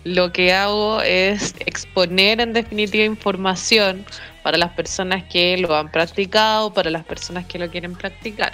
Lo 0.04 0.32
que 0.32 0.52
hago 0.52 1.00
es 1.00 1.54
exponer 1.60 2.40
en 2.40 2.52
definitiva 2.52 3.04
información 3.04 4.04
para 4.42 4.58
las 4.58 4.72
personas 4.72 5.24
que 5.24 5.56
lo 5.56 5.74
han 5.74 5.90
practicado, 5.90 6.72
para 6.72 6.90
las 6.90 7.04
personas 7.04 7.46
que 7.46 7.58
lo 7.58 7.70
quieren 7.70 7.94
practicar. 7.94 8.52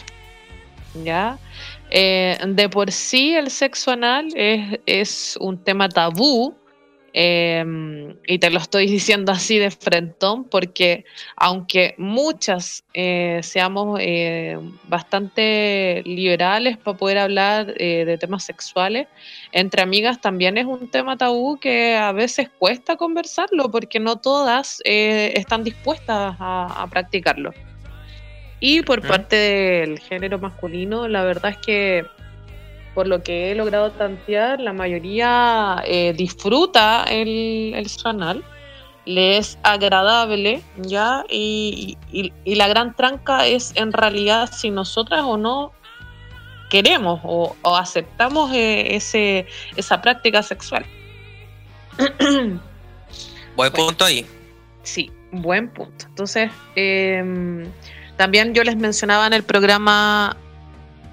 ¿Ya? 1.04 1.38
Eh, 1.90 2.38
de 2.46 2.68
por 2.68 2.90
sí 2.92 3.34
el 3.34 3.50
sexo 3.50 3.92
anal 3.92 4.28
es, 4.34 4.78
es 4.86 5.36
un 5.40 5.62
tema 5.62 5.88
tabú 5.88 6.56
eh, 7.12 8.14
y 8.26 8.38
te 8.38 8.50
lo 8.50 8.58
estoy 8.58 8.86
diciendo 8.90 9.32
así 9.32 9.58
de 9.58 9.70
frentón 9.70 10.44
porque 10.44 11.04
aunque 11.36 11.94
muchas 11.98 12.84
eh, 12.94 13.40
seamos 13.42 13.98
eh, 14.00 14.58
bastante 14.84 16.02
liberales 16.04 16.76
para 16.78 16.96
poder 16.96 17.18
hablar 17.18 17.74
eh, 17.76 18.04
de 18.04 18.18
temas 18.18 18.44
sexuales, 18.44 19.08
entre 19.52 19.82
amigas 19.82 20.20
también 20.20 20.58
es 20.58 20.66
un 20.66 20.88
tema 20.88 21.16
tabú 21.16 21.58
que 21.58 21.96
a 21.96 22.12
veces 22.12 22.48
cuesta 22.58 22.96
conversarlo 22.96 23.70
porque 23.70 24.00
no 24.00 24.16
todas 24.16 24.80
eh, 24.84 25.32
están 25.36 25.64
dispuestas 25.64 26.36
a, 26.38 26.82
a 26.82 26.86
practicarlo. 26.88 27.52
Y 28.60 28.82
por 28.82 29.06
parte 29.06 29.36
del 29.36 29.98
género 30.00 30.38
masculino, 30.38 31.08
la 31.08 31.24
verdad 31.24 31.52
es 31.52 31.58
que 31.58 32.04
por 32.94 33.06
lo 33.06 33.22
que 33.22 33.50
he 33.50 33.54
logrado 33.54 33.90
tantear, 33.92 34.60
la 34.60 34.72
mayoría 34.72 35.82
eh, 35.86 36.12
disfruta 36.16 37.04
el, 37.04 37.72
el 37.74 37.88
sexo 37.88 38.08
anal, 38.08 38.44
le 39.06 39.38
es 39.38 39.58
agradable, 39.62 40.62
¿ya? 40.76 41.24
Y, 41.30 41.96
y- 42.12 42.32
y 42.44 42.54
la 42.56 42.68
gran 42.68 42.94
tranca 42.94 43.46
es 43.46 43.72
en 43.76 43.92
realidad 43.92 44.50
si 44.52 44.70
nosotras 44.70 45.22
o 45.24 45.36
no 45.36 45.72
queremos 46.68 47.20
o, 47.24 47.56
o 47.62 47.76
aceptamos 47.76 48.52
eh, 48.52 48.94
ese, 48.94 49.46
esa 49.76 50.00
práctica 50.02 50.42
sexual. 50.42 50.84
Buen 53.56 53.72
punto 53.72 54.04
ahí. 54.04 54.24
Sí, 54.82 55.10
buen 55.32 55.68
punto. 55.68 56.06
Entonces, 56.08 56.50
em, 56.76 57.66
también 58.16 58.54
yo 58.54 58.62
les 58.64 58.76
mencionaba 58.76 59.26
en 59.26 59.32
el 59.32 59.42
programa 59.42 60.36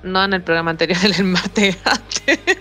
No 0.03 0.23
en 0.23 0.33
el 0.33 0.41
programa 0.43 0.71
anterior, 0.71 0.97
en 1.03 1.13
el 1.15 1.23
martes 1.25 1.77
antes. 1.85 2.39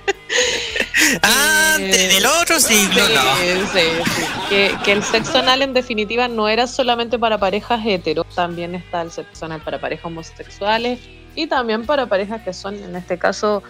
De- 1.79 2.09
del 2.09 2.25
otro 2.27 2.59
siglo, 2.59 3.07
Sí, 3.07 3.13
no. 3.15 3.67
sí, 3.67 3.69
sí. 3.75 4.23
Que, 4.49 4.75
que 4.85 4.93
el 4.93 5.03
sexo 5.03 5.39
anal 5.39 5.61
en 5.63 5.75
definitiva 5.75 6.27
no 6.27 6.49
era 6.49 6.67
solamente 6.67 7.19
para 7.19 7.39
parejas 7.39 7.81
heteros, 7.85 8.27
también 8.35 8.75
está 8.75 9.03
el 9.03 9.11
sexo 9.11 9.45
anal 9.45 9.61
para 9.61 9.79
parejas 9.79 10.07
homosexuales 10.07 10.99
y 11.35 11.47
también 11.49 11.85
para 11.85 12.07
parejas 12.07 12.41
que 12.43 12.53
son, 12.55 12.75
en 12.77 12.97
este 12.97 13.19
caso, 13.19 13.63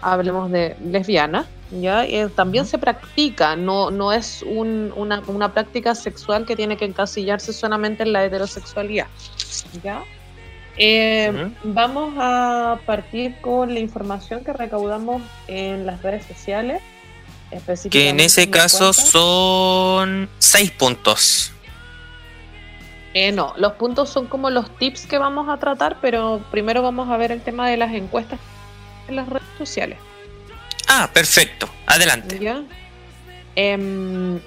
hablemos 0.00 0.50
de 0.50 0.74
lesbianas, 0.82 1.46
¿ya? 1.70 2.06
Eh, 2.06 2.28
también 2.34 2.64
se 2.66 2.78
practica, 2.78 3.56
no, 3.56 3.90
no 3.90 4.12
es 4.12 4.42
un- 4.42 4.92
una, 4.96 5.20
una 5.26 5.52
práctica 5.52 5.94
sexual 5.94 6.46
que 6.46 6.56
tiene 6.56 6.76
que 6.78 6.86
encasillarse 6.86 7.52
solamente 7.52 8.04
en 8.04 8.14
la 8.14 8.24
heterosexualidad, 8.24 9.06
¿ya? 9.82 10.02
Eh. 10.76 11.50
Vamos 11.62 12.14
a 12.18 12.80
partir 12.86 13.36
con 13.40 13.72
la 13.72 13.80
información 13.80 14.44
que 14.44 14.52
recaudamos 14.52 15.22
en 15.46 15.86
las 15.86 16.02
redes 16.02 16.24
sociales. 16.26 16.82
Que 17.90 18.08
en 18.08 18.18
ese 18.18 18.50
caso 18.50 18.92
cuenta. 18.92 19.02
son 19.02 20.28
seis 20.38 20.70
puntos. 20.72 21.52
Eh, 23.12 23.30
no, 23.30 23.54
los 23.56 23.74
puntos 23.74 24.10
son 24.10 24.26
como 24.26 24.50
los 24.50 24.76
tips 24.76 25.06
que 25.06 25.18
vamos 25.18 25.48
a 25.48 25.58
tratar, 25.58 25.98
pero 26.00 26.44
primero 26.50 26.82
vamos 26.82 27.08
a 27.10 27.16
ver 27.16 27.30
el 27.30 27.40
tema 27.42 27.70
de 27.70 27.76
las 27.76 27.94
encuestas 27.94 28.40
en 29.06 29.14
las 29.16 29.28
redes 29.28 29.46
sociales. 29.56 29.98
Ah, 30.88 31.08
perfecto. 31.12 31.68
Adelante. 31.86 32.40
¿ya? 32.40 32.64
Em, 33.54 34.40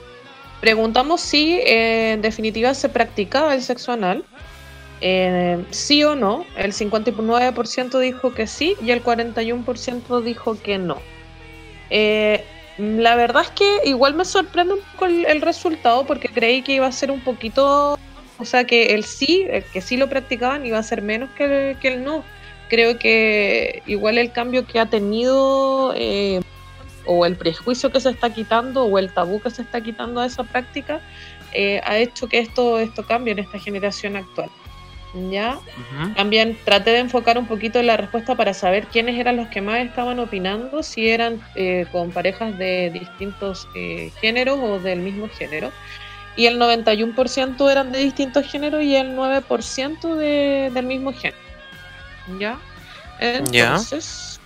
preguntamos 0.60 1.22
si 1.22 1.54
eh, 1.54 2.14
en 2.14 2.22
definitiva 2.22 2.74
se 2.74 2.90
practicaba 2.90 3.56
el 3.56 3.64
sexo 3.64 3.94
anal. 3.94 4.26
Eh, 5.02 5.64
sí 5.72 6.04
o 6.04 6.16
no. 6.16 6.46
El 6.56 6.74
59% 6.74 8.00
dijo 8.00 8.34
que 8.34 8.48
sí 8.48 8.76
y 8.82 8.92
el 8.92 9.04
41% 9.04 10.22
dijo 10.22 10.60
que 10.62 10.78
no. 10.78 10.98
Eh, 11.90 12.44
la 12.78 13.16
verdad 13.16 13.44
es 13.44 13.52
que 13.52 13.80
igual 13.86 14.14
me 14.14 14.26
sorprende 14.26 14.76
un 14.76 14.80
poco 14.92 15.06
el, 15.06 15.42
resultado 15.42 16.06
porque 16.06 16.30
creí 16.30 16.62
que 16.62 16.74
iba 16.74 16.86
a 16.86 16.92
ser 16.92 17.10
un 17.10 17.22
poquito, 17.22 17.98
o 18.38 18.46
sea, 18.46 18.66
que 18.66 18.94
el 18.94 19.04
sí, 19.04 19.48
el 19.50 19.64
que 19.64 19.82
sí 19.82 19.98
lo 19.98 20.10
practicaban 20.10 20.66
iba 20.66 20.78
a 20.78 20.84
ser 20.84 21.02
menos 21.02 21.30
que 21.32 21.72
el, 21.72 21.80
que 21.80 21.88
el 21.90 22.04
no. 22.04 22.24
Creo 22.70 23.00
que 23.00 23.82
igual 23.88 24.18
el 24.18 24.32
cambio 24.32 24.68
que 24.68 24.80
ha 24.80 24.86
tenido 24.88 25.94
eh, 25.96 26.42
o 27.06 27.26
el 27.26 27.36
prejuicio 27.36 27.92
que 27.92 28.02
se 28.02 28.10
está 28.10 28.34
quitando 28.34 28.84
o 28.84 29.00
el 29.00 29.12
tabú 29.14 29.40
que 29.40 29.50
se 29.50 29.62
está 29.62 29.82
quitando 29.82 30.20
a 30.20 30.26
esa 30.26 30.44
práctica 30.44 31.00
eh, 31.54 31.82
ha 31.86 31.98
hecho 31.98 32.28
que 32.28 32.40
esto, 32.40 32.78
esto 32.78 33.04
cambie 33.06 33.32
en 33.32 33.40
esta 33.40 33.58
generación 33.58 34.18
actual. 34.18 34.50
¿Ya? 35.14 35.60
También 36.16 36.58
traté 36.66 36.92
de 36.92 37.00
enfocar 37.00 37.38
un 37.38 37.48
poquito 37.48 37.82
la 37.82 37.98
respuesta 37.98 38.36
para 38.36 38.54
saber 38.54 38.88
quiénes 38.88 39.18
eran 39.18 39.38
los 39.38 39.48
que 39.48 39.62
más 39.62 39.80
estaban 39.80 40.20
opinando, 40.20 40.84
si 40.84 41.10
eran 41.10 41.42
eh, 41.56 41.86
con 41.92 42.12
parejas 42.12 42.58
de 42.58 42.92
distintos 42.92 43.68
eh, 43.74 44.12
géneros 44.20 44.60
o 44.62 44.80
del 44.80 45.00
mismo 45.00 45.30
género. 45.30 45.72
Y 46.36 46.46
el 46.46 46.60
91% 46.60 47.72
eran 47.72 47.92
de 47.92 48.00
distintos 48.00 48.46
géneros 48.46 48.84
y 48.84 48.96
el 48.96 49.16
9% 49.16 50.16
de, 50.16 50.72
del 50.74 50.86
mismo 50.86 51.14
género. 51.14 51.42
¿Ya? 52.38 52.60
Ya. 53.50 53.70
Entonces, 53.70 54.40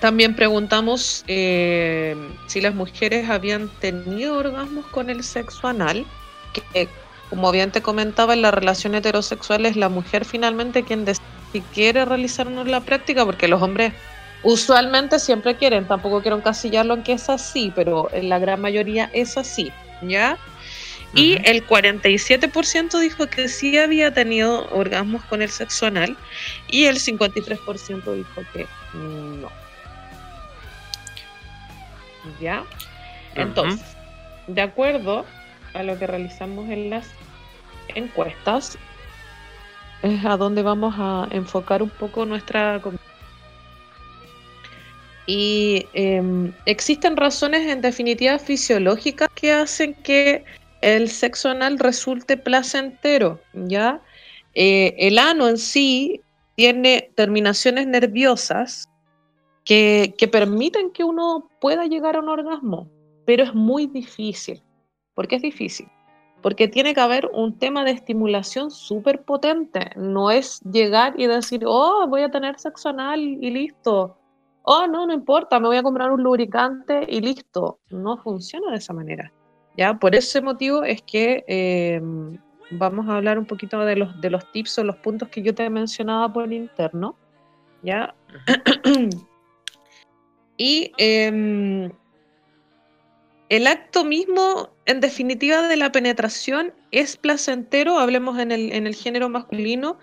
también 0.00 0.34
preguntamos 0.34 1.24
eh, 1.28 2.16
si 2.46 2.60
las 2.60 2.74
mujeres 2.74 3.28
habían 3.28 3.68
tenido 3.68 4.36
orgasmos 4.36 4.86
con 4.86 5.10
el 5.10 5.22
sexo 5.22 5.68
anal, 5.68 6.06
que 6.52 6.88
como 7.32 7.50
bien 7.50 7.70
te 7.70 7.80
comentaba, 7.80 8.34
en 8.34 8.42
la 8.42 8.50
relación 8.50 8.94
heterosexual 8.94 9.64
es 9.64 9.74
la 9.74 9.88
mujer 9.88 10.26
finalmente 10.26 10.82
quien 10.82 11.06
decide 11.06 11.24
si 11.50 11.62
quiere 11.62 12.04
realizar 12.04 12.46
o 12.46 12.64
la 12.64 12.82
práctica, 12.82 13.24
porque 13.24 13.48
los 13.48 13.62
hombres 13.62 13.94
usualmente 14.42 15.18
siempre 15.18 15.56
quieren, 15.56 15.88
tampoco 15.88 16.20
quiero 16.20 16.36
encasillarlo 16.36 16.92
en 16.92 17.02
que 17.02 17.14
es 17.14 17.30
así, 17.30 17.72
pero 17.74 18.10
en 18.12 18.28
la 18.28 18.38
gran 18.38 18.60
mayoría 18.60 19.08
es 19.14 19.38
así, 19.38 19.72
¿ya? 20.02 20.36
Y 21.14 21.38
el 21.48 21.66
47% 21.66 23.00
dijo 23.00 23.26
que 23.28 23.48
sí 23.48 23.78
había 23.78 24.12
tenido 24.12 24.68
orgasmos 24.70 25.24
con 25.24 25.40
el 25.40 25.48
sexo 25.48 25.86
anal 25.86 26.18
y 26.68 26.84
el 26.84 26.96
53% 26.96 28.14
dijo 28.14 28.42
que 28.52 28.66
no. 28.92 29.48
¿Ya? 32.42 32.64
Entonces, 33.36 33.96
de 34.48 34.60
acuerdo 34.60 35.24
a 35.72 35.82
lo 35.82 35.98
que 35.98 36.06
realizamos 36.06 36.68
en 36.68 36.90
las 36.90 37.06
encuestas, 37.94 38.78
es 40.02 40.24
a 40.24 40.36
donde 40.36 40.62
vamos 40.62 40.94
a 40.98 41.28
enfocar 41.30 41.82
un 41.82 41.90
poco 41.90 42.26
nuestra 42.26 42.80
y 45.26 45.86
em, 45.92 46.52
existen 46.66 47.16
razones 47.16 47.66
en 47.68 47.80
definitiva 47.80 48.38
fisiológicas 48.38 49.28
que 49.34 49.52
hacen 49.52 49.94
que 49.94 50.44
el 50.80 51.08
sexo 51.08 51.48
anal 51.48 51.78
resulte 51.78 52.36
placentero, 52.36 53.40
¿ya? 53.52 54.02
Eh, 54.54 54.94
el 54.98 55.18
ano 55.18 55.48
en 55.48 55.58
sí 55.58 56.20
tiene 56.56 57.10
terminaciones 57.14 57.86
nerviosas 57.86 58.88
que, 59.64 60.14
que 60.18 60.26
permiten 60.26 60.90
que 60.90 61.04
uno 61.04 61.48
pueda 61.60 61.86
llegar 61.86 62.16
a 62.16 62.20
un 62.20 62.28
orgasmo, 62.28 62.90
pero 63.24 63.44
es 63.44 63.54
muy 63.54 63.86
difícil. 63.86 64.60
¿Por 65.14 65.28
qué 65.28 65.36
es 65.36 65.42
difícil? 65.42 65.86
Porque 66.42 66.68
tiene 66.68 66.92
que 66.92 67.00
haber 67.00 67.30
un 67.32 67.58
tema 67.58 67.84
de 67.84 67.92
estimulación 67.92 68.70
súper 68.70 69.22
potente. 69.22 69.92
No 69.96 70.30
es 70.30 70.60
llegar 70.62 71.14
y 71.16 71.26
decir, 71.26 71.62
oh, 71.64 72.06
voy 72.08 72.22
a 72.22 72.30
tener 72.30 72.58
sexo 72.58 72.88
anal 72.88 73.20
y 73.20 73.50
listo. 73.50 74.16
Oh, 74.64 74.86
no, 74.86 75.06
no 75.06 75.12
importa, 75.12 75.58
me 75.58 75.68
voy 75.68 75.76
a 75.76 75.82
comprar 75.82 76.10
un 76.10 76.22
lubricante 76.22 77.06
y 77.08 77.20
listo. 77.20 77.78
No 77.90 78.16
funciona 78.18 78.70
de 78.70 78.78
esa 78.78 78.92
manera. 78.92 79.32
¿ya? 79.76 79.94
Por 79.94 80.14
ese 80.14 80.40
motivo 80.40 80.84
es 80.84 81.02
que 81.02 81.44
eh, 81.46 82.00
vamos 82.70 83.08
a 83.08 83.16
hablar 83.16 83.38
un 83.38 83.46
poquito 83.46 83.84
de 83.84 83.96
los, 83.96 84.20
de 84.20 84.30
los 84.30 84.50
tips 84.52 84.78
o 84.78 84.84
los 84.84 84.96
puntos 84.96 85.28
que 85.28 85.42
yo 85.42 85.54
te 85.54 85.68
mencionaba 85.70 86.32
por 86.32 86.52
interno. 86.52 87.16
¿ya? 87.82 88.14
y 90.56 90.92
em, 90.96 91.90
el 93.52 93.66
acto 93.66 94.02
mismo, 94.02 94.70
en 94.86 95.00
definitiva, 95.00 95.68
de 95.68 95.76
la 95.76 95.92
penetración 95.92 96.72
es 96.90 97.18
placentero, 97.18 97.98
hablemos 97.98 98.38
en 98.38 98.50
el, 98.50 98.72
en 98.72 98.86
el 98.86 98.94
género 98.94 99.28
masculino, 99.28 99.98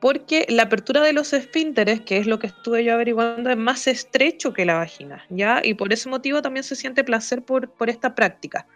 porque 0.00 0.46
la 0.48 0.64
apertura 0.64 1.00
de 1.02 1.12
los 1.12 1.32
esfínteres, 1.32 2.00
que 2.00 2.16
es 2.16 2.26
lo 2.26 2.40
que 2.40 2.48
estuve 2.48 2.82
yo 2.82 2.94
averiguando, 2.94 3.50
es 3.50 3.56
más 3.56 3.86
estrecho 3.86 4.52
que 4.52 4.64
la 4.64 4.78
vagina, 4.78 5.24
¿ya? 5.30 5.60
Y 5.62 5.74
por 5.74 5.92
ese 5.92 6.08
motivo 6.08 6.42
también 6.42 6.64
se 6.64 6.74
siente 6.74 7.04
placer 7.04 7.44
por, 7.44 7.70
por 7.70 7.88
esta 7.88 8.16
práctica, 8.16 8.66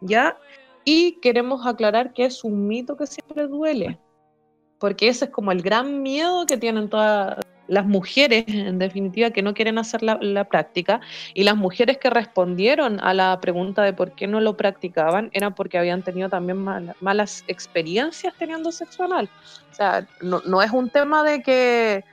¿ya? 0.00 0.38
Y 0.84 1.18
queremos 1.20 1.66
aclarar 1.66 2.12
que 2.12 2.26
es 2.26 2.44
un 2.44 2.68
mito 2.68 2.96
que 2.96 3.08
siempre 3.08 3.48
duele, 3.48 3.98
porque 4.78 5.08
ese 5.08 5.24
es 5.24 5.32
como 5.32 5.50
el 5.50 5.60
gran 5.60 6.02
miedo 6.02 6.46
que 6.46 6.56
tienen 6.56 6.88
todas 6.88 7.44
las 7.72 7.86
mujeres, 7.86 8.44
en 8.48 8.78
definitiva, 8.78 9.30
que 9.30 9.40
no 9.40 9.54
quieren 9.54 9.78
hacer 9.78 10.02
la, 10.02 10.44
práctica, 10.44 11.00
y 11.32 11.44
las 11.44 11.56
mujeres 11.56 11.96
que 11.96 12.10
respondieron 12.10 13.00
a 13.00 13.14
la 13.14 13.40
pregunta 13.40 13.82
de 13.82 13.94
por 13.94 14.12
qué 14.12 14.26
no 14.26 14.40
lo 14.40 14.58
practicaban, 14.58 15.30
era 15.32 15.50
porque 15.50 15.78
habían 15.78 16.02
tenido 16.02 16.28
también 16.28 16.58
mala- 16.58 16.94
malas 17.00 17.44
experiencias 17.48 18.34
teniendo 18.38 18.70
sexo 18.72 19.04
anal. 19.04 19.30
O 19.70 19.74
sea, 19.74 20.06
no, 20.20 20.42
no 20.44 20.60
es 20.60 20.70
un 20.70 20.90
tema 20.90 21.22
de 21.24 21.42
que 21.42 22.04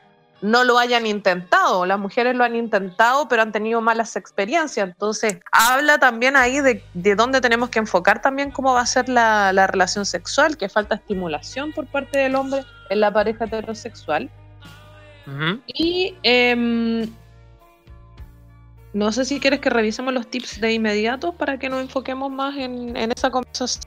no 0.42 0.64
lo 0.64 0.80
hayan 0.80 1.06
intentado, 1.06 1.86
las 1.86 2.00
mujeres 2.00 2.38
lo 2.38 2.46
han 2.46 2.56
intentado, 2.56 3.28
pero 3.28 3.42
han 3.42 3.52
tenido 3.52 3.82
malas 3.82 4.16
experiencias. 4.16 4.88
Entonces, 4.88 5.40
habla 5.52 5.98
también 5.98 6.38
ahí 6.38 6.62
de, 6.62 6.82
de 6.94 7.16
dónde 7.16 7.42
tenemos 7.42 7.70
que 7.70 7.80
enfocar 7.80 8.22
también 8.22 8.52
cómo 8.52 8.74
va 8.74 8.80
a 8.80 8.86
ser 8.86 9.10
la, 9.10 9.52
la 9.52 9.68
relación 9.68 10.06
sexual, 10.06 10.56
que 10.56 10.70
falta 10.70 10.96
estimulación 10.96 11.74
por 11.74 11.86
parte 11.88 12.20
del 12.20 12.36
hombre 12.36 12.64
en 12.90 13.02
la 13.02 13.12
pareja 13.12 13.44
heterosexual. 13.44 14.30
Y 15.68 16.16
em, 16.24 17.10
no 18.94 19.12
sé 19.12 19.26
si 19.26 19.40
quieres 19.40 19.60
que 19.60 19.70
revisemos 19.70 20.14
los 20.14 20.30
tips 20.30 20.60
de 20.62 20.74
inmediato 20.74 21.34
para 21.34 21.60
que 21.60 21.70
nos 21.70 21.82
enfoquemos 21.82 22.32
más 22.32 22.58
en, 22.58 22.96
en 22.98 23.12
esa 23.12 23.30
conversación. 23.30 23.86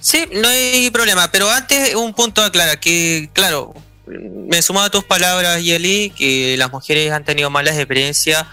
Sí, 0.00 0.26
no 0.32 0.48
hay 0.48 0.90
problema, 0.90 1.30
pero 1.30 1.50
antes 1.50 1.94
un 1.94 2.14
punto 2.14 2.42
a 2.42 2.46
aclarar, 2.46 2.78
que 2.78 3.30
claro, 3.32 3.74
me 4.06 4.60
sumo 4.62 4.80
a 4.80 4.90
tus 4.90 5.04
palabras, 5.04 5.62
Yeli, 5.62 6.10
que 6.10 6.56
las 6.56 6.70
mujeres 6.70 7.12
han 7.12 7.24
tenido 7.24 7.50
malas 7.50 7.76
experiencias, 7.76 8.46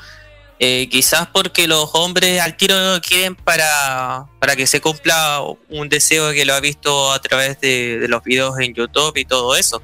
eh, 0.59 0.88
quizás 0.89 1.27
porque 1.27 1.67
los 1.67 1.89
hombres 1.93 2.39
al 2.39 2.55
tiro 2.55 2.75
quieren 3.01 3.36
para, 3.36 4.25
para 4.39 4.55
que 4.55 4.67
se 4.67 4.79
cumpla 4.79 5.41
un 5.69 5.89
deseo 5.89 6.32
que 6.32 6.45
lo 6.45 6.53
ha 6.53 6.59
visto 6.59 7.11
a 7.11 7.19
través 7.19 7.59
de, 7.59 7.99
de 7.99 8.07
los 8.07 8.23
videos 8.23 8.59
en 8.59 8.73
YouTube 8.73 9.17
y 9.17 9.25
todo 9.25 9.55
eso. 9.55 9.82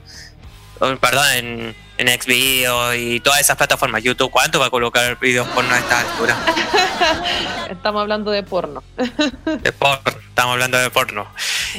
Perdón, 0.79 1.25
en, 1.35 1.75
en 1.97 2.07
Xvideo 2.21 2.93
y 2.93 3.19
todas 3.19 3.41
esas 3.41 3.57
plataformas. 3.57 4.03
YouTube, 4.03 4.31
¿cuánto 4.31 4.59
va 4.59 4.67
a 4.67 4.69
colocar 4.69 5.19
videos 5.19 5.47
porno 5.49 5.73
a 5.73 5.79
esta 5.79 5.99
altura? 5.99 6.37
Estamos 7.69 8.01
hablando 8.01 8.31
de 8.31 8.43
porno. 8.43 8.83
De 8.97 9.71
porno, 9.71 10.19
estamos 10.29 10.53
hablando 10.53 10.77
de 10.77 10.89
porno. 10.89 11.27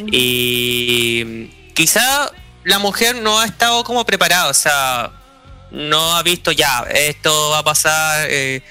Y 0.06 1.46
quizá 1.74 2.30
la 2.64 2.78
mujer 2.78 3.16
no 3.16 3.38
ha 3.38 3.46
estado 3.46 3.84
como 3.84 4.04
preparada, 4.04 4.48
o 4.48 4.54
sea, 4.54 5.10
no 5.70 6.16
ha 6.16 6.22
visto 6.22 6.52
ya, 6.52 6.84
esto 6.90 7.50
va 7.50 7.58
a 7.58 7.64
pasar 7.64 8.26
eh, 8.28 8.62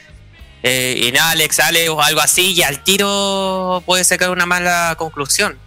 eh, 0.64 1.08
en 1.08 1.18
Alex, 1.18 1.60
Alex 1.60 1.90
o 1.90 2.02
algo 2.02 2.22
así, 2.22 2.54
y 2.54 2.64
al 2.64 2.84
tiro 2.84 3.82
puede 3.86 4.04
sacar 4.04 4.30
una 4.30 4.46
mala 4.46 4.96
conclusión. 4.98 5.58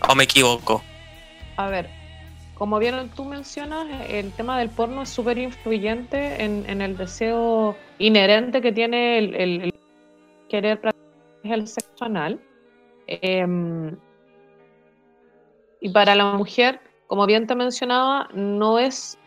¿O 0.00 0.14
me 0.14 0.24
equivoco? 0.24 0.84
A 1.56 1.68
ver, 1.68 1.90
como 2.56 2.78
bien 2.78 3.10
tú 3.14 3.24
mencionas, 3.24 3.86
el 4.08 4.32
tema 4.32 4.58
del 4.58 4.70
porno 4.70 5.02
es 5.02 5.10
súper 5.10 5.38
influyente 5.38 6.42
en, 6.42 6.80
el 6.80 6.96
deseo 6.96 7.76
inherente 7.98 8.60
que 8.60 8.72
tiene 8.72 9.18
el 9.18 9.74
querer 10.48 10.80
practicar 10.80 11.58
el 11.58 11.66
sexo 11.66 12.04
anal. 12.04 12.40
Em, 13.06 13.96
y 15.80 15.88
para 15.90 16.14
la 16.14 16.32
mujer, 16.32 16.80
como 17.06 17.26
bien 17.26 17.46
te 17.46 17.54
mencionaba, 17.54 18.28
no 18.34 18.78
es, 18.78 19.18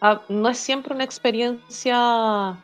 ah, 0.00 0.22
no 0.28 0.48
es 0.48 0.58
siempre 0.58 0.94
una 0.94 1.04
experiencia 1.04 2.56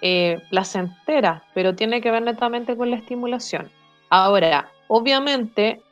eh, 0.00 0.40
placentera, 0.50 1.44
pero 1.54 1.74
tiene 1.74 2.00
que 2.00 2.10
ver 2.10 2.22
netamente 2.22 2.76
con 2.76 2.90
la 2.90 2.96
estimulación. 2.96 3.70
Ahora, 4.08 4.70
obviamente, 4.88 5.82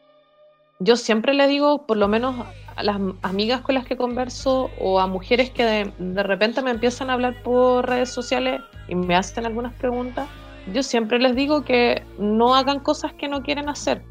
yo 0.79 0.97
siempre 0.97 1.35
le 1.35 1.47
digo, 1.49 1.87
por 1.87 1.97
lo 1.97 2.09
menos 2.09 2.37
a 2.77 2.83
las 2.83 2.99
amigas 3.22 3.61
con 3.61 3.75
las 3.75 3.85
que 3.85 3.97
converso 3.97 4.70
o 4.79 5.01
a 5.01 5.07
mujeres 5.07 5.51
que 5.51 5.64
de, 5.64 6.22
repente 6.22 6.62
me 6.62 6.70
empiezan 6.70 7.11
a 7.11 7.14
hablar 7.14 7.43
por 7.43 7.89
redes 7.89 8.11
sociales 8.11 8.61
y 8.89 8.95
me 8.95 9.14
hacen 9.14 9.47
algunas 9.47 9.72
preguntas, 9.75 10.29
yo 10.72 10.83
siempre 10.83 11.18
les 11.18 11.37
digo 11.37 11.64
que 11.64 12.03
no 12.18 12.55
hagan 12.55 12.81
cosas 12.81 13.12
que 13.14 13.29
no 13.29 13.43
quieren 13.43 13.68
hacer. 13.68 14.03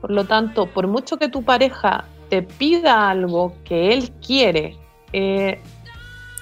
Por 0.00 0.10
lo 0.10 0.24
tanto, 0.24 0.66
por 0.66 0.86
mucho 0.86 1.16
que 1.16 1.28
tu 1.28 1.42
pareja 1.42 2.04
te 2.28 2.42
pida 2.42 3.10
algo 3.10 3.54
que 3.64 3.92
él 3.92 4.10
quiere, 4.24 4.76
eh, 5.12 5.60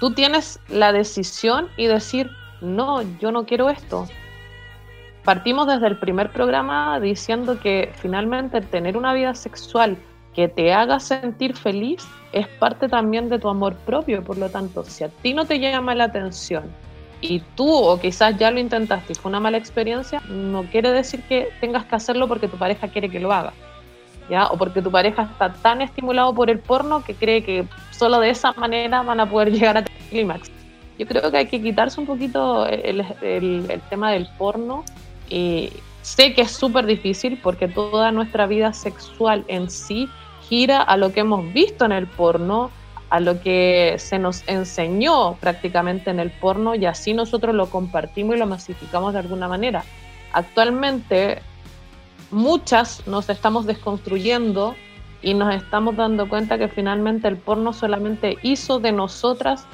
tú 0.00 0.12
tienes 0.12 0.58
la 0.68 0.92
decisión 0.92 1.68
y 1.76 1.86
decir, 1.86 2.30
no, 2.60 3.02
yo 3.20 3.30
no 3.32 3.46
quiero 3.46 3.70
esto. 3.70 4.06
Partimos 5.24 5.68
desde 5.68 5.86
el 5.86 5.98
primer 5.98 6.32
programa 6.32 6.98
diciendo 6.98 7.60
que 7.60 7.92
finalmente 7.94 8.60
tener 8.60 8.96
una 8.96 9.14
vida 9.14 9.34
sexual 9.34 9.96
que 10.34 10.48
te 10.48 10.72
haga 10.72 10.98
sentir 11.00 11.54
feliz 11.56 12.06
es 12.32 12.46
parte 12.48 12.88
también 12.88 13.28
de 13.28 13.38
tu 13.38 13.48
amor 13.48 13.74
propio. 13.76 14.22
Por 14.24 14.38
lo 14.38 14.48
tanto, 14.48 14.84
si 14.84 15.04
a 15.04 15.08
ti 15.08 15.34
no 15.34 15.44
te 15.44 15.58
llama 15.58 15.94
la 15.94 16.04
atención 16.04 16.64
y 17.20 17.40
tú 17.54 17.70
o 17.70 18.00
quizás 18.00 18.36
ya 18.38 18.50
lo 18.50 18.58
intentaste 18.58 19.12
y 19.12 19.16
fue 19.16 19.28
una 19.28 19.40
mala 19.40 19.58
experiencia, 19.58 20.22
no 20.28 20.64
quiere 20.64 20.90
decir 20.92 21.22
que 21.24 21.50
tengas 21.60 21.84
que 21.84 21.94
hacerlo 21.94 22.26
porque 22.28 22.48
tu 22.48 22.56
pareja 22.56 22.88
quiere 22.88 23.08
que 23.10 23.20
lo 23.20 23.32
haga. 23.32 23.52
¿Ya? 24.30 24.46
O 24.46 24.56
porque 24.56 24.80
tu 24.80 24.90
pareja 24.90 25.22
está 25.24 25.52
tan 25.52 25.82
estimulado 25.82 26.32
por 26.34 26.48
el 26.48 26.58
porno 26.60 27.04
que 27.04 27.14
cree 27.14 27.44
que 27.44 27.64
solo 27.90 28.20
de 28.20 28.30
esa 28.30 28.52
manera 28.54 29.02
van 29.02 29.20
a 29.20 29.28
poder 29.28 29.50
llegar 29.52 29.76
a 29.76 29.84
clímax. 30.10 30.50
Yo 30.98 31.06
creo 31.06 31.30
que 31.30 31.36
hay 31.38 31.46
que 31.46 31.60
quitarse 31.60 32.00
un 32.00 32.06
poquito 32.06 32.66
el, 32.66 33.04
el- 33.20 33.80
tema 33.90 34.12
del 34.12 34.28
porno. 34.38 34.84
Y 35.28 35.70
sé 36.02 36.34
que 36.34 36.42
es 36.42 36.52
súper 36.52 36.86
difícil 36.86 37.38
porque 37.42 37.66
toda 37.68 38.12
nuestra 38.12 38.46
vida 38.46 38.72
sexual 38.72 39.44
en 39.48 39.68
sí 39.70 40.08
gira 40.48 40.82
a 40.82 40.96
lo 40.96 41.12
que 41.12 41.20
hemos 41.20 41.52
visto 41.52 41.84
en 41.84 41.92
el 41.92 42.06
porno, 42.06 42.70
a 43.10 43.20
lo 43.20 43.40
que 43.40 43.96
se 43.98 44.18
nos 44.18 44.46
enseñó 44.48 45.34
prácticamente 45.34 46.10
en 46.10 46.20
el 46.20 46.30
porno 46.30 46.74
y 46.74 46.86
así 46.86 47.14
nosotros 47.14 47.54
lo 47.54 47.68
compartimos 47.68 48.36
y 48.36 48.38
lo 48.38 48.46
masificamos 48.46 49.12
de 49.12 49.20
alguna 49.20 49.48
manera. 49.48 49.84
Actualmente 50.32 51.42
muchas 52.30 53.06
nos 53.06 53.28
estamos 53.28 53.66
desconstruyendo 53.66 54.74
y 55.20 55.34
nos 55.34 55.54
estamos 55.54 55.96
dando 55.96 56.28
cuenta 56.28 56.58
que 56.58 56.68
finalmente 56.68 57.28
el 57.28 57.36
porno 57.36 57.72
solamente 57.72 58.38
hizo 58.42 58.80
de 58.80 58.92
nosotras 58.92 59.66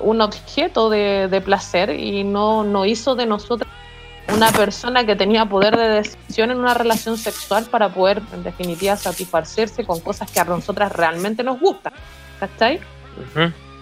un 0.00 0.20
objeto 0.20 0.90
de, 0.90 1.42
placer 1.44 1.90
y 1.90 2.24
no, 2.24 2.64
no 2.64 2.84
hizo 2.84 3.14
de 3.14 3.26
nosotras 3.26 3.70
una 4.28 4.50
persona 4.52 5.04
que 5.04 5.16
tenía 5.16 5.46
poder 5.46 5.76
de 5.76 5.88
decisión 5.88 6.50
en 6.50 6.58
una 6.58 6.74
relación 6.74 7.18
sexual 7.18 7.66
para 7.66 7.88
poder, 7.90 8.22
en 8.32 8.42
definitiva, 8.42 8.96
satisfacerse 8.96 9.84
con 9.84 10.00
cosas 10.00 10.30
que 10.30 10.40
a 10.40 10.44
nosotras 10.44 10.92
realmente 10.92 11.42
nos 11.42 11.60
gustan. 11.60 11.92
¿Cachai? 12.40 12.80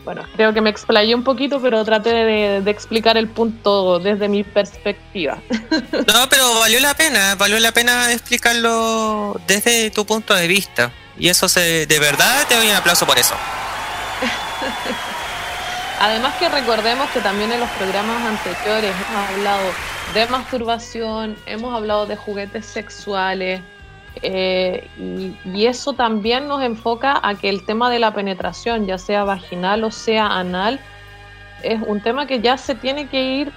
Bueno, 0.04 0.24
creo 0.34 0.52
que 0.52 0.60
me 0.60 0.70
explayé 0.70 1.14
un 1.14 1.22
poquito, 1.22 1.60
pero 1.60 1.84
traté 1.84 2.10
de, 2.10 2.60
de 2.60 2.70
explicar 2.70 3.16
el 3.16 3.28
punto 3.28 3.98
desde 4.00 4.28
mi 4.28 4.42
perspectiva. 4.44 5.38
No, 6.12 6.28
pero 6.28 6.58
valió 6.58 6.80
la 6.80 6.94
pena, 6.94 7.36
valió 7.36 7.58
la 7.60 7.72
pena 7.72 8.12
explicarlo 8.12 9.40
desde 9.46 9.90
tu 9.90 10.04
punto 10.04 10.34
de 10.34 10.48
vista. 10.48 10.90
Y 11.18 11.28
eso 11.28 11.48
se, 11.48 11.86
de 11.86 11.98
verdad 11.98 12.46
te 12.48 12.56
doy 12.56 12.68
un 12.68 12.74
aplauso 12.74 13.06
por 13.06 13.18
eso. 13.18 13.34
Además 16.00 16.34
que 16.38 16.48
recordemos 16.48 17.08
que 17.10 17.20
también 17.20 17.52
en 17.52 17.60
los 17.60 17.70
programas 17.70 18.20
anteriores 18.26 18.92
hemos 19.08 19.30
hablado 19.30 19.62
de 20.14 20.26
masturbación, 20.26 21.36
hemos 21.46 21.74
hablado 21.74 22.06
de 22.06 22.16
juguetes 22.16 22.66
sexuales 22.66 23.62
eh, 24.22 24.86
y, 24.98 25.34
y 25.44 25.66
eso 25.66 25.94
también 25.94 26.48
nos 26.48 26.62
enfoca 26.62 27.18
a 27.22 27.34
que 27.34 27.48
el 27.48 27.64
tema 27.64 27.90
de 27.90 27.98
la 27.98 28.12
penetración, 28.12 28.86
ya 28.86 28.98
sea 28.98 29.24
vaginal 29.24 29.84
o 29.84 29.90
sea 29.90 30.26
anal, 30.26 30.80
es 31.62 31.80
un 31.86 32.00
tema 32.00 32.26
que 32.26 32.40
ya 32.40 32.58
se 32.58 32.74
tiene 32.74 33.08
que 33.08 33.22
ir, 33.22 33.52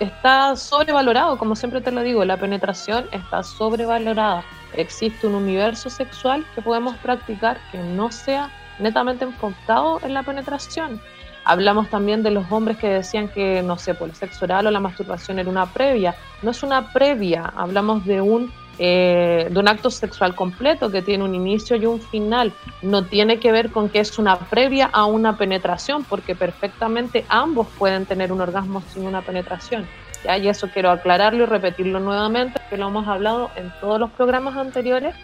está 0.00 0.56
sobrevalorado, 0.56 1.38
como 1.38 1.54
siempre 1.54 1.80
te 1.80 1.92
lo 1.92 2.02
digo, 2.02 2.24
la 2.24 2.36
penetración 2.36 3.06
está 3.12 3.42
sobrevalorada. 3.42 4.42
Existe 4.74 5.26
un 5.26 5.34
universo 5.34 5.90
sexual 5.90 6.44
que 6.54 6.62
podemos 6.62 6.96
practicar 6.96 7.58
que 7.70 7.78
no 7.78 8.10
sea 8.10 8.50
netamente 8.78 9.24
enfocado 9.24 10.00
en 10.02 10.14
la 10.14 10.22
penetración. 10.22 11.00
Hablamos 11.44 11.88
también 11.88 12.22
de 12.22 12.30
los 12.30 12.50
hombres 12.50 12.76
que 12.76 12.88
decían 12.88 13.28
que, 13.28 13.62
no 13.62 13.78
sé, 13.78 13.94
por 13.94 14.08
el 14.08 14.14
sexo 14.14 14.44
oral 14.44 14.66
o 14.66 14.70
la 14.70 14.80
masturbación 14.80 15.38
era 15.38 15.48
una 15.48 15.66
previa. 15.66 16.14
No 16.42 16.50
es 16.50 16.62
una 16.62 16.92
previa, 16.92 17.52
hablamos 17.56 18.04
de 18.04 18.20
un, 18.20 18.52
eh, 18.78 19.48
de 19.50 19.58
un 19.58 19.68
acto 19.68 19.90
sexual 19.90 20.34
completo 20.34 20.90
que 20.90 21.02
tiene 21.02 21.24
un 21.24 21.34
inicio 21.34 21.76
y 21.76 21.86
un 21.86 22.00
final. 22.00 22.52
No 22.82 23.04
tiene 23.04 23.38
que 23.38 23.52
ver 23.52 23.70
con 23.70 23.88
que 23.88 24.00
es 24.00 24.18
una 24.18 24.38
previa 24.38 24.90
a 24.92 25.06
una 25.06 25.36
penetración, 25.36 26.04
porque 26.04 26.34
perfectamente 26.34 27.24
ambos 27.28 27.66
pueden 27.78 28.06
tener 28.06 28.32
un 28.32 28.40
orgasmo 28.40 28.82
sin 28.92 29.06
una 29.06 29.22
penetración. 29.22 29.86
¿ya? 30.24 30.36
Y 30.38 30.48
eso 30.48 30.68
quiero 30.72 30.90
aclararlo 30.90 31.44
y 31.44 31.46
repetirlo 31.46 32.00
nuevamente, 32.00 32.60
que 32.68 32.76
lo 32.76 32.88
hemos 32.88 33.08
hablado 33.08 33.50
en 33.56 33.72
todos 33.80 33.98
los 33.98 34.10
programas 34.10 34.56
anteriores. 34.56 35.14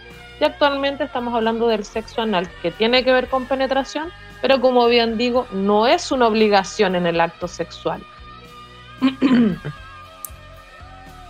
Y 0.41 0.45
actualmente 0.45 1.05
estamos 1.05 1.35
hablando 1.35 1.67
del 1.69 1.85
sexo 1.85 2.21
anal, 2.23 2.51
que 2.63 2.71
tiene 2.71 3.05
que 3.05 3.13
ver 3.13 3.29
con 3.29 3.47
penetración, 3.47 4.13
pero 4.43 4.61
como 4.61 4.87
bien 4.87 5.17
digo, 5.17 5.47
no 5.51 5.87
es 5.87 6.11
una 6.13 6.27
obligación 6.27 6.95
en 6.95 7.07
el 7.07 7.21
acto 7.21 7.49
sexual. 7.49 8.03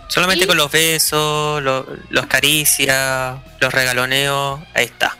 Solamente 0.09 0.45
Y- 0.45 0.47
con 0.47 0.57
los 0.57 0.71
besos, 0.71 1.61
lo- 1.61 1.85
los 2.09 2.25
caricias, 2.27 3.37
los 3.59 3.73
regaloneos, 3.73 4.59
ahí 4.73 4.85
está. 4.85 5.15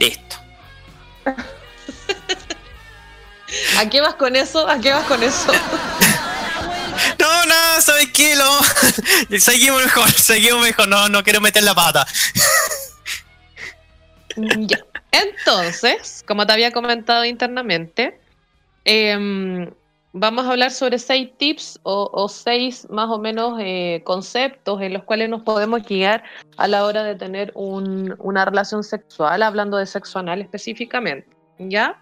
Listo. 0.00 0.36
¿A 3.78 3.88
qué 3.88 4.00
vas 4.00 4.14
con 4.14 4.36
eso? 4.36 4.68
¿A 4.68 4.78
qué 4.78 4.92
vas 4.92 5.04
con 5.06 5.22
eso? 5.22 5.50
No, 7.20 7.44
no, 7.46 7.80
¿sabes 7.80 8.08
qué? 8.12 8.34
Lo... 8.36 8.44
seguimos 9.40 9.82
mejor, 9.84 10.10
seguimos 10.10 10.62
mejor, 10.62 10.88
no, 10.88 11.08
no 11.08 11.22
quiero 11.22 11.40
meter 11.40 11.62
la 11.62 11.74
pata. 11.74 12.04
Ya. 14.66 14.78
Entonces, 15.12 16.24
como 16.26 16.46
te 16.46 16.52
había 16.52 16.70
comentado 16.72 17.24
internamente, 17.24 18.20
em, 18.84 19.70
vamos 20.12 20.46
a 20.46 20.50
hablar 20.50 20.70
sobre 20.70 20.98
seis 20.98 21.30
tips 21.36 21.80
o, 21.82 22.10
o 22.12 22.28
seis 22.28 22.86
más 22.90 23.08
o 23.10 23.18
menos 23.18 23.58
eh, 23.60 24.00
conceptos 24.04 24.80
en 24.80 24.92
los 24.92 25.02
cuales 25.04 25.28
nos 25.28 25.42
podemos 25.42 25.82
guiar 25.82 26.22
a 26.56 26.66
la 26.68 26.84
hora 26.84 27.02
de 27.04 27.14
tener 27.14 27.52
un- 27.54 28.14
una 28.18 28.44
relación 28.44 28.82
sexual, 28.84 29.42
hablando 29.42 29.76
de 29.76 29.86
sexo 29.86 30.18
anal 30.18 30.40
específicamente. 30.40 31.28
¿Ya? 31.58 32.00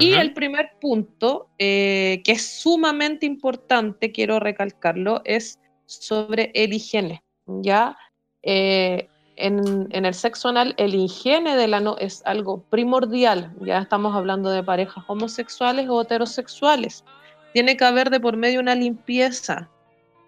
Y 0.00 0.12
el 0.14 0.32
primer 0.34 0.72
punto, 0.80 1.48
eh, 1.58 2.20
que 2.24 2.32
es 2.32 2.46
sumamente 2.46 3.24
importante, 3.26 4.12
quiero 4.12 4.38
recalcarlo, 4.40 5.22
es 5.24 5.58
sobre 5.86 6.50
el 6.54 6.72
higiene. 6.74 7.22
¿ya? 7.46 7.96
Eh, 8.42 9.08
en, 9.38 9.88
el 9.90 10.14
sexo 10.14 10.48
anal, 10.48 10.74
el 10.76 10.94
higiene 10.94 11.56
del 11.56 11.74
ano 11.74 11.96
es 11.98 12.22
algo 12.26 12.62
primordial. 12.70 13.52
Ya 13.60 13.78
estamos 13.78 14.14
hablando 14.14 14.50
de 14.50 14.62
parejas 14.62 15.04
homosexuales 15.06 15.88
o 15.88 16.02
heterosexuales. 16.02 17.04
Tiene 17.52 17.76
que 17.76 17.84
haber 17.84 18.10
de 18.10 18.20
por 18.20 18.36
medio 18.36 18.60
una 18.60 18.74
limpieza. 18.74 19.68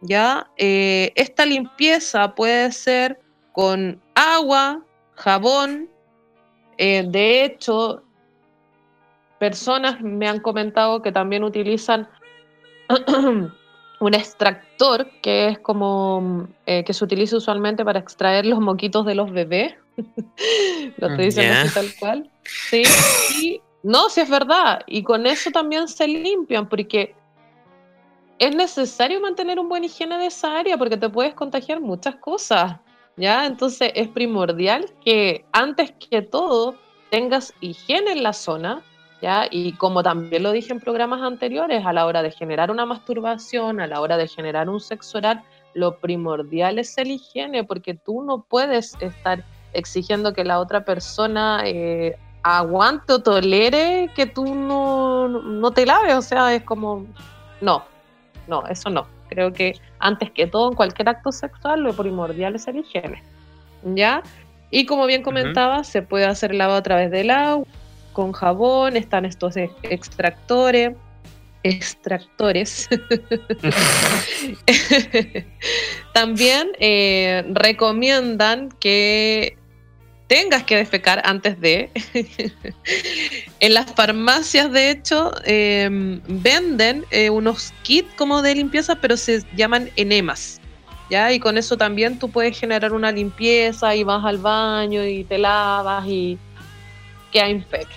¿ya? 0.01 0.49
Eh, 0.57 1.13
esta 1.17 1.45
limpieza 1.45 2.35
puede 2.35 2.73
ser 2.73 3.21
con 3.53 4.01
agua, 4.15 4.83
jabón. 5.15 5.89
eh, 6.79 7.05
de 7.07 7.45
hecho, 7.45 8.03
personas 9.39 10.01
me 10.01 10.29
han 10.29 10.41
comentado 10.41 11.03
que 11.03 11.13
también 11.13 11.45
utilizan 11.45 12.09
un 14.01 14.15
extractor 14.15 15.09
que 15.23 15.49
es 15.49 15.59
como 15.59 16.49
eh, 16.67 16.83
que 16.85 16.93
se 16.93 17.05
utiliza 17.05 17.37
usualmente 17.37 17.85
para 17.85 17.99
extraer 18.01 18.47
los 18.47 18.59
moquitos 18.61 19.05
de 19.07 19.15
los 19.15 19.31
bebés, 19.31 19.75
Lo 20.97 21.09
estoy 21.09 21.27
diciendo 21.27 21.53
Ya. 21.55 21.63
así 21.63 21.75
tal 21.75 21.95
cual. 21.99 22.31
Sí, 22.45 22.83
y 23.39 23.61
no, 23.83 24.09
sí 24.09 24.23
es 24.23 24.31
verdad. 24.31 24.81
Y 24.87 25.03
con 25.03 25.27
eso 25.27 25.51
también 25.51 25.89
se 25.89 26.09
limpian, 26.09 26.69
porque 26.69 27.15
es 28.39 28.55
necesario 28.57 29.21
mantener 29.21 29.59
un 29.59 29.69
buen 29.69 29.85
higiene 29.85 30.17
de 30.19 30.27
esa 30.27 30.59
área, 30.59 30.79
porque 30.79 30.97
te 30.97 31.09
puedes 31.11 31.35
contagiar 31.35 31.81
muchas 31.81 32.17
cosas. 32.17 32.77
¿Ya? 33.17 33.45
Entonces 33.45 33.93
es 33.95 34.09
primordial 34.09 34.87
que 35.05 35.45
antes 35.53 35.93
que 35.93 36.23
todo 36.23 36.77
tengas 37.11 37.53
higiene 37.61 38.13
en 38.13 38.23
la 38.23 38.33
zona, 38.33 38.83
¿ya? 39.21 39.47
Y 39.51 39.73
como 39.73 40.03
también 40.03 40.43
lo 40.43 40.53
dije 40.53 40.73
en 40.73 40.81
programas 40.81 41.23
anteriores, 41.23 41.85
a 41.85 41.93
la 41.93 42.07
hora 42.07 42.23
de 42.23 42.31
generar 42.31 42.71
una 42.71 42.87
masturbación, 42.87 43.81
a 43.81 43.87
la 43.87 44.01
hora 44.01 44.17
de 44.17 44.29
generar 44.29 44.69
un 44.69 44.81
sexo 44.81 45.19
oral, 45.19 45.43
lo 45.75 45.99
primordial 45.99 46.79
es 46.79 46.97
el 46.99 47.11
higiene, 47.13 47.65
porque 47.65 47.95
tú 47.95 48.23
no 48.23 48.43
puedes 48.43 48.97
estar 49.01 49.45
exigiendo 49.73 50.33
que 50.33 50.45
la 50.45 50.59
otra 50.59 50.85
persona 50.85 51.63
eh, 51.65 52.17
aguante 52.43 53.13
o 53.13 53.19
tolere 53.21 54.11
que 54.15 54.27
tú 54.27 54.55
no, 54.55 55.29
no 55.29 55.71
te 55.71 55.87
laves, 55.87 56.15
o 56.15 56.23
sea, 56.23 56.55
es 56.55 56.63
como, 56.63 57.07
no, 57.61 57.85
no, 58.49 58.67
eso 58.67 58.91
no. 58.91 59.07
Creo 59.29 59.53
que 59.53 59.75
antes 60.01 60.31
que 60.33 60.47
todo, 60.49 60.71
en 60.71 60.77
cualquier 60.77 61.09
acto 61.09 61.31
sexual, 61.31 61.83
lo 61.83 61.93
primordial 61.93 62.57
es 62.57 62.67
el 62.67 62.79
higiene, 62.79 63.23
¿ya? 63.85 64.23
Y 64.71 64.87
como 64.87 65.07
bien 65.07 65.23
comentaba, 65.23 65.85
se 65.85 66.03
puede 66.03 66.27
hacer 66.27 66.55
lavado 66.55 66.79
a 66.79 66.83
través 66.83 67.11
del 67.11 67.31
agua, 67.31 67.67
con 68.13 68.33
jabón, 68.33 68.97
están 68.97 69.25
estos 69.25 69.57
ex- 69.57 69.73
extractores, 69.83 70.93
extractores. 71.63 72.89
También 76.15 76.69
eh, 76.79 77.45
recomiendan 77.53 78.71
que 78.81 79.57
tengas 80.27 80.63
que 80.63 80.77
defecar 80.77 81.21
antes 81.25 81.61
de. 81.61 81.91
en 83.61 83.75
las 83.75 83.93
farmacias, 83.95 84.71
de 84.71 84.91
hecho, 84.91 85.33
eh, 85.45 85.89
venden 86.29 87.05
eh, 87.11 87.31
unos 87.31 87.73
kits 87.83 88.15
como 88.15 88.41
de 88.41 88.55
limpieza, 88.55 88.95
pero 88.95 89.17
se 89.17 89.43
llaman 89.57 89.91
enemas. 89.97 90.61
¿Ya? 91.11 91.33
Y 91.33 91.41
con 91.41 91.59
eso 91.59 91.77
también 91.77 92.21
tú 92.21 92.31
puedes 92.31 92.57
generar 92.57 92.93
una 92.93 93.11
limpieza 93.11 93.97
y 93.97 94.05
vas 94.05 94.25
al 94.25 94.39
baño 94.39 95.05
y 95.05 95.25
te 95.25 95.39
lavas 95.39 96.07
y 96.07 96.39
queda 97.31 97.49
impecable. 97.49 97.95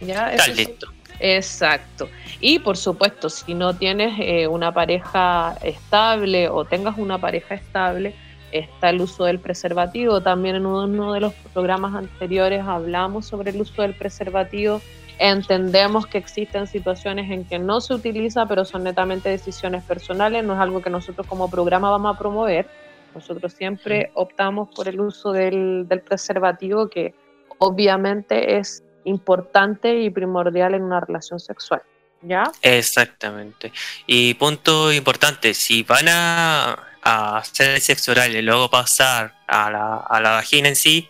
¿Ya? 0.00 0.32
Está 0.32 0.48
listo. 0.48 0.88
Exacto. 1.20 2.08
Y 2.40 2.58
por 2.58 2.76
supuesto, 2.76 3.30
si 3.30 3.54
no 3.54 3.74
tienes 3.74 4.18
eh, 4.18 4.48
una 4.48 4.74
pareja 4.74 5.56
estable 5.62 6.48
o 6.48 6.64
tengas 6.64 6.98
una 6.98 7.18
pareja 7.18 7.54
estable, 7.54 8.14
está 8.50 8.90
el 8.90 9.00
uso 9.00 9.24
del 9.24 9.38
preservativo. 9.38 10.20
También 10.20 10.56
en 10.56 10.66
uno 10.66 11.12
de 11.12 11.20
los 11.20 11.32
programas 11.54 11.94
anteriores 11.94 12.64
hablamos 12.66 13.26
sobre 13.26 13.50
el 13.52 13.60
uso 13.60 13.82
del 13.82 13.94
preservativo. 13.94 14.80
Entendemos 15.18 16.06
que 16.08 16.18
existen 16.18 16.66
situaciones 16.66 17.30
en 17.30 17.44
que 17.44 17.60
no 17.60 17.80
se 17.80 17.94
utiliza, 17.94 18.46
pero 18.46 18.64
son 18.64 18.82
netamente 18.82 19.28
decisiones 19.28 19.84
personales. 19.84 20.44
No 20.44 20.54
es 20.54 20.58
algo 20.58 20.82
que 20.82 20.90
nosotros 20.90 21.26
como 21.28 21.48
programa 21.48 21.90
vamos 21.90 22.16
a 22.16 22.18
promover. 22.18 22.66
Nosotros 23.14 23.52
siempre 23.52 24.10
optamos 24.14 24.70
por 24.74 24.88
el 24.88 25.00
uso 25.00 25.32
del, 25.32 25.86
del 25.86 26.00
preservativo, 26.00 26.88
que 26.88 27.14
obviamente 27.62 28.58
es 28.58 28.82
importante 29.04 30.00
y 30.00 30.10
primordial 30.10 30.74
en 30.74 30.82
una 30.82 31.00
relación 31.00 31.38
sexual. 31.38 31.82
¿Ya? 32.22 32.44
Exactamente. 32.60 33.72
Y 34.06 34.34
punto 34.34 34.92
importante, 34.92 35.54
si 35.54 35.82
van 35.82 36.06
a, 36.08 36.78
a 37.02 37.38
hacer 37.38 37.70
el 37.70 37.80
sexo 37.80 38.12
oral 38.12 38.34
y 38.34 38.42
luego 38.42 38.70
pasar 38.70 39.34
a 39.48 39.70
la, 39.70 39.96
a 39.96 40.20
la 40.20 40.30
vagina 40.32 40.68
en 40.68 40.76
sí, 40.76 41.08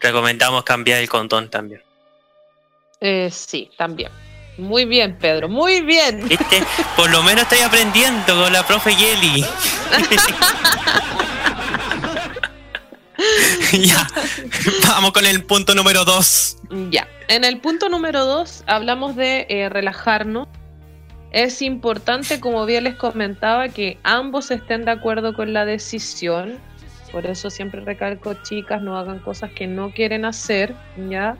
recomendamos 0.00 0.64
cambiar 0.64 1.00
el 1.00 1.08
condón 1.08 1.48
también. 1.48 1.82
Eh, 3.00 3.30
sí, 3.30 3.70
también. 3.76 4.10
Muy 4.58 4.84
bien, 4.84 5.16
Pedro, 5.18 5.48
muy 5.48 5.80
bien. 5.80 6.28
¿Viste? 6.28 6.62
Por 6.96 7.10
lo 7.10 7.22
menos 7.22 7.44
estoy 7.44 7.60
aprendiendo 7.60 8.42
con 8.42 8.52
la 8.52 8.66
profe 8.66 8.94
Yeli. 8.94 9.44
ya, 13.72 14.06
vamos 14.86 15.12
con 15.12 15.26
el 15.26 15.44
punto 15.44 15.74
número 15.74 16.04
2. 16.04 16.58
Ya. 16.90 17.08
En 17.28 17.44
el 17.44 17.60
punto 17.60 17.90
número 17.90 18.24
dos 18.24 18.64
hablamos 18.66 19.14
de 19.14 19.46
eh, 19.50 19.68
relajarnos. 19.68 20.48
Es 21.30 21.60
importante, 21.60 22.40
como 22.40 22.64
bien 22.64 22.84
les 22.84 22.94
comentaba, 22.94 23.68
que 23.68 23.98
ambos 24.02 24.50
estén 24.50 24.86
de 24.86 24.92
acuerdo 24.92 25.34
con 25.34 25.52
la 25.52 25.66
decisión. 25.66 26.58
Por 27.12 27.26
eso 27.26 27.50
siempre 27.50 27.82
recalco, 27.82 28.32
chicas, 28.42 28.80
no 28.80 28.96
hagan 28.96 29.18
cosas 29.18 29.50
que 29.52 29.66
no 29.66 29.90
quieren 29.90 30.24
hacer, 30.24 30.74
¿ya? 31.10 31.36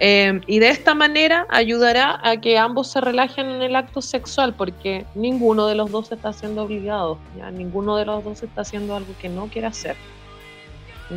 Eh, 0.00 0.40
y 0.46 0.60
de 0.60 0.70
esta 0.70 0.94
manera 0.94 1.46
ayudará 1.50 2.20
a 2.22 2.40
que 2.40 2.56
ambos 2.56 2.88
se 2.90 3.00
relajen 3.02 3.50
en 3.50 3.60
el 3.60 3.76
acto 3.76 4.00
sexual, 4.00 4.54
porque 4.54 5.04
ninguno 5.14 5.66
de 5.66 5.74
los 5.74 5.90
dos 5.90 6.10
está 6.10 6.32
siendo 6.32 6.62
obligado, 6.62 7.18
¿ya? 7.36 7.50
Ninguno 7.50 7.96
de 7.96 8.06
los 8.06 8.24
dos 8.24 8.42
está 8.42 8.62
haciendo 8.62 8.96
algo 8.96 9.12
que 9.20 9.28
no 9.28 9.48
quiere 9.48 9.66
hacer, 9.66 9.96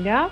¿ya? 0.04 0.30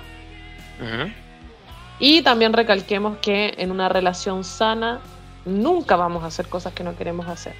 Y 1.99 2.22
también 2.22 2.53
recalquemos 2.53 3.18
que 3.18 3.53
en 3.57 3.72
una 3.72 3.90
relación 3.90 4.44
sana 4.44 5.02
nunca 5.45 5.95
vamos 5.95 6.23
a 6.23 6.27
hacer 6.27 6.48
cosas 6.48 6.73
que 6.73 6.84
no 6.84 6.95
queremos 6.95 7.27
hacer, 7.27 7.53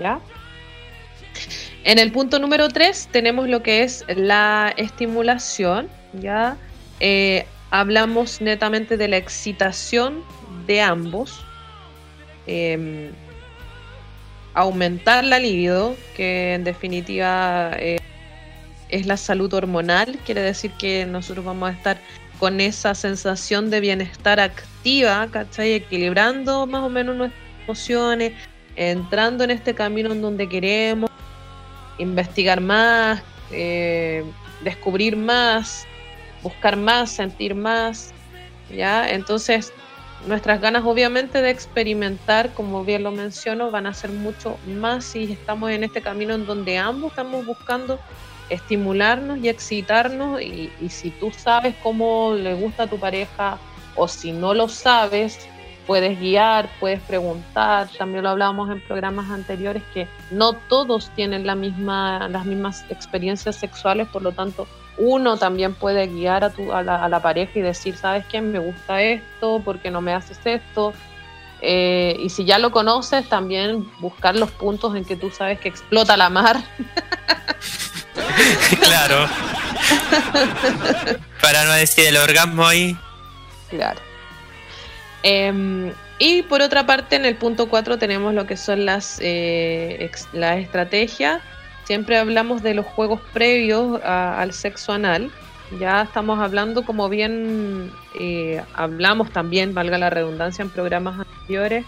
¿ya? 0.00 0.20
En 1.84 1.98
el 1.98 2.12
punto 2.12 2.38
número 2.38 2.68
3 2.68 3.08
tenemos 3.12 3.48
lo 3.48 3.62
que 3.62 3.82
es 3.82 4.04
la 4.08 4.74
estimulación, 4.76 5.88
¿ya? 6.14 6.56
Eh, 7.00 7.46
hablamos 7.70 8.40
netamente 8.40 8.96
de 8.96 9.08
la 9.08 9.16
excitación 9.16 10.22
de 10.66 10.80
ambos, 10.80 11.44
em, 12.46 13.12
aumentar 14.54 15.24
la 15.24 15.38
libido, 15.38 15.94
que 16.16 16.54
en 16.54 16.64
definitiva 16.64 17.72
eh, 17.78 17.98
es 18.88 19.06
la 19.06 19.16
salud 19.16 19.52
hormonal, 19.52 20.18
quiere 20.24 20.42
decir 20.42 20.70
que 20.72 21.06
nosotros 21.06 21.44
vamos 21.44 21.70
a 21.70 21.72
estar 21.72 21.98
con 22.38 22.60
esa 22.60 22.94
sensación 22.94 23.70
de 23.70 23.80
bienestar 23.80 24.40
activa, 24.40 25.26
¿cachai? 25.30 25.74
Equilibrando 25.74 26.66
más 26.66 26.82
o 26.82 26.88
menos 26.88 27.16
nuestras 27.16 27.42
emociones, 27.64 28.32
entrando 28.76 29.44
en 29.44 29.50
este 29.50 29.74
camino 29.74 30.12
en 30.12 30.20
donde 30.20 30.48
queremos 30.48 31.10
investigar 31.98 32.60
más, 32.60 33.22
eh, 33.50 34.24
descubrir 34.62 35.16
más, 35.16 35.86
buscar 36.42 36.76
más, 36.76 37.10
sentir 37.10 37.54
más, 37.54 38.12
¿ya? 38.70 39.08
Entonces, 39.08 39.72
nuestras 40.26 40.60
ganas 40.60 40.84
obviamente 40.84 41.40
de 41.40 41.50
experimentar, 41.50 42.52
como 42.52 42.84
bien 42.84 43.02
lo 43.02 43.12
menciono, 43.12 43.70
van 43.70 43.86
a 43.86 43.94
ser 43.94 44.10
mucho 44.10 44.58
más 44.66 45.04
si 45.04 45.32
estamos 45.32 45.70
en 45.70 45.84
este 45.84 46.02
camino 46.02 46.34
en 46.34 46.46
donde 46.46 46.78
ambos 46.78 47.12
estamos 47.12 47.46
buscando 47.46 47.98
estimularnos 48.48 49.38
y 49.38 49.48
excitarnos 49.48 50.40
y, 50.40 50.70
si 50.88 51.10
tú 51.10 51.30
sabes 51.30 51.74
cómo 51.82 52.34
le 52.34 52.54
gusta 52.54 52.84
a 52.84 52.86
tu 52.86 52.98
pareja 52.98 53.58
o 53.94 54.08
si 54.08 54.32
no 54.32 54.54
lo 54.54 54.68
sabes, 54.68 55.48
puedes 55.86 56.18
guiar, 56.18 56.68
puedes 56.80 57.00
preguntar, 57.02 57.88
también 57.96 58.24
lo 58.24 58.30
hablábamos 58.30 58.70
en 58.70 58.80
programas 58.80 59.30
anteriores 59.30 59.82
que 59.94 60.08
no 60.30 60.52
todos 60.52 61.10
tienen 61.14 61.46
la 61.46 61.54
misma, 61.54 62.28
las 62.28 62.44
mismas 62.44 62.84
experiencias 62.90 63.56
sexuales, 63.56 64.08
por 64.08 64.22
lo 64.22 64.32
tanto 64.32 64.66
uno 64.98 65.36
también 65.36 65.74
puede 65.74 66.06
guiar 66.06 66.44
a, 66.44 66.50
tu, 66.50 66.72
a, 66.72 66.82
la, 66.82 67.04
a 67.04 67.08
la 67.08 67.20
pareja 67.20 67.58
y 67.58 67.62
decir, 67.62 67.96
¿sabes 67.96 68.24
qué? 68.26 68.40
Me 68.40 68.58
gusta 68.58 69.02
esto, 69.02 69.60
¿por 69.60 69.78
qué 69.78 69.90
no 69.90 70.00
me 70.00 70.14
haces 70.14 70.38
esto? 70.44 70.94
Eh, 71.60 72.16
y 72.18 72.28
si 72.28 72.44
ya 72.44 72.58
lo 72.58 72.70
conoces, 72.70 73.28
también 73.28 73.90
buscar 74.00 74.36
los 74.36 74.50
puntos 74.50 74.94
en 74.94 75.04
que 75.04 75.16
tú 75.16 75.30
sabes 75.30 75.58
que 75.58 75.68
explota 75.68 76.16
la 76.16 76.28
mar 76.28 76.62
claro. 78.82 79.28
Para 81.40 81.64
no 81.64 81.72
decir 81.72 82.06
el 82.06 82.16
orgasmo 82.16 82.66
ahí. 82.66 82.96
Claro. 83.70 84.00
Eh, 85.22 85.92
y 86.18 86.42
por 86.42 86.62
otra 86.62 86.86
parte, 86.86 87.16
en 87.16 87.24
el 87.24 87.36
punto 87.36 87.68
4 87.68 87.98
tenemos 87.98 88.32
lo 88.34 88.46
que 88.46 88.56
son 88.56 88.86
las, 88.86 89.18
eh, 89.20 89.96
ex- 90.00 90.28
las 90.32 90.58
estrategias. 90.58 91.40
Siempre 91.84 92.16
hablamos 92.18 92.62
de 92.62 92.74
los 92.74 92.86
juegos 92.86 93.20
previos 93.32 94.00
al 94.02 94.52
sexo 94.52 94.92
anal. 94.92 95.30
Ya 95.78 96.02
estamos 96.02 96.38
hablando, 96.38 96.84
como 96.84 97.08
bien 97.08 97.90
eh, 98.18 98.62
hablamos 98.74 99.30
también, 99.32 99.74
valga 99.74 99.98
la 99.98 100.10
redundancia, 100.10 100.62
en 100.62 100.70
programas 100.70 101.18
anteriores, 101.20 101.84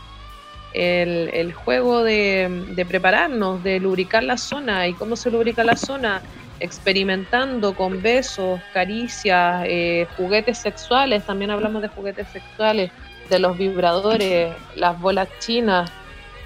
el, 0.74 1.52
juego 1.52 2.02
de, 2.02 2.64
de 2.74 2.86
prepararnos, 2.86 3.62
de 3.62 3.80
lubricar 3.80 4.22
la 4.22 4.36
zona. 4.36 4.86
¿Y 4.86 4.94
cómo 4.94 5.16
se 5.16 5.30
lubrica 5.30 5.64
la 5.64 5.76
zona? 5.76 6.22
Experimentando 6.60 7.74
con 7.74 8.02
besos, 8.02 8.60
caricias, 8.72 9.64
eh, 9.66 10.06
juguetes 10.16 10.58
sexuales. 10.58 11.24
También 11.24 11.50
hablamos 11.50 11.82
de 11.82 11.88
juguetes 11.88 12.28
sexuales, 12.28 12.90
de 13.30 13.38
los 13.38 13.56
vibradores, 13.56 14.52
las 14.74 14.98
bolas 15.00 15.28
chinas, 15.38 15.90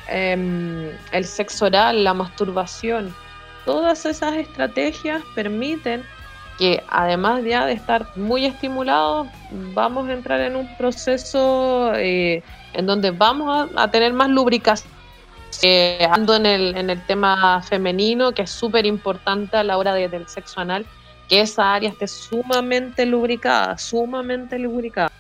em, 0.08 0.90
el 1.12 1.24
sexo 1.24 1.66
oral, 1.66 2.04
la 2.04 2.14
masturbación. 2.14 3.14
Todas 3.64 4.04
esas 4.04 4.34
estrategias 4.34 5.22
permiten 5.34 6.02
que 6.58 6.82
además 6.88 7.44
ya 7.44 7.64
de 7.66 7.72
estar 7.72 8.06
muy 8.16 8.44
estimulados, 8.44 9.28
vamos 9.74 10.08
a 10.08 10.12
entrar 10.12 10.40
en 10.40 10.56
un 10.56 10.76
proceso 10.76 11.92
eh, 11.96 12.42
en 12.74 12.86
donde 12.86 13.10
vamos 13.10 13.70
a, 13.74 13.82
a 13.82 13.90
tener 13.90 14.12
más 14.12 14.28
lubricación. 14.30 14.90
Eh, 15.62 16.06
ando 16.10 16.34
en 16.34 16.46
el, 16.46 16.76
en 16.76 16.88
el 16.90 17.04
tema 17.06 17.62
femenino, 17.62 18.32
que 18.32 18.42
es 18.42 18.50
súper 18.50 18.86
importante 18.86 19.56
a 19.58 19.62
la 19.62 19.76
hora 19.76 19.92
de- 19.94 20.08
del 20.08 20.26
sexo 20.26 20.60
anal, 20.60 20.86
que 21.28 21.40
esa 21.42 21.74
área 21.74 21.90
esté 21.90 22.08
sumamente 22.08 23.04
lubricada, 23.06 23.76
sumamente 23.78 24.58
lubricada. 24.58 25.12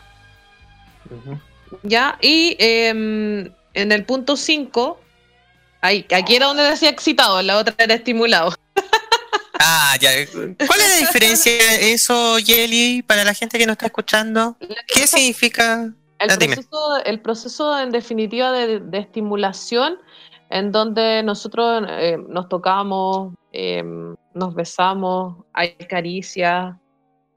Ya, 1.82 2.16
y 2.20 2.56
em, 2.58 3.50
en 3.74 3.92
el 3.92 4.04
punto 4.04 4.36
5, 4.36 4.98
aquí 5.80 6.34
era 6.36 6.46
donde 6.46 6.62
decía 6.64 6.88
excitado, 6.90 7.40
la 7.42 7.58
otra 7.58 7.74
era 7.78 7.94
estimulado. 7.94 8.54
Ah, 9.64 9.94
ya. 10.00 10.10
¿Cuál 10.66 10.80
es 10.80 10.90
la 10.90 11.06
diferencia 11.06 11.52
de 11.52 11.92
eso, 11.92 12.36
Yeli, 12.40 13.02
para 13.02 13.22
la 13.22 13.32
gente 13.32 13.58
que 13.58 13.66
nos 13.66 13.74
está 13.74 13.86
escuchando? 13.86 14.56
¿Qué 14.92 15.06
significa? 15.06 15.88
El 16.22 16.30
Ah, 16.30 16.36
proceso, 16.54 16.96
el 17.04 17.20
proceso 17.20 17.78
en 17.78 17.90
definitiva 17.90 18.52
de, 18.52 18.80
de 18.80 18.98
estimulación, 18.98 19.98
en 20.50 20.70
donde 20.70 21.22
nosotros 21.22 21.84
eh, 21.88 22.18
nos 22.28 22.48
tocamos, 22.48 23.32
eh, 23.52 23.82
nos 24.34 24.54
besamos, 24.54 25.36
hay 25.52 25.74
caricias. 25.88 26.76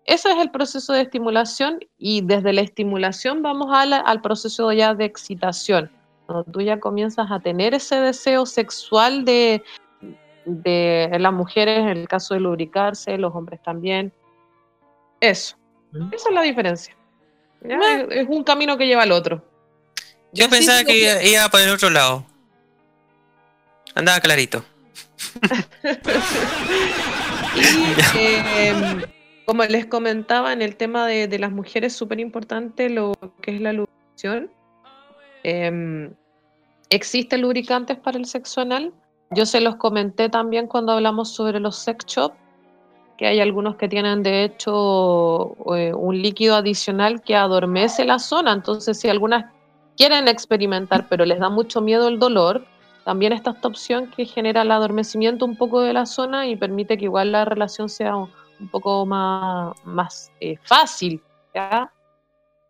Ese 0.06 0.30
es 0.32 0.38
el 0.38 0.52
proceso 0.52 0.94
de 0.94 1.02
estimulación 1.02 1.80
y 1.98 2.22
desde 2.22 2.54
la 2.54 2.62
estimulación 2.62 3.42
vamos 3.42 3.68
a 3.74 3.86
la- 3.86 4.00
al 4.02 4.22
proceso 4.22 4.72
ya 4.72 4.94
de 4.94 5.06
excitación, 5.06 5.90
cuando 6.28 6.44
tú 6.52 6.62
ya 6.62 6.80
comienzas 6.80 7.32
a 7.32 7.40
tener 7.40 7.74
ese 7.74 7.96
deseo 8.00 8.46
sexual 8.46 9.26
de, 9.26 9.64
de 10.46 11.10
las 11.20 11.34
mujeres, 11.34 11.80
en 11.80 11.88
el 11.98 12.08
caso 12.08 12.34
de 12.36 12.40
lubricarse, 12.42 13.18
los 13.18 13.34
hombres 13.34 13.62
también. 13.64 14.14
Eso, 15.20 15.56
esa 16.12 16.30
es 16.30 16.36
la 16.36 16.42
diferencia. 16.44 16.96
¿Ya? 17.68 17.80
Es- 18.02 18.08
Es 18.12 18.28
un 18.30 18.44
camino 18.44 18.78
que 18.78 18.88
lleva 18.88 19.04
al 19.04 19.12
otro. 19.12 19.44
Yo 20.32 20.50
pensaba 20.50 20.84
que 20.84 20.98
iba, 21.00 21.24
iba 21.24 21.50
por 21.50 21.62
el 21.62 21.70
otro 21.70 21.90
lado. 21.90 22.26
Andaba 23.96 24.20
clarito. 24.20 24.64
Y 27.56 27.60
eh, 28.18 28.74
como 29.46 29.64
les 29.64 29.86
comentaba, 29.86 30.52
en 30.54 30.62
el 30.62 30.76
tema 30.76 31.08
de, 31.08 31.28
de 31.28 31.40
las 31.40 31.52
mujeres, 31.52 31.94
súper 31.96 32.20
importante 32.20 32.90
lo 32.90 33.14
que 33.42 33.56
es 33.56 33.62
la 33.62 33.74
lubricación. 33.74 34.52
Em, 35.44 36.14
existen 36.90 37.42
lubricantes 37.42 37.98
para 37.98 38.18
el 38.18 38.26
sexo 38.26 38.62
anal. 38.62 38.94
Yo 39.32 39.46
se 39.46 39.62
los 39.62 39.76
comenté 39.78 40.30
también 40.30 40.68
cuando 40.68 40.92
hablamos 40.92 41.34
sobre 41.34 41.60
los 41.60 41.78
sex 41.78 42.06
shop, 42.06 42.34
que 43.18 43.28
hay 43.28 43.40
algunos 43.40 43.76
que 43.76 43.88
tienen 43.88 44.24
de 44.24 44.44
hecho 44.44 45.56
eh, 45.76 45.94
un 45.94 46.22
líquido 46.22 46.56
adicional 46.56 47.22
que 47.22 47.36
adormece 47.36 48.06
la 48.06 48.20
zona. 48.20 48.52
Entonces, 48.52 49.00
si 49.00 49.10
algunas 49.10 49.52
quieren 49.98 50.28
experimentar, 50.28 51.08
pero 51.08 51.26
les 51.26 51.40
da 51.40 51.50
mucho 51.50 51.82
miedo 51.82 52.08
el 52.08 52.20
dolor, 52.20 52.66
también 53.06 53.34
está 53.34 53.52
esta 53.52 53.68
opción 53.68 54.12
que 54.16 54.26
genera 54.26 54.64
el 54.64 54.72
adormecimiento 54.72 55.46
un 55.46 55.56
poco 55.56 55.82
de 55.82 55.94
la 55.94 56.06
zona 56.06 56.48
y 56.48 56.56
permite 56.56 56.98
que 56.98 57.06
igual 57.06 57.32
la 57.32 57.46
relación 57.46 57.88
sea 57.88 58.16
un, 58.16 58.30
poco 58.72 59.06
más, 59.06 59.76
más 59.86 60.32
eh, 60.42 60.58
fácil. 60.64 61.22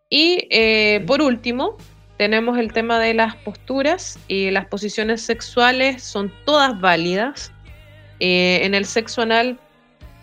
Y 0.09 0.47
eh, 0.51 1.03
por 1.07 1.21
último, 1.21 1.77
tenemos 2.17 2.57
el 2.59 2.71
tema 2.71 2.99
de 2.99 3.13
las 3.13 3.35
posturas 3.37 4.19
y 4.27 4.51
las 4.51 4.67
posiciones 4.67 5.21
sexuales 5.21 6.03
son 6.03 6.31
todas 6.45 6.79
válidas. 6.79 7.51
En 8.19 8.73
el 8.73 8.85
sexo 8.85 9.23
anal, 9.23 9.59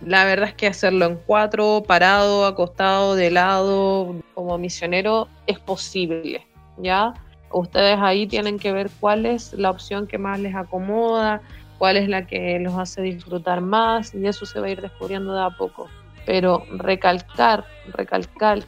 la 0.04 0.24
verdad 0.24 0.48
es 0.48 0.54
que 0.54 0.66
hacerlo 0.66 1.06
en 1.06 1.16
cuatro, 1.26 1.82
parado, 1.86 2.46
acostado, 2.46 3.14
de 3.14 3.30
lado, 3.30 4.16
como 4.34 4.58
misionero, 4.58 5.28
es 5.46 5.58
posible. 5.58 6.46
¿ya? 6.78 7.14
Ustedes 7.50 7.98
ahí 8.00 8.26
tienen 8.26 8.58
que 8.58 8.72
ver 8.72 8.90
cuál 9.00 9.26
es 9.26 9.52
la 9.52 9.70
opción 9.70 10.06
que 10.06 10.18
más 10.18 10.40
les 10.40 10.54
acomoda, 10.54 11.42
cuál 11.78 11.96
es 11.96 12.08
la 12.08 12.26
que 12.26 12.58
los 12.58 12.74
hace 12.74 13.02
disfrutar 13.02 13.60
más 13.60 14.14
y 14.14 14.26
eso 14.26 14.46
se 14.46 14.60
va 14.60 14.66
a 14.66 14.70
ir 14.70 14.80
descubriendo 14.80 15.34
de 15.34 15.42
a 15.42 15.50
poco. 15.50 15.88
Pero 16.24 16.64
recalcar, 16.76 17.64
recalcar 17.88 18.60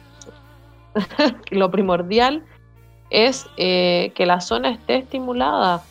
lo 1.51 1.71
primordial 1.71 2.43
es 3.09 3.47
eh, 3.57 4.11
que 4.15 4.25
la 4.25 4.41
zona 4.41 4.71
esté 4.71 4.97
estimulada. 4.97 5.83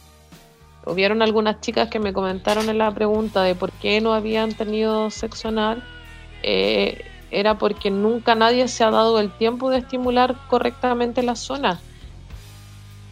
Hubieron 0.87 1.23
algunas 1.23 1.61
chicas 1.61 1.89
que 1.89 1.99
me 1.99 2.13
comentaron 2.13 2.69
en 2.69 2.79
la 2.79 2.91
pregunta 2.91 3.43
de 3.43 3.55
por 3.55 3.73
qué 3.73 4.01
no 4.01 4.13
habían 4.13 4.53
tenido 4.53 5.11
sexo 5.11 5.49
anal. 5.49 5.83
Eh, 6.43 7.05
era 7.31 7.59
porque 7.59 7.91
nunca 7.91 8.35
nadie 8.35 8.69
se 8.69 8.85
ha 8.85 8.91
dado 8.91 9.19
el 9.19 9.31
tiempo 9.31 9.71
de 9.71 9.79
estimular 9.79 10.37
correctamente 10.49 11.23
la 11.23 11.37
zona. 11.37 11.81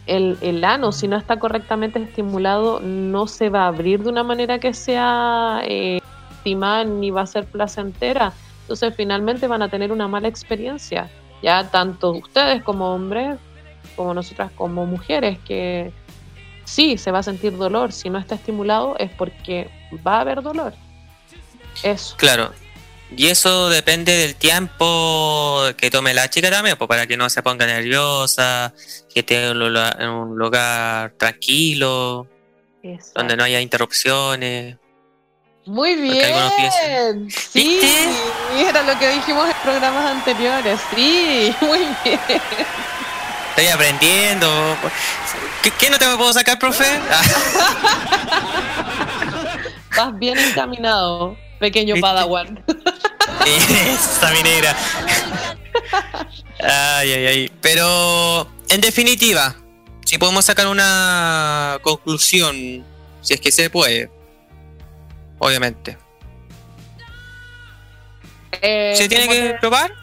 El, 0.05 0.37
el 0.41 0.63
ano, 0.63 0.91
si 0.91 1.07
no 1.07 1.17
está 1.17 1.39
correctamente 1.39 2.01
estimulado, 2.01 2.79
no 2.79 3.27
se 3.27 3.49
va 3.49 3.63
a 3.63 3.67
abrir 3.67 4.03
de 4.03 4.09
una 4.09 4.23
manera 4.23 4.59
que 4.59 4.73
sea 4.73 5.61
eh, 5.65 5.99
ni 6.45 7.11
va 7.11 7.21
a 7.21 7.27
ser 7.27 7.45
placentera. 7.45 8.33
Entonces, 8.61 8.93
finalmente 8.95 9.47
van 9.47 9.61
a 9.61 9.69
tener 9.69 9.91
una 9.91 10.07
mala 10.07 10.27
experiencia. 10.27 11.09
Ya 11.41 11.69
tanto 11.69 12.11
ustedes 12.11 12.63
como 12.63 12.93
hombres, 12.93 13.37
como 13.95 14.13
nosotras 14.13 14.51
como 14.55 14.85
mujeres, 14.85 15.39
que 15.39 15.91
sí 16.73 16.97
se 16.97 17.11
va 17.11 17.19
a 17.19 17.23
sentir 17.23 17.55
dolor. 17.55 17.91
Si 17.93 18.09
no 18.09 18.17
está 18.17 18.35
estimulado, 18.35 18.95
es 18.97 19.11
porque 19.11 19.69
va 20.05 20.17
a 20.17 20.21
haber 20.21 20.41
dolor. 20.41 20.73
Eso. 21.83 22.15
Claro. 22.17 22.51
Y 23.15 23.27
eso 23.27 23.69
depende 23.69 24.11
del 24.11 24.35
tiempo 24.35 25.61
que 25.77 25.91
tome 25.91 26.15
la 26.15 26.29
chica 26.31 26.49
también, 26.49 26.77
pues 26.77 26.87
para 26.87 27.05
que 27.05 27.15
no 27.15 27.29
se 27.29 27.43
ponga 27.43 27.65
nerviosa, 27.67 28.73
que 29.13 29.19
esté 29.19 29.49
en 29.49 29.61
un 30.09 30.35
lugar- 30.37 31.13
tranquilo, 31.19 32.27
donde 33.13 33.37
no 33.37 33.43
haya 33.43 33.61
interrupciones. 33.61 34.77
Muy 35.65 35.95
bien. 35.95 37.29
Sí, 37.29 37.79
era 38.57 38.81
lo 38.83 38.97
que 38.99 39.09
dijimos 39.09 39.47
en 39.47 39.55
programas 39.63 40.05
anteriores. 40.05 40.79
Sí, 40.95 41.55
muy 41.61 41.79
bien. 42.03 42.19
Estoy 43.49 43.67
aprendiendo. 43.67 44.75
¿Qué, 45.63 45.71
qué 45.71 45.89
no 45.89 45.97
te 45.97 46.05
puedo 46.17 46.33
sacar, 46.33 46.59
profe? 46.59 46.83
Vas 49.95 50.19
bien 50.19 50.37
encaminado, 50.37 51.37
pequeño 51.57 51.95
¿Viste? 51.95 52.01
Padawan. 52.01 52.61
Esa 53.45 54.31
minera. 54.31 54.75
Ay, 56.59 57.11
ay, 57.13 57.25
ay. 57.27 57.51
Pero, 57.61 58.49
en 58.67 58.81
definitiva, 58.81 59.55
si 60.03 60.17
podemos 60.17 60.43
sacar 60.43 60.67
una 60.67 61.79
conclusión, 61.81 62.85
si 63.21 63.33
es 63.33 63.39
que 63.39 63.51
se 63.51 63.69
puede, 63.69 64.11
obviamente. 65.39 65.97
Eh, 68.61 68.95
¿Se 68.97 69.07
tiene 69.07 69.29
que 69.29 69.55
probar? 69.61 70.02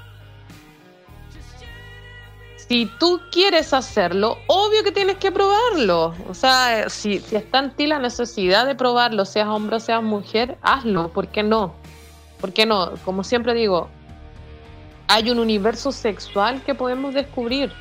Si 2.70 2.86
tú 2.86 3.20
quieres 3.32 3.74
hacerlo, 3.74 4.38
obvio 4.46 4.84
que 4.84 4.92
tienes 4.92 5.16
que 5.16 5.32
probarlo. 5.32 6.14
O 6.28 6.34
sea, 6.34 6.88
si, 6.88 7.18
si 7.18 7.34
está 7.34 7.58
en 7.58 7.72
ti 7.72 7.88
la 7.88 7.98
necesidad 7.98 8.64
de 8.64 8.76
probarlo, 8.76 9.24
seas 9.24 9.48
hombre 9.48 9.74
o 9.74 9.80
seas 9.80 10.04
mujer, 10.04 10.56
hazlo. 10.62 11.08
¿Por 11.08 11.26
qué 11.26 11.42
no? 11.42 11.74
¿Por 12.40 12.52
qué 12.52 12.66
no? 12.66 12.92
Como 13.04 13.24
siempre 13.24 13.54
digo, 13.54 13.88
hay 15.08 15.30
un 15.32 15.40
universo 15.40 15.90
sexual 15.90 16.62
que 16.62 16.76
podemos 16.76 17.12
descubrir. 17.12 17.72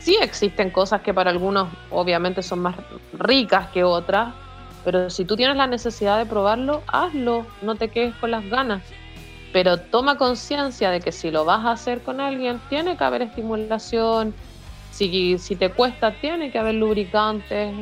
Sí 0.00 0.18
existen 0.20 0.70
cosas 0.70 1.02
que 1.02 1.14
para 1.14 1.30
algunos 1.30 1.68
obviamente 1.92 2.42
son 2.42 2.58
más 2.58 2.74
ricas 3.12 3.68
que 3.68 3.84
otras, 3.84 4.34
pero 4.84 5.10
si 5.10 5.24
tú 5.24 5.36
tienes 5.36 5.56
la 5.56 5.68
necesidad 5.68 6.18
de 6.18 6.26
probarlo, 6.26 6.82
hazlo, 6.88 7.46
no 7.62 7.76
te 7.76 7.86
quedes 7.86 8.16
con 8.16 8.32
las 8.32 8.44
ganas. 8.50 8.82
Pero 9.54 9.76
toma 9.78 10.18
conciencia 10.18 10.90
de 10.90 11.00
que 11.00 11.12
si 11.12 11.30
lo 11.30 11.44
vas 11.44 11.64
a 11.64 11.70
hacer 11.70 12.02
con 12.02 12.20
alguien, 12.20 12.60
tiene 12.68 12.96
que 12.96 13.04
haber 13.04 13.22
estimulación. 13.22 14.34
Si, 14.90 15.38
si 15.38 15.54
te 15.54 15.70
cuesta, 15.70 16.10
tiene 16.10 16.50
que 16.50 16.58
haber 16.58 16.74
lubricantes. 16.74 17.72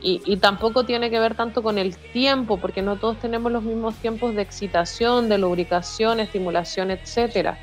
Y, 0.00 0.22
y 0.24 0.38
tampoco 0.38 0.84
tiene 0.84 1.10
que 1.10 1.20
ver 1.20 1.34
tanto 1.34 1.62
con 1.62 1.76
el 1.76 1.94
tiempo, 1.98 2.56
porque 2.56 2.80
no 2.80 2.96
todos 2.96 3.18
tenemos 3.18 3.52
los 3.52 3.62
mismos 3.62 3.96
tiempos 3.96 4.34
de 4.34 4.40
excitación, 4.40 5.28
de 5.28 5.36
lubricación, 5.36 6.20
estimulación, 6.20 6.90
etcétera. 6.90 7.58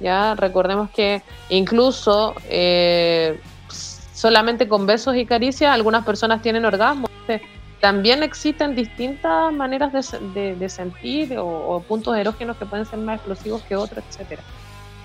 Ya 0.00 0.34
recordemos 0.34 0.88
que 0.88 1.20
incluso 1.50 2.34
eh, 2.48 3.38
solamente 4.14 4.68
con 4.68 4.86
besos 4.86 5.16
y 5.16 5.26
caricias 5.26 5.70
algunas 5.70 6.02
personas 6.06 6.40
tienen 6.40 6.64
orgasmo. 6.64 7.10
También 7.80 8.22
existen 8.22 8.74
distintas 8.74 9.52
maneras 9.52 9.92
de, 9.92 10.02
se- 10.02 10.18
de- 10.18 10.56
de 10.56 10.68
sentir 10.68 11.38
o, 11.38 11.46
o 11.46 11.80
puntos 11.82 12.16
erógenos 12.16 12.56
que 12.56 12.66
pueden 12.66 12.86
ser 12.86 12.98
más 12.98 13.16
explosivos 13.16 13.62
que 13.62 13.76
otros, 13.76 14.02
etcétera. 14.08 14.42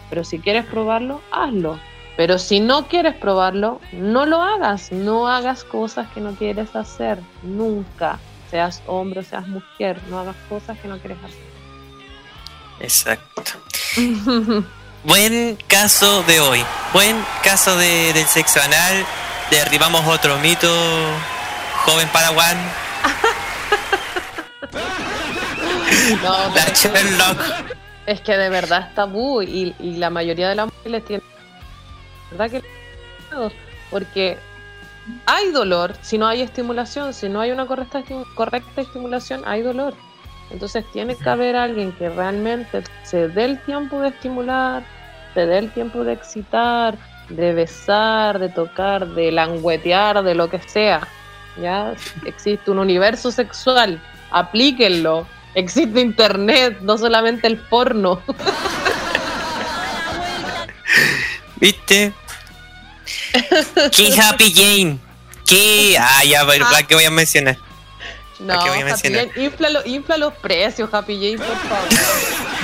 Pero 0.09 0.23
si 0.23 0.39
quieres 0.39 0.65
probarlo, 0.65 1.21
hazlo. 1.31 1.79
Pero 2.17 2.37
si 2.37 2.59
no 2.59 2.87
quieres 2.87 3.15
probarlo, 3.15 3.79
no 3.93 4.25
lo 4.25 4.41
hagas. 4.41 4.91
No 4.91 5.27
hagas 5.27 5.63
cosas 5.63 6.07
que 6.13 6.21
no 6.21 6.31
quieres 6.33 6.75
hacer. 6.75 7.19
Nunca. 7.43 8.19
Seas 8.49 8.81
hombre 8.87 9.21
o 9.21 9.23
seas 9.23 9.47
mujer, 9.47 9.97
no 10.09 10.19
hagas 10.19 10.35
cosas 10.49 10.77
que 10.79 10.87
no 10.89 10.97
quieres 10.97 11.17
hacer. 11.23 11.39
Exacto. 12.79 13.51
Buen 15.03 15.57
caso 15.67 16.23
de 16.23 16.39
hoy. 16.41 16.63
Buen 16.93 17.15
caso 17.43 17.75
de, 17.77 18.11
del 18.13 18.25
sexo 18.27 18.59
anal. 18.61 19.05
Derribamos 19.49 20.05
otro 20.07 20.37
mito. 20.39 20.67
Joven 21.85 22.07
Padawan. 22.09 22.57
No, 26.23 26.31
La 26.31 26.65
pero 26.65 26.73
Sherlock. 26.75 27.39
es 28.05 28.21
que 28.21 28.37
de 28.37 28.49
verdad 28.49 28.87
es 28.89 28.95
tabú 28.95 29.41
y, 29.41 29.75
y 29.79 29.97
la 29.97 30.09
mayoría 30.09 30.49
de 30.49 30.55
las 30.55 30.67
mujeres 30.73 31.05
tienen. 31.05 31.25
¿Verdad 32.31 32.51
que? 32.51 32.63
Porque 33.89 34.37
hay 35.25 35.51
dolor 35.51 35.93
si 36.01 36.17
no 36.17 36.27
hay 36.27 36.41
estimulación, 36.41 37.13
si 37.13 37.29
no 37.29 37.41
hay 37.41 37.51
una 37.51 37.65
correcta, 37.65 38.03
correcta 38.35 38.81
estimulación, 38.81 39.43
hay 39.45 39.61
dolor. 39.61 39.93
Entonces 40.49 40.85
tiene 40.91 41.15
que 41.15 41.29
haber 41.29 41.55
alguien 41.55 41.91
que 41.93 42.09
realmente 42.09 42.83
se 43.03 43.27
dé 43.29 43.45
el 43.45 43.61
tiempo 43.63 43.99
de 44.01 44.09
estimular, 44.09 44.83
se 45.33 45.45
dé 45.45 45.57
el 45.59 45.71
tiempo 45.71 46.03
de 46.03 46.13
excitar, 46.13 46.97
de 47.29 47.53
besar, 47.53 48.37
de 48.39 48.49
tocar, 48.49 49.07
de 49.07 49.31
languetear, 49.31 50.23
de 50.23 50.35
lo 50.35 50.49
que 50.49 50.59
sea. 50.59 51.07
Ya 51.57 51.93
existe 52.25 52.71
un 52.71 52.79
universo 52.79 53.31
sexual, 53.31 54.01
aplíquenlo. 54.31 55.27
Existe 55.53 55.99
internet, 55.99 56.79
no 56.81 56.97
solamente 56.97 57.47
el 57.47 57.57
porno. 57.57 58.21
¿Viste? 61.57 62.13
¿Qué 63.91 64.19
Happy 64.19 64.53
Jane? 64.53 64.97
¿Qué? 65.45 65.97
Ah, 65.99 66.23
ya, 66.23 66.45
pero 66.47 66.65
¿para 66.65 66.83
qué 66.83 66.95
voy 66.95 67.03
a 67.03 67.11
mencionar? 67.11 67.57
No, 68.39 68.59
voy 68.59 68.69
a 68.69 68.71
Happy 68.71 68.83
mencionar? 68.83 69.27
Jane, 69.29 69.45
infla, 69.45 69.69
infla 69.85 70.17
los 70.17 70.33
precios, 70.35 70.89
Happy 70.93 71.15
Jane, 71.15 71.37
por 71.37 71.57
favor. 71.67 71.89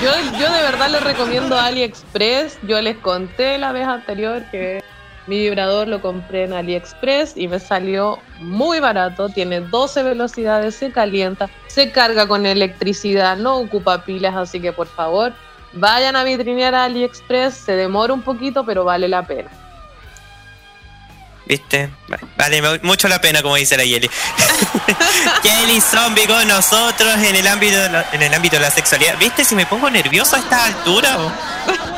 Yo, 0.02 0.12
yo 0.40 0.52
de 0.52 0.62
verdad 0.62 0.90
les 0.90 1.04
recomiendo 1.04 1.60
AliExpress. 1.60 2.60
Yo 2.64 2.82
les 2.82 2.98
conté 2.98 3.58
la 3.58 3.72
vez 3.72 3.88
anterior 3.88 4.44
que 4.52 4.84
mi 5.28 5.40
vibrador 5.40 5.88
lo 5.88 6.02
compré 6.02 6.46
en 6.46 6.54
AliExpress 6.54 7.34
y 7.36 7.48
me 7.48 7.60
salió 7.60 8.20
muy 8.40 8.80
barato. 8.80 9.30
Tiene 9.30 9.60
12 9.62 10.04
velocidades, 10.04 10.76
se 10.76 10.92
calienta, 10.92 11.50
se 11.68 11.92
carga 11.92 12.28
con 12.28 12.46
electricidad, 12.46 13.38
no 13.38 13.58
ocupa 13.58 14.04
pilas, 14.04 14.36
así 14.36 14.60
que 14.62 14.72
por 14.74 14.88
favor 14.88 15.34
vayan 15.74 16.16
a 16.16 16.24
vitrinear 16.24 16.74
a 16.76 16.86
AliExpress. 16.86 17.54
Se 17.54 17.74
demora 17.74 18.14
un 18.14 18.22
poquito, 18.22 18.66
pero 18.66 18.84
vale 18.86 19.08
la 19.08 19.24
pena. 19.28 19.50
¿Viste? 21.46 21.90
Vale 22.38 22.62
mu- 22.62 22.80
mucho 22.84 23.08
la 23.08 23.22
pena, 23.22 23.42
como 23.42 23.56
dice 23.56 23.78
la 23.78 23.86
Yeli. 23.86 24.10
Yeli 25.44 25.80
Zombie 25.80 26.28
con 26.28 26.46
nosotros 26.46 27.14
en 27.24 27.36
el 27.38 27.48
ámbito 27.48 27.78
de 27.78 27.90
la, 27.90 28.06
en 28.12 28.22
el 28.22 28.34
ámbito 28.34 28.58
de 28.58 28.64
la 28.64 28.70
sexualidad. 28.72 29.18
¿Viste? 29.18 29.46
Si 29.46 29.56
me 29.56 29.66
pongo 29.66 29.90
nervioso 29.90 30.36
a 30.36 30.40
esta 30.40 30.66
altura. 30.66 31.18
o- 31.20 31.97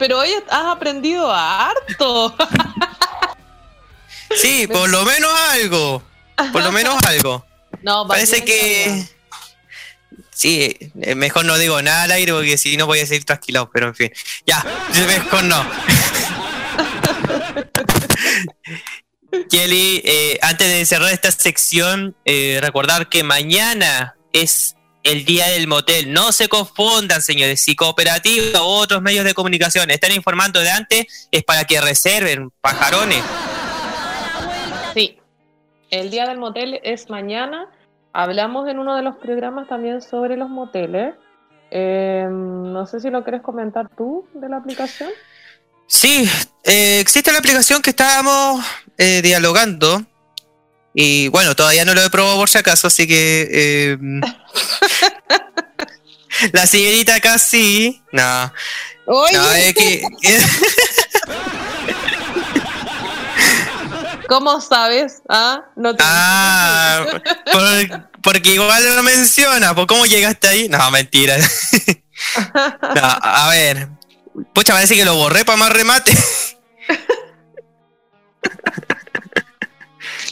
Pero 0.00 0.18
hoy 0.18 0.30
has 0.48 0.66
aprendido 0.66 1.30
harto. 1.30 2.34
Sí, 4.36 4.68
por 4.68 4.88
lo 4.88 5.04
menos 5.04 5.28
algo. 5.50 6.04
Por 6.52 6.62
lo 6.62 6.70
menos 6.70 7.04
algo. 7.04 7.44
No, 7.82 8.06
Parece 8.06 8.44
que. 8.44 9.04
Sí, 10.30 10.76
eh, 11.02 11.16
mejor 11.16 11.46
no 11.46 11.58
digo 11.58 11.82
nada 11.82 12.04
al 12.04 12.12
aire 12.12 12.32
porque 12.32 12.56
si 12.56 12.76
no 12.76 12.86
voy 12.86 13.00
a 13.00 13.06
seguir 13.06 13.24
trasquilado, 13.24 13.68
pero 13.72 13.88
en 13.88 13.96
fin. 13.96 14.12
Ya, 14.46 14.64
mejor 15.04 15.42
no. 15.42 15.60
Kelly, 19.50 20.00
eh, 20.04 20.38
antes 20.42 20.68
de 20.68 20.86
cerrar 20.86 21.12
esta 21.12 21.32
sección, 21.32 22.14
eh, 22.24 22.60
recordar 22.62 23.08
que 23.08 23.24
mañana 23.24 24.14
es 24.32 24.76
el 25.02 25.24
día 25.24 25.48
del 25.48 25.66
motel. 25.66 26.12
No 26.12 26.32
se 26.32 26.48
confundan, 26.48 27.22
señores. 27.22 27.60
Si 27.60 27.74
cooperativa 27.74 28.62
u 28.62 28.66
otros 28.66 29.02
medios 29.02 29.24
de 29.24 29.34
comunicación 29.34 29.90
están 29.90 30.12
informando 30.12 30.60
de 30.60 30.70
antes, 30.70 31.28
es 31.30 31.44
para 31.44 31.64
que 31.64 31.80
reserven, 31.80 32.50
pajarones. 32.60 33.22
Sí, 34.94 35.18
el 35.90 36.10
día 36.10 36.26
del 36.26 36.38
motel 36.38 36.80
es 36.82 37.10
mañana. 37.10 37.68
Hablamos 38.12 38.68
en 38.68 38.78
uno 38.78 38.96
de 38.96 39.02
los 39.02 39.16
programas 39.16 39.68
también 39.68 40.02
sobre 40.02 40.36
los 40.36 40.48
moteles. 40.48 41.14
Eh, 41.70 42.26
no 42.28 42.86
sé 42.86 43.00
si 43.00 43.10
lo 43.10 43.22
quieres 43.22 43.42
comentar 43.42 43.88
tú 43.96 44.26
de 44.34 44.48
la 44.48 44.56
aplicación. 44.56 45.10
Sí, 45.86 46.28
eh, 46.64 47.00
existe 47.00 47.32
la 47.32 47.38
aplicación 47.38 47.82
que 47.82 47.90
estábamos 47.90 48.64
eh, 48.98 49.22
dialogando. 49.22 50.02
Y 50.94 51.28
bueno, 51.28 51.54
todavía 51.54 51.84
no 51.84 51.94
lo 51.94 52.02
he 52.02 52.10
probado 52.10 52.36
por 52.36 52.48
si 52.50 52.58
acaso, 52.58 52.86
así 52.88 53.06
que. 53.06 53.48
eh, 53.50 53.96
la 56.52 56.66
señorita 56.66 57.14
acá 57.16 57.38
sí. 57.38 58.02
No, 58.12 58.52
Oye, 59.06 59.36
no, 59.36 59.52
es 59.52 59.74
que. 59.74 60.02
¿cómo 64.28 64.60
sabes? 64.60 65.22
Ah, 65.28 65.62
no 65.76 65.94
te 65.96 66.04
ah, 66.06 67.04
por- 67.52 68.10
porque 68.22 68.54
igual 68.54 68.96
lo 68.96 69.02
menciona. 69.02 69.74
¿Por 69.74 69.86
cómo 69.86 70.06
llegaste 70.06 70.48
ahí? 70.48 70.68
No, 70.68 70.90
mentira. 70.90 71.36
No, 71.36 73.18
a 73.22 73.48
ver. 73.50 73.88
Pucha, 74.54 74.72
parece 74.74 74.94
que 74.94 75.04
lo 75.04 75.14
borré 75.16 75.44
para 75.44 75.58
más 75.58 75.72
remate. 75.72 76.12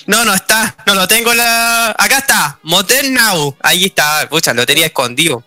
No, 0.09 0.25
no 0.25 0.35
está. 0.35 0.75
No 0.87 0.95
lo 0.95 1.07
tengo 1.07 1.31
en 1.31 1.37
la. 1.37 1.91
Acá 1.91 2.19
está. 2.19 2.59
Motel 2.63 3.13
Now. 3.13 3.55
Ahí 3.61 3.85
está. 3.85 4.27
Pucha, 4.29 4.55
lo 4.55 4.67
tenía 4.67 4.87
escondido. 4.87 5.45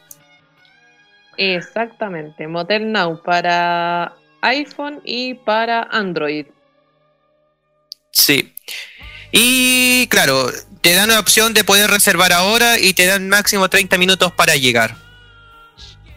Exactamente, 1.35 2.47
Motel 2.47 2.91
Now 2.91 3.21
para 3.23 4.13
iPhone 4.41 5.01
y 5.03 5.33
para 5.33 5.81
Android. 5.83 6.45
Sí. 8.11 8.53
Y 9.31 10.05
claro, 10.07 10.51
te 10.81 10.93
dan 10.93 11.09
la 11.09 11.19
opción 11.19 11.55
de 11.55 11.63
poder 11.63 11.89
reservar 11.89 12.31
ahora 12.31 12.77
y 12.77 12.93
te 12.93 13.07
dan 13.07 13.29
máximo 13.29 13.67
30 13.67 13.97
minutos 13.97 14.31
para 14.33 14.55
llegar. 14.55 14.95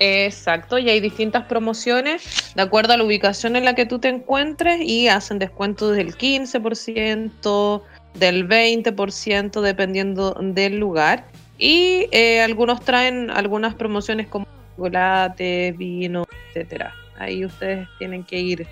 Exacto, 0.01 0.77
y 0.79 0.91
hay 0.91 1.01
distintas 1.01 1.47
promociones 1.47 2.53
de 2.55 2.63
acuerdo 2.63 2.93
a 2.93 2.97
la 2.97 3.05
ubicación 3.05 3.57
en 3.57 3.65
la 3.65 3.75
que 3.75 3.87
tú 3.87 4.01
te 4.01 4.09
encuentres 4.09 4.81
y 4.83 5.09
hacen 5.09 5.39
descuentos 5.39 5.97
del 5.97 6.19
15%, 6.19 7.83
del 8.15 8.49
20%, 8.49 9.61
dependiendo 9.61 10.37
del 10.41 10.79
lugar. 10.79 11.27
Y 11.59 12.09
eh, 12.11 12.41
algunos 12.43 12.81
traen 12.81 13.31
algunas 13.31 13.75
promociones 13.75 14.29
como 14.29 14.47
chocolate, 14.77 15.75
vino, 15.77 16.25
etcétera. 16.49 16.93
Ahí 17.19 17.45
ustedes 17.45 17.87
tienen 17.99 18.25
que 18.25 18.41
ir 18.41 18.67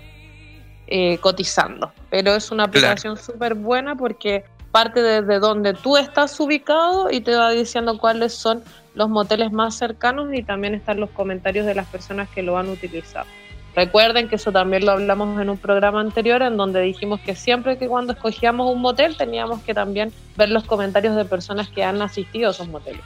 eh, 0.87 1.17
cotizando. 1.19 1.93
Pero 2.09 2.35
es 2.35 2.51
una 2.51 2.65
Claro. 2.69 2.87
aplicación 2.87 3.17
súper 3.17 3.55
buena 3.55 3.95
porque 3.95 4.43
parte 4.71 5.01
desde 5.01 5.39
donde 5.39 5.73
tú 5.75 5.97
estás 5.97 6.37
ubicado 6.39 7.09
y 7.11 7.21
te 7.21 7.35
va 7.35 7.51
diciendo 7.51 7.97
cuáles 7.97 8.33
son 8.33 8.63
los 8.95 9.07
moteles 9.07 9.51
más 9.51 9.75
cercanos 9.77 10.33
y 10.33 10.43
también 10.43 10.73
están 10.73 10.99
los 10.99 11.09
comentarios 11.11 11.65
de 11.65 11.75
las 11.75 11.87
personas 11.87 12.27
que 12.29 12.41
lo 12.43 12.57
han 12.57 12.69
utilizado. 12.69 13.27
Recuerden 13.75 14.29
que 14.29 14.35
eso 14.35 14.51
también 14.51 14.85
lo 14.85 14.91
hablamos 14.91 15.41
en 15.41 15.49
un 15.49 15.57
programa 15.57 15.99
anterior 15.99 16.41
en 16.43 16.57
donde 16.57 16.81
dijimos 16.81 17.19
que 17.21 17.35
siempre 17.35 17.77
que 17.77 17.87
cuando 17.87 18.13
escogíamos 18.13 18.71
un 18.71 18.81
motel 18.81 19.17
teníamos 19.17 19.63
que 19.63 19.73
también 19.73 20.13
ver 20.35 20.49
los 20.49 20.63
comentarios 20.63 21.15
de 21.15 21.25
personas 21.25 21.69
que 21.69 21.83
han 21.83 22.01
asistido 22.01 22.49
a 22.49 22.51
esos 22.51 22.67
moteles. 22.67 23.01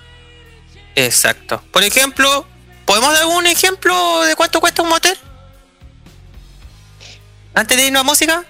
Exacto. 0.95 1.61
Por 1.71 1.83
ejemplo, 1.83 2.45
¿podemos 2.85 3.13
dar 3.13 3.27
un 3.27 3.45
ejemplo 3.47 4.23
de 4.23 4.35
cuánto 4.35 4.59
cuesta 4.59 4.81
un 4.81 4.89
motel? 4.89 5.17
Antes 7.53 7.77
de 7.77 7.87
irnos 7.87 8.01
a 8.01 8.03
música. 8.03 8.43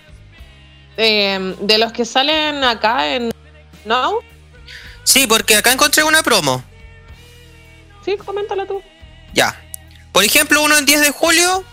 Eh, 0.97 1.55
de 1.61 1.77
los 1.77 1.91
que 1.91 2.03
salen 2.03 2.63
acá 2.63 3.13
en 3.13 3.31
Now, 3.85 4.19
Sí, 5.03 5.25
porque 5.25 5.55
acá 5.55 5.71
encontré 5.71 6.03
una 6.03 6.21
promo. 6.21 6.61
sí, 8.03 8.17
coméntala 8.17 8.65
tú. 8.65 8.81
Ya. 9.33 9.55
Por 10.11 10.23
ejemplo, 10.23 10.61
uno 10.63 10.77
en 10.77 10.85
10 10.85 10.99
de 10.99 11.11
julio. 11.11 11.63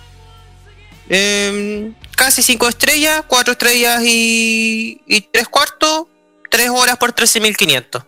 Em, 1.09 1.95
casi 2.17 2.43
5 2.43 2.69
estrellas, 2.69 3.25
4 3.27 3.53
estrellas 3.53 4.03
y, 4.05 5.01
y 5.07 5.21
3 5.21 5.49
cuartos. 5.49 6.07
3 6.51 6.71
horas 6.71 6.99
por 6.99 7.13
13.500. 7.13 8.07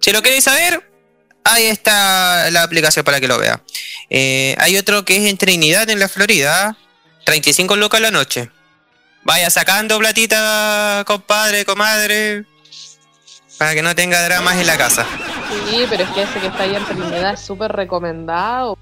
Si 0.00 0.12
lo 0.12 0.20
queréis 0.20 0.44
saber, 0.44 0.90
ahí 1.44 1.64
está 1.64 2.50
la 2.50 2.62
aplicación 2.62 3.04
para 3.04 3.20
que 3.20 3.28
lo 3.28 3.38
vea. 3.38 3.62
Eh, 4.10 4.54
hay 4.58 4.76
otro 4.76 5.04
que 5.04 5.16
es 5.16 5.30
en 5.30 5.38
Trinidad, 5.38 5.88
en 5.88 5.98
la 5.98 6.08
Florida. 6.08 6.76
35 7.24 7.76
lucas 7.76 8.00
la 8.00 8.10
noche. 8.10 8.50
Vaya 9.22 9.50
sacando 9.50 9.98
platita, 9.98 11.04
compadre, 11.06 11.64
comadre. 11.64 12.44
Para 13.58 13.74
que 13.74 13.82
no 13.82 13.94
tenga 13.94 14.22
dramas 14.22 14.56
en 14.56 14.66
la 14.66 14.78
casa. 14.78 15.06
Sí, 15.68 15.84
pero 15.88 16.04
es 16.04 16.10
que 16.10 16.22
ese 16.22 16.40
que 16.40 16.46
está 16.46 16.62
ahí 16.62 16.74
en 16.74 16.84
Trinidad 16.86 17.34
es 17.34 17.40
súper 17.40 17.72
recomendado. 17.72 18.78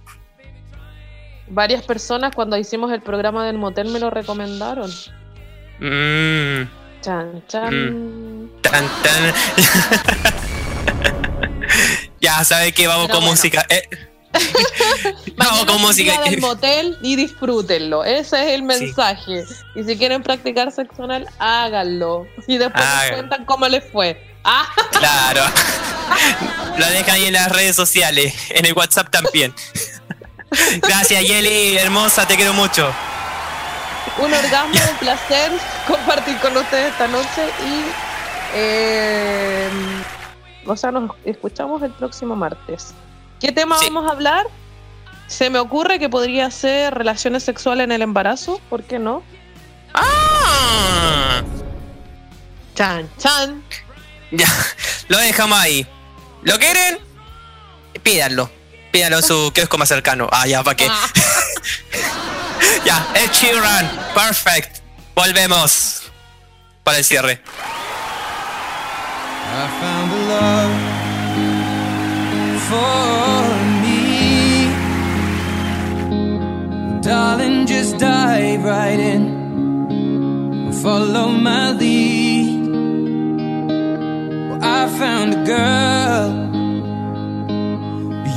Varias 1.51 1.83
personas 1.83 2.35
cuando 2.35 2.57
hicimos 2.57 2.93
el 2.93 3.01
programa 3.01 3.47
del 3.47 3.59
motel 3.59 3.89
me 3.89 3.99
lo 3.99 4.11
recomendaron. 4.11 4.91
Mmm. 5.81 6.69
Chan, 7.01 7.43
chan. 7.47 8.51
Tan, 8.63 8.85
tan. 9.03 9.35
ya, 12.21 12.43
¿sabe 12.45 12.73
que 12.73 12.87
Vamos 12.87 13.07
Pero 13.07 13.15
con 13.15 13.25
bueno. 13.25 13.33
música. 13.33 13.67
Eh, 13.71 13.89
no, 15.37 15.67
con 15.67 15.81
música. 15.81 16.21
Del 16.23 16.41
motel 16.41 16.99
y 17.03 17.17
disfrútenlo. 17.17 18.05
Ese 18.05 18.47
es 18.49 18.53
el 18.55 18.63
mensaje. 18.63 19.45
Y 19.75 19.85
si 19.85 19.97
quieren 19.97 20.23
practicar 20.23 20.71
sexo 20.73 21.05
anal, 21.05 21.27
háganlo. 21.39 22.27
Y 22.47 22.59
después 22.59 22.85
nos 22.85 23.11
cuentan 23.13 23.45
cómo 23.45 23.69
les 23.69 23.85
fue. 23.85 24.21
Ah, 24.45 24.69
Claro. 24.93 25.43
Lo 26.79 26.87
dejan 26.87 27.15
ahí 27.17 27.25
en 27.27 27.35
las 27.35 27.51
redes 27.53 27.77
sociales, 27.77 28.35
en 28.51 28.67
el 28.67 28.73
WhatsApp 28.73 29.11
también. 29.11 29.55
Gracias, 30.83 31.23
Yeli, 31.25 31.77
hermosa, 31.79 32.27
te 32.27 32.37
quiero 32.37 32.53
mucho. 32.55 32.91
un 34.19 34.33
orgasmo, 34.33 34.73
un 34.91 34.97
placer 34.99 35.53
compartir 35.87 36.37
con 36.39 36.57
ustedes 36.57 36.91
esta 36.93 37.07
noche 37.09 37.49
y 37.67 37.85
eh, 38.55 39.69
o 40.67 40.77
sea, 40.77 40.91
nos 40.91 41.11
escuchamos 41.25 41.83
el 41.83 41.93
próximo 41.93 42.35
martes. 42.35 42.95
¿Qué 43.41 43.53
tema 43.53 43.79
Sí. 43.79 43.87
vamos 43.91 44.11
a 44.11 44.15
hablar? 44.15 44.47
Se 45.27 45.51
me 45.51 45.59
ocurre 45.59 45.99
que 45.99 46.09
podría 46.09 46.51
ser 46.51 46.95
relaciones 46.95 47.43
sexuales 47.45 47.85
en 47.85 47.93
el 47.93 48.03
embarazo, 48.03 48.61
¿por 48.71 48.83
qué 48.83 48.99
no? 48.99 49.23
Ah, 49.95 51.43
Chan, 52.75 53.09
chan. 53.19 53.63
ya, 54.31 54.47
lo 55.09 55.19
dejamos 55.19 55.59
ahí. 55.59 55.87
¿Lo 56.43 56.59
quieren? 56.59 56.99
Pídanlo. 58.03 58.51
Pídanlo 58.91 59.19
en 59.19 59.23
su 59.23 59.53
kiosco 59.53 59.79
más 59.79 59.89
cercano. 59.89 60.29
Ah, 60.31 60.47
ya, 60.47 60.63
¿para 60.63 60.77
qué? 60.77 60.87
Ah. 60.91 61.09
ya, 62.85 63.09
el 63.15 63.31
Sheeran. 63.31 63.91
Perfect. 64.15 64.79
Volvemos 65.15 66.03
para 66.85 66.99
el 66.99 67.05
cierre. 67.05 67.41
I 69.51 69.69
found 69.81 70.13
a 70.13 70.17
love 70.29 70.73
for 72.69 73.55
me. 73.83 74.69
Darling, 77.03 77.67
just 77.67 77.99
dive 77.99 78.63
right 78.65 79.01
in 79.01 79.39
follow 80.83 81.29
my 81.29 81.73
lead. 81.73 82.67
Well, 84.49 84.61
I 84.63 84.89
found 84.99 85.35
a 85.35 85.45
girl, 85.45 86.29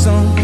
song. 0.00 0.39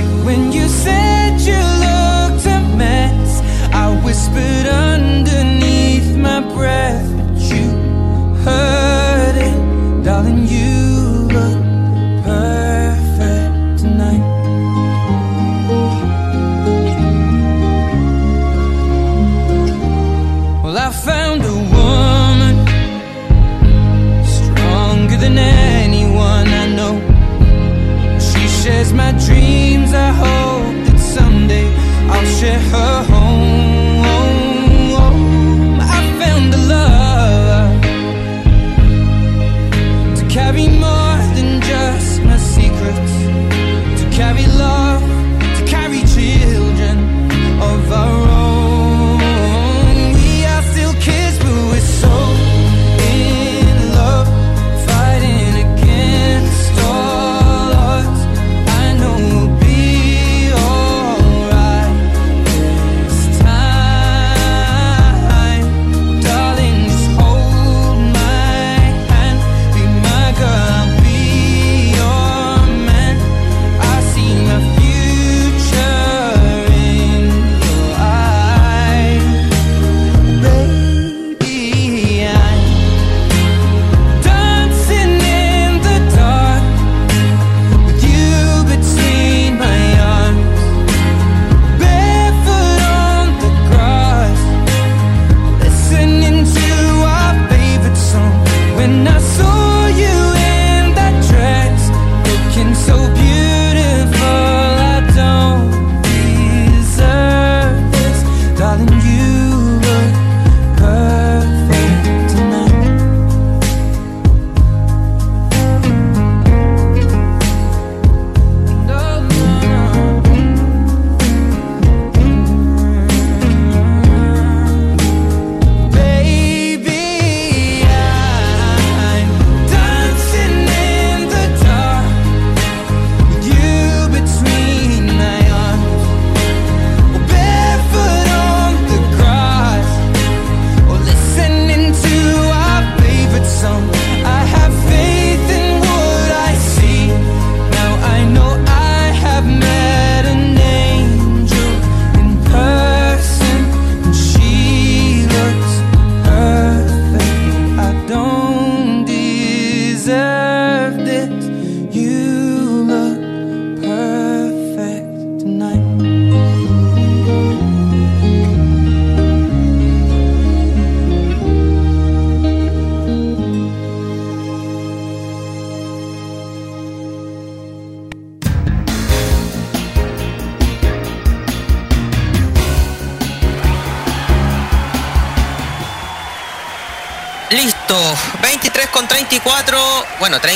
her 32.76 33.02
home 33.04 33.15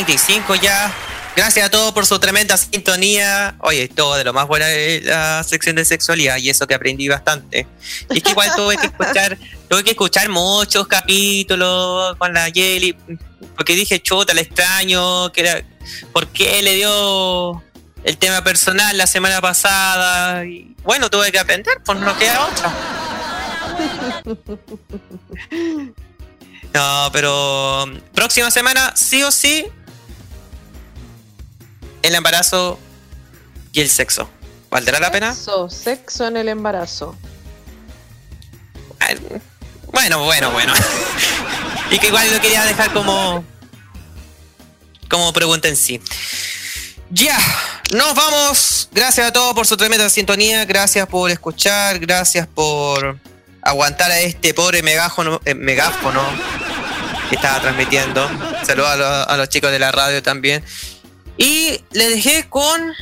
35 0.04 0.54
ya. 0.56 0.92
Gracias 1.36 1.66
a 1.66 1.70
todos 1.70 1.92
por 1.92 2.06
su 2.06 2.18
tremenda 2.18 2.56
sintonía. 2.56 3.54
Oye, 3.60 3.88
todo 3.88 4.16
de 4.16 4.24
lo 4.24 4.32
más 4.32 4.48
buena 4.48 4.66
de 4.66 5.02
la 5.04 5.44
sección 5.44 5.76
de 5.76 5.84
sexualidad 5.84 6.38
y 6.38 6.48
eso 6.50 6.66
que 6.66 6.74
aprendí 6.74 7.06
bastante. 7.08 7.66
Y 8.10 8.18
es 8.18 8.22
que 8.22 8.30
igual 8.30 8.50
tuve 8.56 8.76
que 8.78 8.86
escuchar, 8.86 9.38
tuve 9.68 9.84
que 9.84 9.90
escuchar 9.90 10.28
muchos 10.28 10.88
capítulos 10.88 12.16
con 12.16 12.32
la 12.32 12.50
Jelly, 12.50 12.96
porque 13.56 13.74
dije, 13.74 14.00
chuta, 14.00 14.32
le 14.34 14.40
extraño, 14.42 15.30
que 15.32 15.42
era, 15.42 15.62
¿por 16.12 16.26
qué 16.28 16.62
le 16.62 16.76
dio 16.76 17.62
el 18.02 18.16
tema 18.16 18.42
personal 18.42 18.96
la 18.96 19.06
semana 19.06 19.40
pasada? 19.40 20.44
Y 20.46 20.74
bueno, 20.82 21.10
tuve 21.10 21.30
que 21.30 21.38
aprender, 21.38 21.74
pues 21.84 21.98
no 21.98 22.16
queda 22.18 22.46
otra. 22.46 22.74
No, 26.72 27.10
pero 27.12 27.86
próxima 28.14 28.50
semana, 28.50 28.92
sí 28.94 29.22
o 29.22 29.32
sí, 29.32 29.66
el 32.02 32.14
embarazo 32.14 32.78
y 33.72 33.80
el 33.80 33.90
sexo. 33.90 34.28
¿Valdrá 34.70 35.00
la 35.00 35.10
pena? 35.10 35.34
Sexo, 35.34 35.68
sexo 35.68 36.26
en 36.26 36.36
el 36.36 36.48
embarazo. 36.48 37.16
Bueno, 39.92 40.22
bueno, 40.24 40.50
bueno. 40.52 40.72
y 41.90 41.98
que 41.98 42.08
igual 42.08 42.32
lo 42.32 42.40
quería 42.40 42.64
dejar 42.64 42.92
como. 42.92 43.44
como 45.08 45.32
pregunta 45.32 45.68
en 45.68 45.76
sí. 45.76 46.00
Ya, 47.10 47.36
nos 47.92 48.14
vamos. 48.14 48.88
Gracias 48.92 49.26
a 49.26 49.32
todos 49.32 49.54
por 49.54 49.66
su 49.66 49.76
tremenda 49.76 50.08
sintonía. 50.08 50.64
Gracias 50.64 51.08
por 51.08 51.30
escuchar. 51.30 51.98
Gracias 51.98 52.46
por 52.46 53.18
aguantar 53.62 54.10
a 54.12 54.20
este 54.20 54.54
pobre 54.54 54.82
megáfono, 54.82 55.40
eh, 55.44 55.54
megáfono 55.54 56.22
que 57.28 57.34
estaba 57.34 57.60
transmitiendo. 57.60 58.30
Saludos 58.64 59.26
a 59.28 59.36
los 59.36 59.48
chicos 59.48 59.72
de 59.72 59.80
la 59.80 59.90
radio 59.90 60.22
también. 60.22 60.64
Y 61.40 61.82
le 61.92 62.10
dejé 62.10 62.46
con 62.50 62.94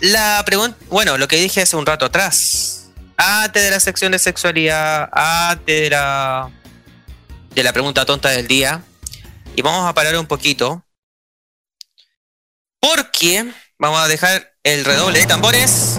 la 0.00 0.42
pregunta, 0.44 0.76
bueno, 0.90 1.16
lo 1.16 1.26
que 1.28 1.36
dije 1.36 1.62
hace 1.62 1.76
un 1.76 1.86
rato 1.86 2.04
atrás. 2.04 2.90
Antes 3.16 3.62
de 3.62 3.70
la 3.70 3.80
sección 3.80 4.12
de 4.12 4.18
sexualidad, 4.18 5.08
antes 5.10 5.80
de 5.84 5.88
la, 5.88 6.50
de 7.54 7.62
la 7.62 7.72
pregunta 7.72 8.04
tonta 8.04 8.28
del 8.28 8.46
día. 8.46 8.82
Y 9.56 9.62
vamos 9.62 9.88
a 9.88 9.94
parar 9.94 10.18
un 10.18 10.26
poquito. 10.26 10.84
Porque 12.80 13.50
vamos 13.78 13.98
a 13.98 14.08
dejar 14.08 14.52
el 14.62 14.84
redoble 14.84 15.20
de 15.20 15.26
tambores. 15.26 15.98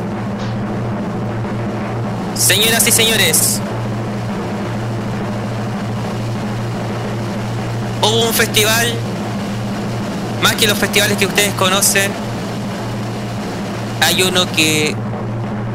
Señoras 2.36 2.88
y 2.88 2.92
señores, 2.92 3.60
hubo 8.04 8.28
un 8.28 8.34
festival, 8.36 8.94
más 10.42 10.56
que 10.56 10.68
los 10.68 10.78
festivales 10.78 11.18
que 11.18 11.26
ustedes 11.26 11.54
conocen, 11.54 12.12
hay 14.02 14.22
uno 14.24 14.50
que 14.52 14.96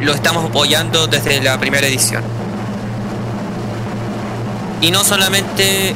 lo 0.00 0.14
estamos 0.14 0.44
apoyando 0.44 1.06
desde 1.06 1.40
la 1.40 1.58
primera 1.58 1.86
edición. 1.86 2.22
Y 4.80 4.90
no 4.90 5.04
solamente 5.04 5.94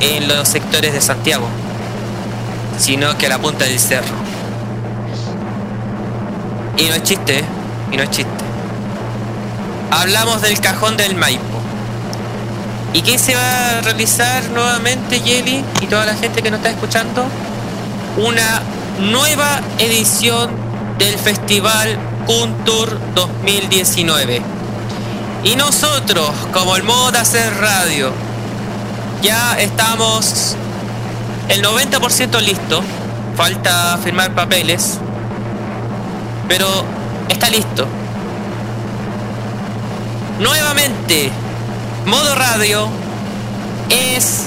en 0.00 0.28
los 0.28 0.48
sectores 0.48 0.92
de 0.92 1.00
Santiago, 1.00 1.46
sino 2.78 3.16
que 3.16 3.26
a 3.26 3.28
la 3.30 3.38
punta 3.38 3.64
del 3.64 3.78
cerro. 3.78 4.14
Y 6.76 6.84
no 6.84 6.94
es 6.94 7.02
chiste, 7.02 7.38
¿eh? 7.38 7.44
y 7.92 7.96
no 7.96 8.02
es 8.02 8.10
chiste. 8.10 8.30
Hablamos 9.90 10.42
del 10.42 10.58
cajón 10.60 10.96
del 10.96 11.14
Maipo. 11.14 11.51
¿Y 12.94 13.00
qué 13.00 13.18
se 13.18 13.34
va 13.34 13.78
a 13.78 13.80
realizar 13.80 14.50
nuevamente, 14.50 15.20
Yeli, 15.20 15.64
y 15.80 15.86
toda 15.86 16.04
la 16.04 16.14
gente 16.14 16.42
que 16.42 16.50
nos 16.50 16.58
está 16.58 16.70
escuchando? 16.70 17.24
Una 18.18 18.60
nueva 18.98 19.60
edición 19.78 20.50
del 20.98 21.18
Festival 21.18 21.98
Kuntur 22.26 22.98
2019. 23.14 24.42
Y 25.44 25.56
nosotros, 25.56 26.30
como 26.52 26.76
el 26.76 26.82
modo 26.82 27.12
de 27.12 27.18
hacer 27.18 27.54
radio, 27.58 28.12
ya 29.22 29.58
estamos 29.58 30.54
el 31.48 31.64
90% 31.64 32.40
listo. 32.42 32.82
Falta 33.36 33.98
firmar 34.04 34.34
papeles. 34.34 34.98
Pero 36.46 36.66
está 37.30 37.48
listo. 37.48 37.86
Nuevamente, 40.40 41.32
Modo 42.06 42.34
Radio 42.34 42.90
es 43.88 44.44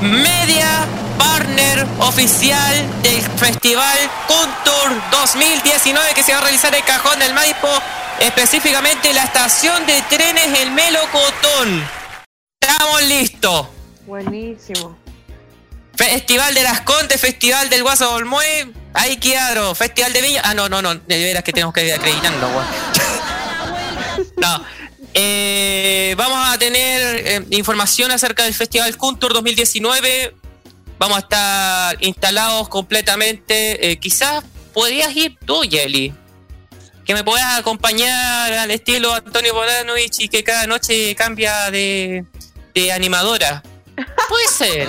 media 0.00 0.86
partner 1.16 1.86
oficial 2.00 3.02
del 3.02 3.22
Festival 3.22 3.98
Kuntur 4.26 5.00
2019 5.12 6.14
que 6.14 6.22
se 6.24 6.32
va 6.32 6.38
a 6.38 6.42
realizar 6.42 6.74
en 6.74 6.82
Cajón 6.82 7.18
del 7.20 7.34
Maipo, 7.34 7.68
específicamente 8.20 9.12
la 9.12 9.24
estación 9.24 9.86
de 9.86 10.02
trenes 10.02 10.58
El 10.60 10.72
Melocotón. 10.72 11.88
Estamos 12.60 13.02
listos. 13.02 13.66
Buenísimo. 14.04 14.98
Festival 15.94 16.52
de 16.54 16.62
las 16.62 16.80
Condes, 16.80 17.20
Festival 17.20 17.70
del 17.70 17.82
Guaso 17.82 18.12
Olmué, 18.12 18.72
ahí 18.94 19.16
quedaron, 19.18 19.76
Festival 19.76 20.12
de 20.12 20.22
Viña. 20.22 20.42
Ah, 20.44 20.54
no, 20.54 20.68
no, 20.68 20.82
no, 20.82 20.94
de 20.94 21.24
veras 21.24 21.44
que 21.44 21.52
tenemos 21.52 21.72
que 21.72 21.86
ir 21.86 21.92
acreditando. 21.92 22.48
No. 24.36 24.64
Eh, 25.20 26.14
vamos 26.16 26.38
a 26.46 26.56
tener 26.58 27.26
eh, 27.26 27.44
información 27.50 28.12
acerca 28.12 28.44
del 28.44 28.54
Festival 28.54 28.96
Kuntur 28.96 29.32
2019. 29.32 30.32
Vamos 30.96 31.16
a 31.16 31.20
estar 31.20 31.96
instalados 32.04 32.68
completamente. 32.68 33.90
Eh, 33.90 33.98
quizás 33.98 34.44
podrías 34.72 35.16
ir 35.16 35.36
tú, 35.44 35.64
Yeli. 35.64 36.14
Que 37.04 37.14
me 37.14 37.24
puedas 37.24 37.58
acompañar 37.58 38.52
al 38.52 38.70
estilo 38.70 39.12
Antonio 39.12 39.54
Bolanovich 39.54 40.20
y 40.20 40.28
que 40.28 40.44
cada 40.44 40.68
noche 40.68 41.16
cambia 41.16 41.68
de, 41.72 42.24
animadora. 42.94 43.64
Puede 44.28 44.46
ser. 44.46 44.88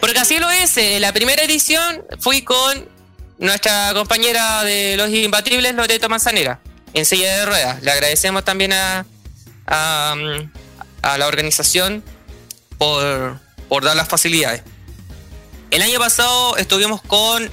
Porque 0.00 0.18
así 0.18 0.40
lo 0.40 0.50
es. 0.50 0.76
En 0.76 1.02
la 1.02 1.12
primera 1.12 1.44
edición 1.44 2.04
fui 2.18 2.42
con 2.42 2.88
nuestra 3.38 3.92
compañera 3.94 4.64
de 4.64 4.96
los 4.96 5.08
imbatibles, 5.08 5.76
Loreto 5.76 6.08
Manzanera, 6.08 6.60
en 6.94 7.04
silla 7.06 7.38
de 7.38 7.46
ruedas. 7.46 7.82
Le 7.82 7.90
agradecemos 7.90 8.44
también 8.44 8.72
a, 8.72 9.06
a, 9.66 10.14
a 11.02 11.18
la 11.18 11.26
organización 11.26 12.04
por, 12.78 13.40
por 13.68 13.84
dar 13.84 13.96
las 13.96 14.08
facilidades. 14.08 14.62
El 15.70 15.82
año 15.82 15.98
pasado 15.98 16.56
estuvimos 16.58 17.00
con, 17.02 17.50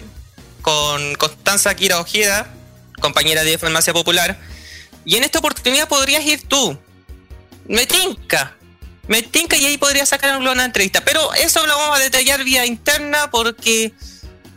con 0.61 1.15
Constanza 1.15 1.73
Kira 1.75 1.99
Ojeda, 1.99 2.53
compañera 2.99 3.43
de 3.43 3.57
Farmacia 3.57 3.93
Popular, 3.93 4.37
y 5.05 5.15
en 5.15 5.23
esta 5.23 5.39
oportunidad 5.39 5.87
podrías 5.87 6.23
ir 6.25 6.47
tú. 6.47 6.77
Me 7.65 7.85
tinca. 7.85 8.57
Me 9.07 9.23
tinca 9.23 9.55
y 9.55 9.65
ahí 9.65 9.77
podría 9.77 10.05
sacar 10.05 10.37
una 10.37 10.65
entrevista. 10.65 11.01
Pero 11.05 11.33
eso 11.33 11.65
lo 11.65 11.75
vamos 11.77 11.97
a 11.97 12.01
detallar 12.01 12.43
vía 12.43 12.65
interna 12.65 13.31
porque 13.31 13.93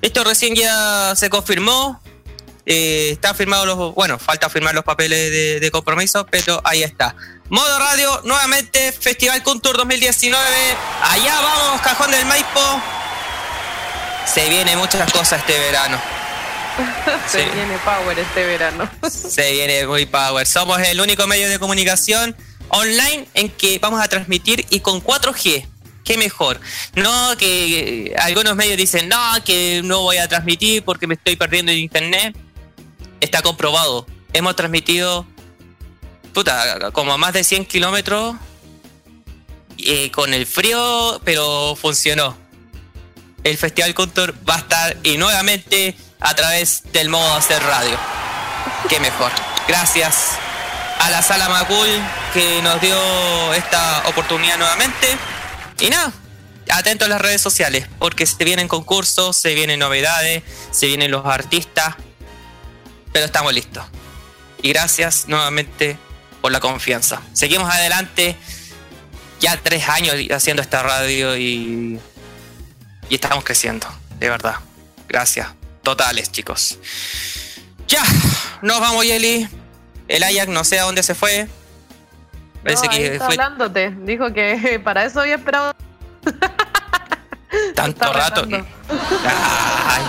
esto 0.03 0.25
recién 0.25 0.55
ya 0.55 1.15
se 1.17 1.31
confirmó. 1.31 2.02
Eh, 2.67 3.11
están 3.13 3.35
firmados 3.35 3.67
los. 3.67 3.95
Bueno, 3.95 4.19
falta 4.19 4.49
firmar 4.49 4.75
los 4.75 4.85
papeles 4.85 5.31
de, 5.31 5.61
de 5.61 5.71
compromiso, 5.71 6.27
pero 6.31 6.61
ahí 6.65 6.83
está. 6.83 7.15
Modo 7.49 7.79
Radio, 7.79 8.21
nuevamente, 8.25 8.93
Festival 8.93 9.43
Contour 9.43 9.77
2019. 9.77 10.39
Allá 11.03 11.41
vamos, 11.41 11.81
Cajón 11.83 12.11
del 12.11 12.25
Maipo. 12.27 12.81
Se 14.33 14.49
vienen 14.49 14.79
muchas 14.79 15.13
cosas 15.13 15.41
este 15.41 15.59
verano. 15.59 16.01
Se 17.31 17.45
Sí. 17.45 17.51
viene 17.53 17.77
Power 17.85 18.19
este 18.19 18.45
verano. 18.47 18.89
Se 19.11 19.53
viene 19.53 19.87
muy 19.87 20.07
power. 20.07 20.47
Somos 20.47 20.81
el 20.81 21.01
único 21.01 21.27
medio 21.27 21.49
de 21.49 21.59
comunicación 21.59 22.35
online 22.69 23.29
en 23.35 23.51
que 23.51 23.79
vamos 23.79 24.01
a 24.03 24.09
transmitir 24.09 24.65
y 24.71 24.81
con 24.81 25.03
4G. 25.03 25.67
Qué 26.05 26.17
mejor. 26.17 26.61
No 26.95 27.37
que 27.37 28.15
algunos 28.19 28.57
medios 28.57 28.77
dicen, 28.77 29.09
no, 29.09 29.19
que 29.45 29.83
no 29.85 30.01
voy 30.01 30.17
a 30.17 30.29
transmitir 30.29 30.83
porque 30.83 31.07
me 31.07 31.15
estoy 31.15 31.37
perdiendo 31.37 31.71
en 31.73 31.79
internet. 31.79 32.35
Está 33.23 33.41
comprobado. 33.41 34.05
Hemos 34.33 34.57
transmitido, 34.57 35.25
puta, 36.35 36.91
como 36.91 37.13
a 37.13 37.17
más 37.17 37.33
de 37.33 37.45
100 37.45 37.67
kilómetros 37.67 38.35
eh, 39.79 40.11
con 40.11 40.35
el 40.35 40.45
frío, 40.45 41.21
pero 41.25 41.77
funcionó. 41.81 42.37
El 43.45 43.57
Festival 43.57 43.95
Contour 43.95 44.35
va 44.49 44.57
a 44.57 44.59
estar 44.59 44.97
y 45.05 45.19
nuevamente 45.19 45.97
a 46.19 46.35
través 46.35 46.83
del 46.93 47.11
modo 47.11 47.25
de 47.31 47.39
hacer 47.39 47.63
radio. 47.63 47.97
Qué 48.89 48.99
mejor. 48.99 49.31
Gracias 49.69 50.33
a 50.99 51.09
la 51.11 51.23
Sala 51.23 51.49
Macul 51.49 51.89
que 52.35 52.61
nos 52.63 52.81
dio 52.81 53.55
esta 53.55 54.03
oportunidad 54.09 54.59
nuevamente. 54.59 55.17
Y 55.79 55.91
nada, 55.91 56.13
atentos 56.71 57.07
a 57.07 57.09
las 57.09 57.21
redes 57.21 57.41
sociales, 57.41 57.87
porque 58.01 58.27
se 58.27 58.45
vienen 58.45 58.67
concursos, 58.67 59.37
se 59.37 59.55
vienen 59.55 59.79
novedades, 59.79 60.43
se 60.73 60.87
vienen 60.87 61.13
los 61.13 61.25
artistas, 61.25 61.95
pero 63.13 63.27
estamos 63.27 63.53
listos. 63.53 63.85
Y 64.63 64.71
gracias 64.73 65.27
nuevamente 65.29 65.97
por 66.41 66.53
la 66.53 66.61
confianza. 66.61 67.21
Seguimos 67.33 67.73
adelante. 67.73 68.37
ya 69.41 69.57
tres 69.57 69.89
años 69.89 70.15
haciendo 70.31 70.63
esta 70.63 70.83
radio 70.83 71.37
y, 71.37 71.99
y 73.09 73.15
estamos 73.15 73.45
creciendo, 73.45 73.87
de 74.19 74.29
verdad. 74.31 74.57
Gracias. 75.09 75.49
Totales, 75.83 76.31
chicos. 76.31 76.79
Ya, 77.89 78.03
nos 78.63 78.79
vamos, 78.81 79.05
Yeli. 79.05 79.49
El 80.09 80.23
Ajax 80.23 80.49
no 80.49 80.63
sé 80.65 80.79
a 80.79 80.85
dónde 80.85 81.03
se 81.03 81.15
fue. 81.15 81.49
Parece 82.63 82.87
No, 82.87 82.91
que 82.93 83.07
está 83.15 83.25
fue 83.27 83.35
hablándote. 83.35 83.91
Dijo 84.05 84.33
que 84.33 84.81
para 84.85 85.05
eso 85.05 85.21
había 85.21 85.35
esperado. 85.35 85.75
tanto 87.75 88.13
rato. 88.13 88.47
Ay. 88.49 90.03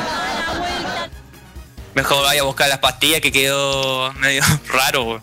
Mejor 1.95 2.23
vaya 2.23 2.41
a 2.41 2.43
buscar 2.45 2.69
las 2.69 2.79
pastillas 2.79 3.21
que 3.21 3.31
quedó 3.31 4.11
medio 4.13 4.41
raro. 4.67 5.21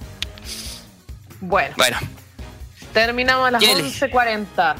Bueno, 1.41 1.75
Bueno, 1.77 1.99
terminamos 2.93 3.49
a 3.49 3.51
las 3.53 3.63
Yeli. 3.63 3.83
11.40. 3.83 4.75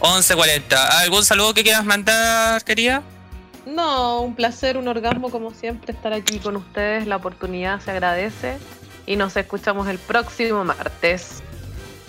11.40. 0.00 0.74
¿Algún 1.00 1.24
saludo 1.24 1.54
que 1.54 1.62
quieras 1.62 1.84
mandar, 1.84 2.64
querida? 2.64 3.02
No, 3.66 4.20
un 4.20 4.34
placer, 4.34 4.76
un 4.76 4.88
orgasmo 4.88 5.30
como 5.30 5.52
siempre 5.52 5.92
estar 5.92 6.12
aquí 6.12 6.38
con 6.38 6.56
ustedes. 6.56 7.06
La 7.06 7.16
oportunidad 7.16 7.80
se 7.80 7.90
agradece 7.92 8.58
y 9.06 9.16
nos 9.16 9.36
escuchamos 9.36 9.88
el 9.88 9.98
próximo 9.98 10.64
martes. 10.64 11.42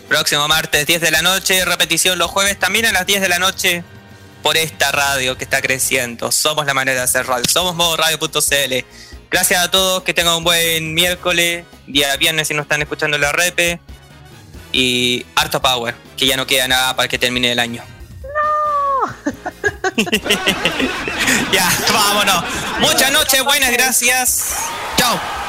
Próximo 0.09 0.47
martes, 0.47 0.85
10 0.85 1.01
de 1.01 1.11
la 1.11 1.21
noche, 1.21 1.63
repetición 1.65 2.17
los 2.19 2.29
jueves 2.29 2.59
también 2.59 2.85
a 2.85 2.91
las 2.91 3.05
10 3.05 3.21
de 3.21 3.29
la 3.29 3.39
noche 3.39 3.83
por 4.45 4.57
esta 4.57 4.91
radio 4.91 5.35
que 5.39 5.43
está 5.43 5.59
creciendo. 5.59 6.31
Somos 6.31 6.67
la 6.67 6.75
manera 6.75 6.99
de 6.99 7.05
hacer 7.05 7.25
radio. 7.25 7.45
Somos 7.49 7.73
modoradio.cl. 7.73 8.85
Gracias 9.31 9.59
a 9.59 9.71
todos, 9.71 10.03
que 10.03 10.13
tengan 10.13 10.35
un 10.35 10.43
buen 10.43 10.93
miércoles, 10.93 11.65
día 11.87 12.15
viernes 12.17 12.47
si 12.47 12.53
no 12.53 12.61
están 12.61 12.79
escuchando 12.79 13.17
la 13.17 13.31
repe. 13.31 13.79
Y 14.71 15.25
harto 15.35 15.59
power, 15.63 15.95
que 16.15 16.27
ya 16.27 16.37
no 16.37 16.45
queda 16.45 16.67
nada 16.67 16.95
para 16.95 17.07
que 17.07 17.17
termine 17.17 17.53
el 17.53 17.57
año. 17.57 17.83
ya, 21.51 21.67
vámonos. 21.91 22.43
Muchas 22.81 23.11
noches, 23.11 23.43
buenas 23.43 23.71
gracias. 23.71 24.57
Chao. 24.95 25.44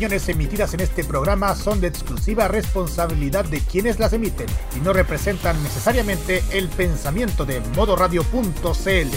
Opiniones 0.00 0.30
emitidas 0.30 0.72
en 0.72 0.80
este 0.80 1.04
programa 1.04 1.54
son 1.54 1.78
de 1.82 1.88
exclusiva 1.88 2.48
responsabilidad 2.48 3.44
de 3.44 3.60
quienes 3.60 3.98
las 3.98 4.14
emiten 4.14 4.46
y 4.74 4.80
no 4.80 4.94
representan 4.94 5.62
necesariamente 5.62 6.42
el 6.52 6.70
pensamiento 6.70 7.44
de 7.44 7.60
modoradio.cl. 7.76 9.08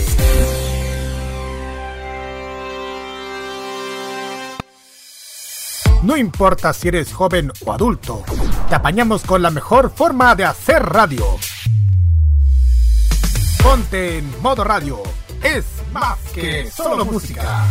No 6.04 6.18
importa 6.18 6.74
si 6.74 6.90
eres 6.90 7.14
joven 7.14 7.50
o 7.66 7.72
adulto, 7.72 8.26
te 8.68 8.76
apañamos 8.76 9.24
con 9.24 9.42
la 9.42 9.52
mejor 9.52 9.90
forma 9.90 10.36
de 10.36 10.44
hacer 10.44 10.84
radio. 10.84 11.26
Ponte 13.64 14.18
en 14.18 14.42
modo 14.42 14.66
radio. 14.66 15.02
Es 15.42 15.64
más 15.94 16.20
que 16.34 16.70
solo 16.70 17.06
música. 17.06 17.70